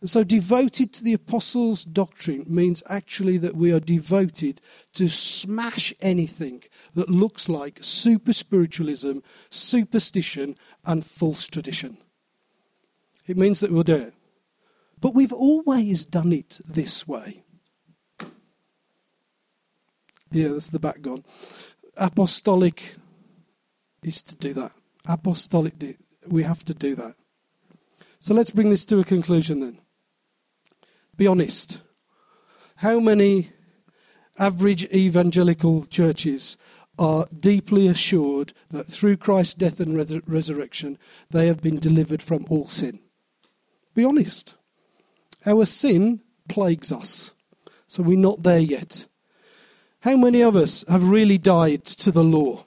And 0.00 0.08
so, 0.08 0.22
devoted 0.22 0.92
to 0.94 1.04
the 1.04 1.12
apostles' 1.12 1.84
doctrine 1.84 2.44
means 2.46 2.84
actually 2.88 3.36
that 3.38 3.56
we 3.56 3.72
are 3.72 3.80
devoted 3.80 4.60
to 4.94 5.08
smash 5.08 5.92
anything 6.00 6.62
that 6.94 7.10
looks 7.10 7.48
like 7.48 7.78
super 7.80 8.32
spiritualism, 8.32 9.18
superstition, 9.50 10.56
and 10.86 11.04
false 11.04 11.48
tradition. 11.48 11.98
It 13.26 13.36
means 13.36 13.58
that 13.60 13.72
we'll 13.72 13.82
do 13.82 13.96
it. 13.96 14.14
But 15.00 15.14
we've 15.14 15.32
always 15.32 16.04
done 16.04 16.32
it 16.32 16.60
this 16.64 17.06
way. 17.06 17.42
Yeah, 20.30 20.48
that's 20.48 20.68
the 20.68 20.78
back 20.78 21.02
gone. 21.02 21.24
Apostolic 21.96 22.94
is 24.04 24.22
to 24.22 24.36
do 24.36 24.52
that. 24.54 24.72
Apostolic, 25.06 25.74
we 26.28 26.42
have 26.44 26.64
to 26.64 26.74
do 26.74 26.94
that. 26.94 27.14
So 28.20 28.34
let's 28.34 28.50
bring 28.50 28.70
this 28.70 28.84
to 28.86 29.00
a 29.00 29.04
conclusion 29.04 29.60
then. 29.60 29.78
Be 31.18 31.26
honest. 31.26 31.82
How 32.76 33.00
many 33.00 33.50
average 34.38 34.84
evangelical 34.94 35.84
churches 35.86 36.56
are 36.96 37.26
deeply 37.38 37.88
assured 37.88 38.52
that 38.70 38.86
through 38.86 39.16
Christ's 39.16 39.54
death 39.54 39.80
and 39.80 39.96
res- 39.96 40.26
resurrection, 40.26 40.96
they 41.30 41.48
have 41.48 41.60
been 41.60 41.78
delivered 41.78 42.22
from 42.22 42.44
all 42.48 42.68
sin. 42.68 43.00
Be 43.94 44.04
honest. 44.04 44.54
Our 45.44 45.66
sin 45.66 46.20
plagues 46.48 46.92
us, 46.92 47.34
so 47.86 48.02
we're 48.02 48.16
not 48.16 48.42
there 48.42 48.60
yet. 48.60 49.06
How 50.00 50.16
many 50.16 50.42
of 50.42 50.54
us 50.54 50.84
have 50.88 51.08
really 51.08 51.38
died 51.38 51.84
to 51.84 52.12
the 52.12 52.24
law 52.24 52.64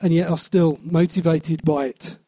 and 0.00 0.12
yet 0.12 0.30
are 0.30 0.38
still 0.38 0.80
motivated 0.82 1.62
by 1.64 1.86
it? 1.86 2.18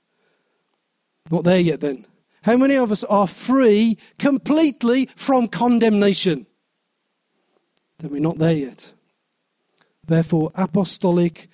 Not 1.30 1.44
there 1.44 1.60
yet, 1.60 1.80
then. 1.80 2.06
How 2.42 2.56
many 2.56 2.76
of 2.76 2.90
us 2.90 3.04
are 3.04 3.28
free 3.28 3.98
completely 4.18 5.08
from 5.14 5.48
condemnation? 5.48 6.46
Then 7.98 8.10
we're 8.10 8.20
not 8.20 8.38
there 8.38 8.56
yet. 8.56 8.92
Therefore, 10.04 10.50
apostolic 10.56 11.48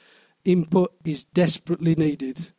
input 0.45 0.93
is 1.05 1.25
desperately 1.25 1.95
needed. 1.95 2.53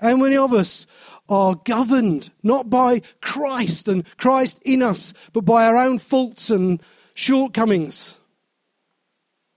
How 0.00 0.16
many 0.16 0.36
of 0.36 0.54
us 0.54 0.86
are 1.28 1.54
governed 1.54 2.30
not 2.42 2.70
by 2.70 3.02
Christ 3.20 3.88
and 3.88 4.06
Christ 4.16 4.62
in 4.64 4.82
us, 4.82 5.12
but 5.34 5.44
by 5.44 5.66
our 5.66 5.76
own 5.76 5.98
faults 5.98 6.48
and 6.48 6.82
shortcomings? 7.12 8.18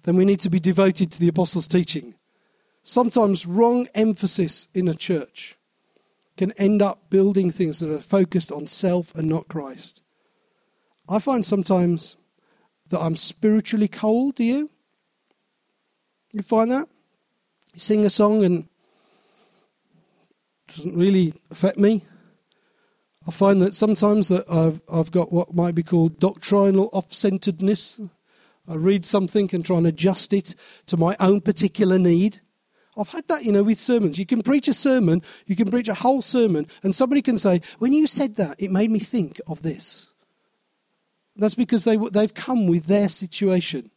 Then 0.04 0.18
we 0.18 0.26
need 0.26 0.42
to 0.42 0.50
be 0.50 0.60
devoted 0.60 1.10
to 1.12 1.20
the 1.22 1.30
apostles' 1.30 1.70
teaching. 1.70 2.16
Sometimes 2.82 3.48
wrong 3.48 3.88
emphasis 3.96 4.68
in 4.74 4.90
a 4.90 4.94
church 4.94 5.56
can 6.38 6.52
end 6.54 6.82
up 6.82 7.10
building 7.10 7.52
things 7.52 7.80
that 7.80 7.92
are 7.92 8.00
focused 8.00 8.52
on 8.52 8.68
self 8.68 9.14
and 9.16 9.30
not 9.30 9.48
Christ. 9.48 10.02
I 11.08 11.20
find 11.20 11.46
sometimes 11.46 12.16
that 12.90 13.00
I'm 13.00 13.16
spiritually 13.16 13.88
cold, 13.88 14.36
do 14.36 14.44
you? 14.44 14.70
You 16.32 16.42
find 16.42 16.72
that? 16.72 16.88
You 17.74 17.80
sing 17.80 18.06
a 18.06 18.10
song 18.10 18.44
and 18.44 18.68
it 20.68 20.76
doesn't 20.76 20.98
really 20.98 21.34
affect 21.52 21.78
me. 21.78 22.04
I 23.28 23.32
find 23.32 23.62
that 23.62 23.76
sometimes 23.76 24.28
that 24.30 24.50
I've, 24.52 24.82
I've 24.92 25.12
got 25.12 25.32
what 25.32 25.54
might 25.54 25.76
be 25.76 25.84
called 25.84 26.20
doctrinal 26.20 26.90
off-centeredness. 26.92 28.02
I 28.68 28.76
read 28.76 29.06
something 29.06 29.50
and 29.54 29.66
try 29.66 29.78
and 29.78 29.88
adjust 29.88 30.34
it 30.34 30.56
to 30.88 30.98
my 30.98 31.16
own 31.20 31.42
particular 31.42 32.00
need. 32.00 32.42
I've 32.98 33.10
had 33.10 33.28
that, 33.28 33.44
you 33.44 33.52
know, 33.52 33.64
with 33.64 33.78
sermons. 33.78 34.20
You 34.20 34.26
can 34.26 34.44
preach 34.44 34.68
a 34.68 34.74
sermon, 34.74 35.22
you 35.46 35.56
can 35.56 35.70
preach 35.70 35.88
a 35.88 35.96
whole 35.96 36.22
sermon, 36.22 36.68
and 36.84 36.94
somebody 36.94 37.22
can 37.22 37.38
say, 37.38 37.62
When 37.80 37.94
you 37.94 38.08
said 38.08 38.36
that, 38.36 38.62
it 38.62 38.72
made 38.72 38.92
me 38.92 39.00
think 39.00 39.42
of 39.48 39.62
this. 39.62 40.10
That's 41.36 41.56
because 41.56 41.84
they, 41.84 41.98
they've 41.98 42.34
come 42.34 42.68
with 42.68 42.86
their 42.86 43.10
situation 43.10 43.90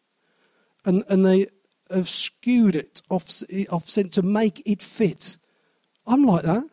and, 0.87 1.03
and 1.11 1.25
they 1.25 1.47
have 1.91 2.09
skewed 2.09 2.75
it 2.75 3.03
off, 3.11 3.43
off 3.71 3.87
to 3.87 4.23
make 4.23 4.63
it 4.67 4.83
fit. 4.83 5.37
I'm 6.07 6.25
like 6.25 6.43
that. 6.43 6.65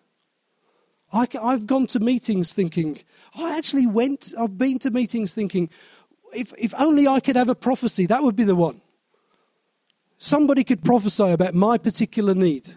I, 1.12 1.28
I've 1.42 1.68
gone 1.68 1.86
to 1.88 2.00
meetings 2.00 2.54
thinking, 2.54 3.00
I 3.36 3.58
actually 3.58 3.88
went, 3.88 4.34
I've 4.40 4.58
been 4.58 4.80
to 4.80 4.92
meetings 4.92 5.34
thinking, 5.34 5.70
if, 6.36 6.54
if 6.58 6.74
only 6.80 7.08
I 7.08 7.20
could 7.20 7.36
have 7.36 7.50
a 7.50 7.56
prophecy, 7.56 8.06
that 8.08 8.24
would 8.24 8.36
be 8.36 8.44
the 8.44 8.56
one. 8.56 8.82
Somebody 10.24 10.64
could 10.64 10.86
prophesy 10.86 11.32
about 11.32 11.54
my 11.54 11.78
particular 11.78 12.34
need. 12.34 12.76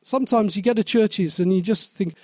Sometimes 0.00 0.56
you 0.56 0.62
go 0.62 0.72
to 0.72 0.82
churches 0.82 1.38
and 1.38 1.54
you 1.54 1.60
just 1.60 1.92
think, 1.92 2.14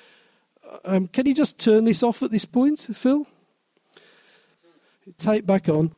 um, 0.86 1.08
can 1.08 1.26
you 1.26 1.34
just 1.34 1.60
turn 1.60 1.84
this 1.84 2.02
off 2.02 2.22
at 2.22 2.30
this 2.30 2.46
point, 2.46 2.78
Phil? 2.80 3.26
Tape 5.18 5.44
back 5.44 5.68
on. 5.68 5.92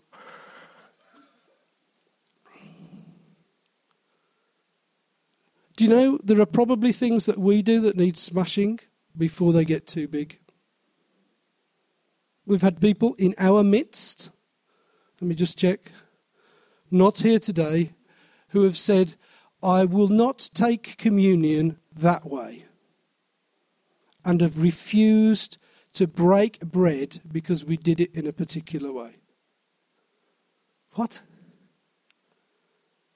Do 5.77 5.85
you 5.85 5.91
know 5.91 6.19
there 6.25 6.41
are 6.41 6.47
probably 6.47 6.91
things 6.91 7.27
that 7.27 7.39
we 7.39 7.63
do 7.63 7.79
that 7.83 7.97
need 7.97 8.19
smashing 8.19 8.81
before 9.17 9.53
they 9.53 9.65
get 9.65 9.87
too 9.87 10.09
big? 10.09 10.41
We've 12.45 12.61
had 12.61 12.81
people 12.81 13.15
in 13.21 13.37
our 13.39 13.63
midst, 13.63 14.31
let 15.21 15.29
me 15.29 15.37
just 15.37 15.57
check, 15.57 15.93
not 16.95 17.21
here 17.21 17.39
today, 17.39 17.93
who 18.49 18.63
have 18.63 18.77
said, 18.77 19.17
I 19.63 19.85
will 19.85 20.09
not 20.09 20.49
take 20.55 20.97
communion 20.97 21.79
that 21.95 22.27
way, 22.27 22.65
and 24.25 24.41
have 24.41 24.63
refused 24.63 25.59
to 25.95 26.07
break 26.07 26.61
bread 26.61 27.21
because 27.31 27.65
we 27.65 27.77
did 27.77 28.01
it 28.01 28.15
in 28.15 28.27
a 28.27 28.33
particular 28.33 28.93
way. 28.93 29.15
What? 30.93 31.23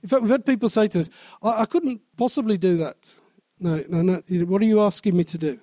In 0.03 0.09
fact, 0.09 0.22
we've 0.22 0.31
had 0.31 0.47
people 0.47 0.68
say 0.68 0.89
to 0.89 1.01
us, 1.01 1.11
I, 1.43 1.62
I 1.62 1.64
couldn't 1.64 2.01
possibly 2.16 2.57
do 2.57 2.76
that. 2.79 3.14
No, 3.61 3.83
no, 3.89 4.03
no. 4.03 4.22
What 4.47 4.62
are 4.62 4.66
you 4.66 4.81
asking 4.81 5.16
me 5.16 5.24
to 5.24 5.39
do? 5.39 5.59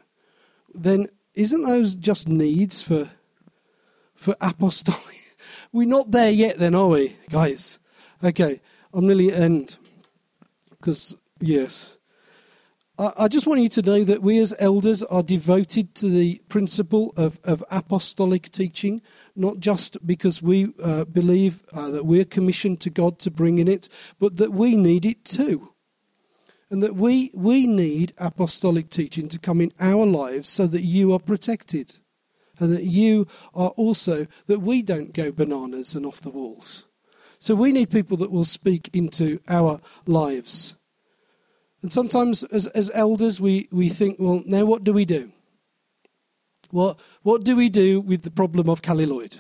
Then 0.74 1.08
isn't 1.34 1.66
those 1.66 1.96
just 1.96 2.28
needs 2.28 2.82
for 2.82 3.10
for 4.14 4.36
apostolic? 4.42 5.38
We're 5.72 5.88
not 5.88 6.12
there 6.12 6.32
yet, 6.32 6.58
then, 6.58 6.76
are 6.76 6.88
we, 6.88 7.16
guys? 7.30 7.80
Okay, 8.26 8.60
I'm 8.92 9.06
nearly 9.06 9.32
end 9.32 9.78
because 10.72 11.16
yes, 11.40 11.96
I 12.98 13.28
just 13.28 13.46
want 13.46 13.62
you 13.62 13.70
to 13.70 13.84
know 13.84 14.04
that 14.04 14.24
we 14.24 14.40
as 14.40 14.56
elders 14.58 15.04
are 15.04 15.22
devoted 15.22 15.94
to 15.96 16.10
the 16.10 16.42
principle 16.50 17.14
of, 17.18 17.40
of 17.44 17.64
apostolic 17.70 18.52
teaching, 18.52 19.04
not 19.36 19.60
just 19.60 20.04
because 20.08 20.42
we 20.42 20.74
uh, 20.84 21.06
believe 21.06 21.62
uh, 21.72 21.92
that 21.92 22.08
we're 22.08 22.26
commissioned 22.26 22.82
to 22.82 22.90
God 22.90 23.20
to 23.20 23.30
bring 23.30 23.60
in 23.60 23.68
it, 23.68 23.90
but 24.20 24.38
that 24.38 24.54
we 24.54 24.76
need 24.76 25.06
it 25.06 25.24
too. 25.24 25.74
And 26.72 26.82
that 26.82 26.96
we, 26.96 27.30
we 27.36 27.68
need 27.68 28.14
apostolic 28.18 28.90
teaching 28.90 29.30
to 29.30 29.38
come 29.38 29.62
in 29.62 29.72
our 29.80 30.08
lives 30.08 30.50
so 30.50 30.66
that 30.66 30.82
you 30.82 31.14
are 31.14 31.20
protected. 31.20 32.00
And 32.58 32.74
that 32.74 32.86
you 32.86 33.28
are 33.54 33.70
also, 33.78 34.26
that 34.48 34.62
we 34.62 34.82
don't 34.82 35.14
go 35.14 35.32
bananas 35.32 35.96
and 35.96 36.08
off 36.08 36.22
the 36.22 36.32
walls. 36.32 36.86
So 37.40 37.56
we 37.56 37.72
need 37.72 37.90
people 37.90 38.18
that 38.18 38.32
will 38.32 38.46
speak 38.46 38.90
into 38.94 39.40
our 39.48 39.82
lives. 40.08 40.76
And 41.82 41.92
sometimes, 41.92 42.44
as, 42.44 42.68
as 42.68 42.92
elders, 42.94 43.40
we, 43.40 43.68
we 43.72 43.90
think, 43.90 44.18
well, 44.20 44.42
now 44.46 44.66
what 44.66 44.84
do 44.84 44.94
we 44.94 45.06
do? 45.06 45.32
What, 46.72 47.00
what 47.22 47.44
do 47.44 47.56
we 47.56 47.70
do 47.70 48.02
with 48.02 48.24
the 48.24 48.32
problem 48.32 48.70
of 48.70 48.82
Callie 48.82 49.06
Lloyd? 49.06 49.40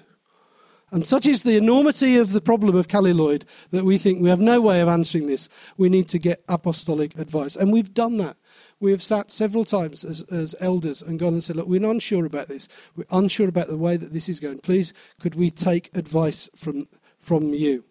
And 0.92 1.06
such 1.06 1.26
is 1.26 1.44
the 1.44 1.58
enormity 1.58 2.18
of 2.18 2.32
the 2.32 2.42
problem 2.42 2.76
of 2.76 2.88
Callie 2.88 3.14
Lloyd 3.14 3.44
that 3.72 3.84
we 3.84 3.98
think 3.98 4.22
we 4.22 4.30
have 4.30 4.40
no 4.40 4.62
way 4.62 4.80
of 4.80 4.88
answering 4.88 5.26
this. 5.26 5.50
We 5.78 5.90
need 5.90 6.08
to 6.10 6.20
get 6.20 6.44
apostolic 6.48 7.18
advice. 7.18 7.56
And 7.56 7.74
we've 7.74 7.94
done 7.94 8.18
that. 8.18 8.38
We 8.80 8.92
have 8.92 9.02
sat 9.02 9.32
several 9.32 9.66
times 9.66 10.04
as, 10.04 10.22
as 10.32 10.56
elders 10.62 11.02
and 11.02 11.18
gone 11.18 11.34
and 11.34 11.44
said, 11.44 11.56
Look, 11.56 11.68
we're 11.68 11.90
unsure 11.90 12.26
about 12.26 12.48
this. 12.48 12.68
We're 12.96 13.06
unsure 13.10 13.50
about 13.50 13.68
the 13.68 13.78
way 13.78 13.98
that 13.98 14.14
this 14.14 14.30
is 14.30 14.40
going. 14.40 14.60
Please, 14.60 14.94
could 15.20 15.36
we 15.36 15.50
take 15.50 15.96
advice 15.98 16.50
from, 16.56 16.86
from 17.26 17.54
you? 17.54 17.84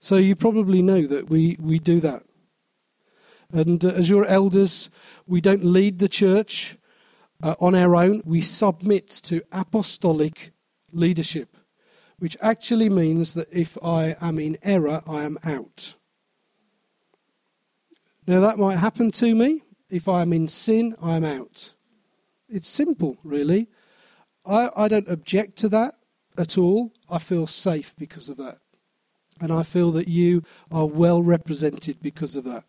So 0.00 0.16
you 0.16 0.36
probably 0.36 0.82
know 0.82 1.06
that 1.06 1.30
we, 1.30 1.56
we 1.60 1.78
do 1.78 2.00
that. 2.00 2.24
And 3.52 3.82
uh, 3.84 3.88
as 3.88 4.10
your 4.10 4.26
elders, 4.26 4.90
we 5.26 5.40
don't 5.40 5.64
lead 5.64 5.98
the 5.98 6.08
church 6.08 6.76
uh, 7.42 7.54
on 7.60 7.74
our 7.74 7.94
own. 7.94 8.22
We 8.24 8.40
submit 8.40 9.08
to 9.24 9.42
apostolic 9.52 10.50
leadership, 10.92 11.56
which 12.18 12.36
actually 12.42 12.90
means 12.90 13.34
that 13.34 13.48
if 13.52 13.78
I 13.82 14.16
am 14.20 14.38
in 14.38 14.58
error, 14.62 15.00
I 15.06 15.22
am 15.22 15.38
out. 15.44 15.94
Now, 18.26 18.40
that 18.40 18.58
might 18.58 18.76
happen 18.76 19.10
to 19.12 19.34
me. 19.34 19.62
If 19.88 20.08
I 20.08 20.22
am 20.22 20.32
in 20.32 20.48
sin, 20.48 20.96
I 21.00 21.16
am 21.16 21.24
out. 21.24 21.74
It's 22.48 22.68
simple, 22.68 23.18
really. 23.22 23.68
I, 24.46 24.68
I 24.76 24.88
don't 24.88 25.08
object 25.08 25.56
to 25.58 25.68
that 25.70 25.94
at 26.36 26.58
all. 26.58 26.92
I 27.10 27.18
feel 27.18 27.46
safe 27.46 27.94
because 27.96 28.28
of 28.28 28.36
that. 28.38 28.58
And 29.40 29.52
I 29.52 29.62
feel 29.62 29.90
that 29.92 30.08
you 30.08 30.42
are 30.70 30.86
well 30.86 31.22
represented 31.22 32.00
because 32.00 32.36
of 32.36 32.44
that. 32.44 32.64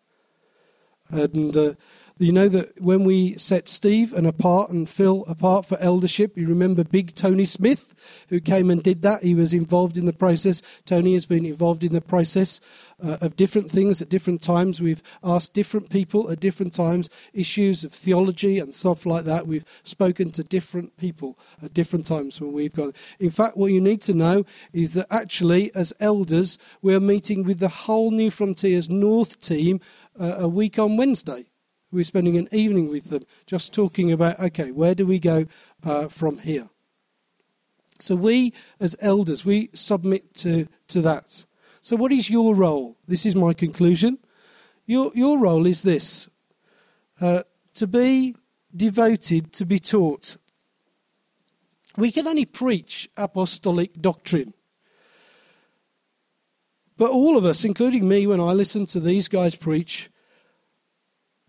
And 1.10 1.56
uh, 1.56 1.74
You 2.18 2.32
know 2.32 2.48
that 2.48 2.80
when 2.80 3.04
we 3.04 3.34
set 3.34 3.68
Steve 3.68 4.14
and 4.14 4.26
apart 4.26 4.70
and 4.70 4.88
Phil 4.88 5.26
apart 5.28 5.66
for 5.66 5.76
eldership, 5.82 6.38
you 6.38 6.46
remember 6.46 6.82
Big 6.82 7.14
Tony 7.14 7.44
Smith, 7.44 8.24
who 8.30 8.40
came 8.40 8.70
and 8.70 8.82
did 8.82 9.02
that. 9.02 9.22
He 9.22 9.34
was 9.34 9.52
involved 9.52 9.98
in 9.98 10.06
the 10.06 10.14
process. 10.14 10.62
Tony 10.86 11.12
has 11.12 11.26
been 11.26 11.44
involved 11.44 11.84
in 11.84 11.92
the 11.92 12.00
process 12.00 12.58
uh, 13.04 13.18
of 13.20 13.36
different 13.36 13.70
things 13.70 14.00
at 14.00 14.08
different 14.08 14.40
times. 14.40 14.80
We've 14.80 15.02
asked 15.22 15.52
different 15.52 15.90
people 15.90 16.30
at 16.30 16.40
different 16.40 16.72
times 16.72 17.10
issues 17.34 17.84
of 17.84 17.92
theology 17.92 18.60
and 18.60 18.74
stuff 18.74 19.04
like 19.04 19.26
that. 19.26 19.46
We've 19.46 19.66
spoken 19.82 20.30
to 20.30 20.42
different 20.42 20.96
people 20.96 21.38
at 21.62 21.74
different 21.74 22.06
times 22.06 22.40
when 22.40 22.54
we've 22.54 22.74
gone. 22.74 22.94
In 23.20 23.28
fact, 23.28 23.58
what 23.58 23.72
you 23.72 23.80
need 23.82 24.00
to 24.02 24.14
know 24.14 24.46
is 24.72 24.94
that 24.94 25.08
actually, 25.10 25.70
as 25.74 25.92
elders, 26.00 26.56
we're 26.80 26.98
meeting 26.98 27.44
with 27.44 27.58
the 27.58 27.68
whole 27.68 28.10
Newfrontiers 28.10 28.88
North 28.88 29.38
team 29.38 29.82
uh, 30.18 30.36
a 30.38 30.48
week 30.48 30.78
on 30.78 30.96
Wednesday. 30.96 31.44
We're 31.92 32.04
spending 32.04 32.36
an 32.36 32.48
evening 32.52 32.90
with 32.90 33.10
them 33.10 33.24
just 33.46 33.72
talking 33.72 34.10
about, 34.10 34.40
okay, 34.40 34.70
where 34.70 34.94
do 34.94 35.06
we 35.06 35.18
go 35.18 35.46
uh, 35.84 36.08
from 36.08 36.38
here? 36.38 36.68
So 38.00 38.14
we, 38.14 38.52
as 38.80 38.96
elders, 39.00 39.44
we 39.44 39.70
submit 39.72 40.34
to, 40.34 40.68
to 40.88 41.00
that. 41.02 41.44
So 41.80 41.96
what 41.96 42.12
is 42.12 42.28
your 42.28 42.54
role? 42.54 42.96
This 43.06 43.24
is 43.24 43.36
my 43.36 43.54
conclusion. 43.54 44.18
Your, 44.86 45.10
your 45.14 45.38
role 45.38 45.66
is 45.66 45.82
this 45.82 46.28
uh, 47.20 47.42
to 47.74 47.86
be 47.86 48.36
devoted, 48.74 49.52
to 49.54 49.64
be 49.64 49.78
taught. 49.78 50.36
We 51.96 52.10
can 52.10 52.26
only 52.26 52.44
preach 52.44 53.08
apostolic 53.16 54.00
doctrine. 54.00 54.52
But 56.98 57.10
all 57.10 57.36
of 57.36 57.44
us, 57.44 57.64
including 57.64 58.08
me, 58.08 58.26
when 58.26 58.40
I 58.40 58.52
listen 58.52 58.86
to 58.86 59.00
these 59.00 59.28
guys 59.28 59.54
preach, 59.54 60.10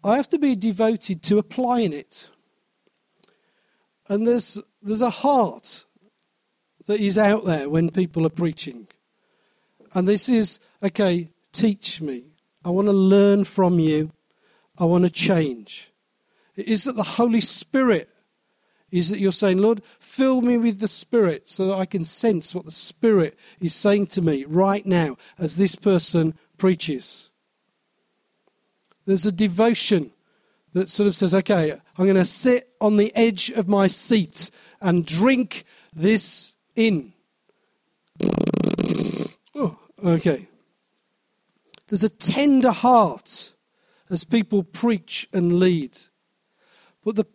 I 0.07 0.15
have 0.15 0.29
to 0.29 0.39
be 0.39 0.55
devoted 0.55 1.21
to 1.23 1.37
applying 1.37 1.93
it. 1.93 2.29
And 4.07 4.25
there's, 4.25 4.57
there's 4.81 5.01
a 5.01 5.09
heart 5.09 5.85
that 6.85 7.01
is 7.01 7.17
out 7.17 7.45
there 7.45 7.69
when 7.69 7.89
people 7.89 8.25
are 8.25 8.29
preaching. 8.29 8.87
And 9.93 10.07
this 10.07 10.29
is, 10.29 10.59
okay, 10.81 11.29
teach 11.51 12.01
me. 12.01 12.23
I 12.63 12.69
want 12.69 12.87
to 12.87 12.93
learn 12.93 13.43
from 13.43 13.79
you. 13.79 14.11
I 14.79 14.85
want 14.85 15.03
to 15.03 15.09
change. 15.09 15.91
It 16.55 16.67
is 16.67 16.85
that 16.85 16.95
the 16.95 17.03
Holy 17.03 17.41
Spirit 17.41 18.09
is 18.89 19.09
that 19.09 19.19
you're 19.19 19.33
saying, 19.33 19.57
Lord, 19.57 19.83
fill 19.99 20.41
me 20.41 20.57
with 20.57 20.79
the 20.79 20.87
Spirit 20.87 21.49
so 21.49 21.67
that 21.67 21.75
I 21.75 21.85
can 21.85 22.05
sense 22.05 22.55
what 22.55 22.65
the 22.65 22.71
Spirit 22.71 23.37
is 23.59 23.75
saying 23.75 24.07
to 24.07 24.21
me 24.21 24.45
right 24.45 24.85
now 24.85 25.17
as 25.37 25.57
this 25.57 25.75
person 25.75 26.35
preaches. 26.57 27.26
There's 29.07 29.25
a 29.25 29.31
devotion 29.31 30.11
that 30.73 30.89
sort 30.89 31.07
of 31.07 31.15
says, 31.15 31.33
okay, 31.33 31.71
I'm 31.71 32.05
going 32.05 32.17
to 32.17 32.25
sit 32.25 32.69
on 32.81 32.97
the 32.97 33.15
edge 33.15 33.49
of 33.49 33.67
my 33.67 33.87
seat 33.87 34.51
and 34.81 35.05
drink 35.05 35.63
this 35.95 36.55
in. 36.75 37.13
Oh, 39.55 39.79
okay. 40.03 40.49
There's 41.87 42.03
a 42.03 42.09
tender 42.09 42.71
heart 42.71 43.53
as 44.09 44.25
people 44.25 44.61
preach 44.61 45.29
and 45.33 45.57
lead. 45.57 45.97
But 47.05 47.15
the, 47.15 47.25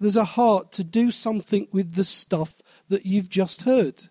there's 0.00 0.16
a 0.16 0.24
heart 0.24 0.72
to 0.72 0.84
do 0.84 1.12
something 1.12 1.68
with 1.72 1.94
the 1.94 2.04
stuff 2.04 2.60
that 2.88 3.06
you've 3.06 3.30
just 3.30 3.62
heard. 3.62 4.08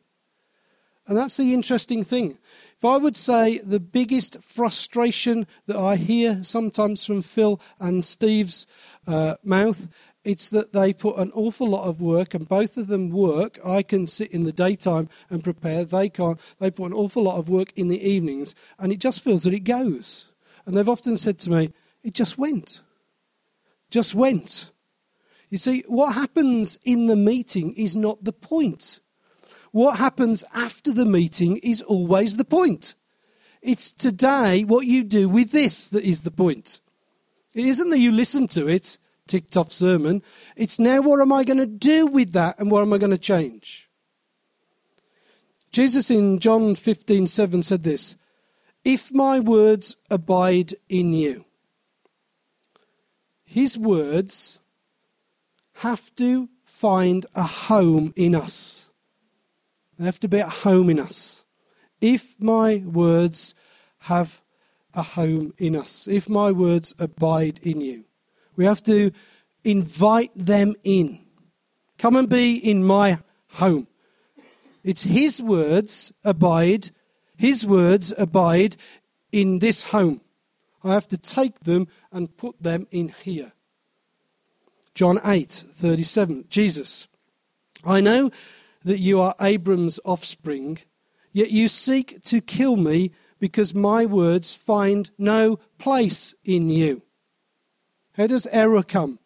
And 1.05 1.17
that's 1.17 1.35
the 1.35 1.53
interesting 1.53 2.05
thing. 2.05 2.37
If 2.79 2.85
I 2.85 2.95
would 2.95 3.17
say 3.17 3.57
the 3.57 3.81
biggest 3.81 4.41
frustration 4.41 5.47
that 5.65 5.75
I 5.75 5.97
hear 5.97 6.45
sometimes 6.45 7.03
from 7.03 7.21
Phil 7.21 7.59
and 7.77 8.05
Steve's 8.05 8.65
uh, 9.05 9.35
mouth, 9.43 9.89
it's 10.23 10.49
that 10.51 10.71
they 10.71 10.93
put 10.93 11.17
an 11.17 11.29
awful 11.35 11.67
lot 11.67 11.89
of 11.89 12.01
work, 12.01 12.33
and 12.33 12.47
both 12.47 12.77
of 12.77 12.87
them 12.87 13.09
work. 13.09 13.59
I 13.65 13.83
can 13.83 14.07
sit 14.07 14.33
in 14.33 14.45
the 14.45 14.53
daytime 14.53 15.09
and 15.29 15.43
prepare. 15.43 15.83
They 15.83 16.07
can't. 16.07 16.39
They 16.59 16.71
put 16.71 16.85
an 16.85 16.93
awful 16.93 17.23
lot 17.23 17.37
of 17.37 17.49
work 17.49 17.73
in 17.75 17.89
the 17.89 18.01
evenings, 18.01 18.55
and 18.77 18.93
it 18.93 19.01
just 19.01 19.25
feels 19.25 19.43
that 19.43 19.53
it 19.53 19.65
goes. 19.65 20.29
And 20.65 20.77
they've 20.77 20.87
often 20.87 21.17
said 21.17 21.37
to 21.39 21.49
me, 21.49 21.73
"It 22.01 22.13
just 22.13 22.37
went, 22.37 22.79
just 23.91 24.15
went." 24.15 24.71
You 25.49 25.57
see, 25.57 25.83
what 25.89 26.13
happens 26.13 26.79
in 26.85 27.07
the 27.07 27.17
meeting 27.17 27.73
is 27.73 27.93
not 27.97 28.23
the 28.23 28.31
point 28.31 29.01
what 29.71 29.97
happens 29.97 30.43
after 30.53 30.91
the 30.91 31.05
meeting 31.05 31.57
is 31.57 31.81
always 31.81 32.37
the 32.37 32.45
point. 32.45 32.95
It's 33.61 33.91
today 33.91 34.63
what 34.63 34.85
you 34.85 35.03
do 35.03 35.27
with 35.27 35.51
this 35.51 35.89
that 35.89 36.03
is 36.03 36.21
the 36.21 36.31
point. 36.31 36.79
It 37.53 37.65
isn't 37.65 37.89
that 37.89 37.99
you 37.99 38.11
listen 38.11 38.47
to 38.49 38.67
it, 38.67 38.97
ticked 39.27 39.57
off 39.57 39.71
sermon. 39.71 40.23
It's 40.55 40.79
now 40.79 41.01
what 41.01 41.19
am 41.19 41.31
I 41.31 41.43
going 41.43 41.59
to 41.59 41.65
do 41.65 42.07
with 42.07 42.33
that 42.33 42.59
and 42.59 42.71
what 42.71 42.81
am 42.81 42.93
I 42.93 42.97
going 42.97 43.11
to 43.11 43.17
change? 43.17 43.89
Jesus 45.71 46.09
in 46.09 46.39
John 46.39 46.75
15 46.75 47.27
7 47.27 47.63
said 47.63 47.83
this 47.83 48.15
If 48.83 49.13
my 49.13 49.39
words 49.39 49.97
abide 50.09 50.73
in 50.87 51.13
you, 51.13 51.45
his 53.43 53.77
words 53.77 54.61
have 55.77 56.13
to 56.15 56.49
find 56.63 57.25
a 57.35 57.43
home 57.43 58.13
in 58.15 58.35
us. 58.35 58.88
They 59.99 60.05
have 60.05 60.19
to 60.21 60.29
be 60.29 60.39
at 60.39 60.49
home 60.49 60.89
in 60.89 60.97
us. 60.97 61.43
If 61.99 62.39
my 62.39 62.77
words 62.85 63.53
have 64.03 64.41
a 64.93 65.01
home 65.03 65.53
in 65.57 65.75
us, 65.75 66.07
if 66.07 66.29
my 66.29 66.51
words 66.53 66.95
abide 66.97 67.59
in 67.63 67.81
you, 67.81 68.05
we 68.55 68.63
have 68.63 68.81
to 68.83 69.11
invite 69.65 70.31
them 70.33 70.75
in. 70.85 71.19
Come 71.97 72.15
and 72.15 72.29
be 72.29 72.55
in 72.55 72.85
my 72.85 73.19
home. 73.51 73.87
It's 74.85 75.03
His 75.03 75.41
words 75.41 76.13
abide, 76.23 76.91
His 77.35 77.65
words 77.65 78.13
abide 78.17 78.77
in 79.33 79.59
this 79.59 79.83
home. 79.83 80.21
I 80.81 80.93
have 80.93 81.09
to 81.09 81.17
take 81.17 81.59
them 81.59 81.89
and 82.09 82.37
put 82.37 82.63
them 82.63 82.87
in 82.89 83.09
here. 83.09 83.51
John 84.95 85.19
8, 85.25 85.51
37. 85.51 86.45
Jesus. 86.49 87.09
I 87.83 87.99
know 87.99 88.31
that 88.89 88.99
you 88.99 89.21
are 89.21 89.35
Abram's 89.39 89.99
offspring, 90.03 90.79
yet 91.31 91.51
you 91.51 91.67
seek 91.67 92.23
to 92.23 92.41
kill 92.41 92.75
me 92.75 93.11
because 93.37 93.75
my 93.75 94.03
words 94.03 94.55
find 94.55 95.11
no 95.15 95.59
place 95.77 96.33
in 96.43 96.69
you. 96.69 97.03
How 98.13 98.25
does 98.25 98.47
error 98.47 98.81
come? 98.81 99.19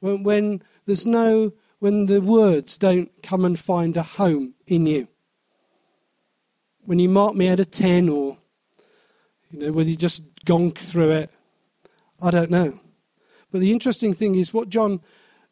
When, 0.00 0.24
when 0.24 0.62
there's 0.84 1.06
no, 1.06 1.52
when 1.78 2.06
the 2.06 2.20
words 2.20 2.76
don't 2.76 3.08
come 3.22 3.44
and 3.44 3.56
find 3.56 3.96
a 3.96 4.02
home 4.02 4.54
in 4.66 4.86
you. 4.86 5.06
When 6.80 6.98
you 6.98 7.08
mark 7.08 7.36
me 7.36 7.46
out 7.50 7.60
of 7.60 7.70
10 7.70 8.08
or, 8.08 8.36
you 9.52 9.60
know, 9.60 9.70
whether 9.70 9.90
you 9.90 9.96
just 9.96 10.44
gonk 10.44 10.76
through 10.76 11.12
it, 11.12 11.30
I 12.20 12.32
don't 12.32 12.50
know. 12.50 12.80
But 13.52 13.60
the 13.60 13.70
interesting 13.70 14.12
thing 14.12 14.34
is 14.34 14.52
what 14.52 14.70
John 14.70 15.00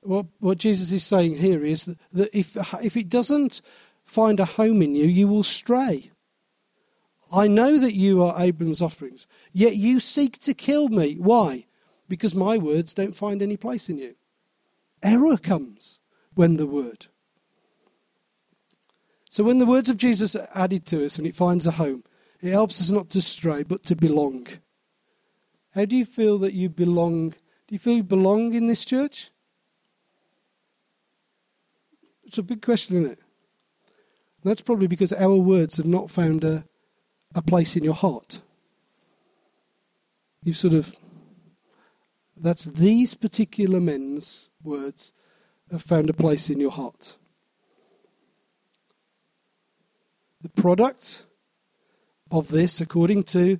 what, 0.02 0.26
what 0.38 0.58
Jesus 0.58 0.92
is 0.92 1.04
saying 1.04 1.36
here 1.36 1.64
is 1.64 1.84
that 2.12 2.34
if, 2.34 2.56
if 2.82 2.96
it 2.96 3.08
doesn't 3.08 3.60
find 4.04 4.40
a 4.40 4.44
home 4.44 4.82
in 4.82 4.94
you, 4.94 5.06
you 5.06 5.28
will 5.28 5.42
stray. 5.42 6.10
I 7.32 7.46
know 7.46 7.78
that 7.78 7.94
you 7.94 8.22
are 8.22 8.40
Abram's 8.42 8.82
offerings, 8.82 9.26
yet 9.52 9.76
you 9.76 10.00
seek 10.00 10.38
to 10.40 10.54
kill 10.54 10.88
me. 10.88 11.14
Why? 11.14 11.66
Because 12.08 12.34
my 12.34 12.58
words 12.58 12.92
don't 12.92 13.16
find 13.16 13.40
any 13.40 13.56
place 13.56 13.88
in 13.88 13.98
you. 13.98 14.16
Error 15.02 15.36
comes 15.36 16.00
when 16.34 16.56
the 16.56 16.66
word. 16.66 17.06
So 19.28 19.44
when 19.44 19.58
the 19.58 19.66
words 19.66 19.88
of 19.88 19.96
Jesus 19.96 20.34
are 20.34 20.48
added 20.56 20.86
to 20.86 21.04
us 21.04 21.18
and 21.18 21.26
it 21.26 21.36
finds 21.36 21.66
a 21.66 21.72
home, 21.72 22.02
it 22.40 22.50
helps 22.50 22.80
us 22.80 22.90
not 22.90 23.10
to 23.10 23.22
stray, 23.22 23.62
but 23.62 23.84
to 23.84 23.94
belong. 23.94 24.48
How 25.74 25.84
do 25.84 25.94
you 25.94 26.04
feel 26.04 26.38
that 26.38 26.52
you 26.52 26.68
belong? 26.68 27.30
Do 27.30 27.36
you 27.68 27.78
feel 27.78 27.96
you 27.96 28.02
belong 28.02 28.54
in 28.54 28.66
this 28.66 28.84
church? 28.84 29.29
It's 32.30 32.38
a 32.38 32.44
big 32.44 32.62
question, 32.62 32.96
isn't 32.98 33.10
it? 33.10 33.18
That's 34.44 34.60
probably 34.60 34.86
because 34.86 35.12
our 35.12 35.34
words 35.34 35.78
have 35.78 35.86
not 35.86 36.10
found 36.10 36.44
a, 36.44 36.64
a 37.34 37.42
place 37.42 37.74
in 37.74 37.82
your 37.82 37.94
heart. 37.94 38.42
You've 40.44 40.54
sort 40.56 40.74
of, 40.74 40.94
that's 42.36 42.66
these 42.66 43.14
particular 43.14 43.80
men's 43.80 44.48
words 44.62 45.12
have 45.72 45.82
found 45.82 46.08
a 46.08 46.12
place 46.12 46.48
in 46.48 46.60
your 46.60 46.70
heart. 46.70 47.16
The 50.40 50.50
product 50.50 51.24
of 52.30 52.46
this, 52.46 52.80
according 52.80 53.24
to 53.24 53.58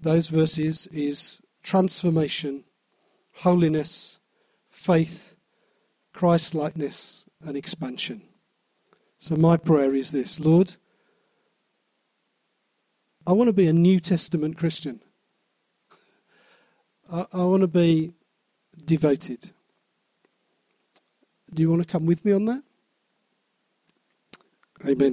those 0.00 0.28
verses, 0.28 0.86
is 0.86 1.42
transformation, 1.62 2.64
holiness, 3.40 4.18
faith, 4.66 5.36
Christ 6.14 6.54
likeness, 6.54 7.26
and 7.44 7.56
expansion. 7.56 8.22
So, 9.18 9.36
my 9.36 9.56
prayer 9.56 9.94
is 9.94 10.10
this 10.10 10.40
Lord, 10.40 10.76
I 13.26 13.32
want 13.32 13.48
to 13.48 13.52
be 13.52 13.68
a 13.68 13.72
New 13.72 14.00
Testament 14.00 14.56
Christian. 14.56 15.00
I, 17.12 17.26
I 17.32 17.44
want 17.44 17.60
to 17.62 17.68
be 17.68 18.14
devoted. 18.84 19.50
Do 21.54 21.62
you 21.62 21.70
want 21.70 21.82
to 21.82 21.88
come 21.88 22.06
with 22.06 22.24
me 22.24 22.32
on 22.32 22.46
that? 22.46 22.62
Amen. 24.86 25.10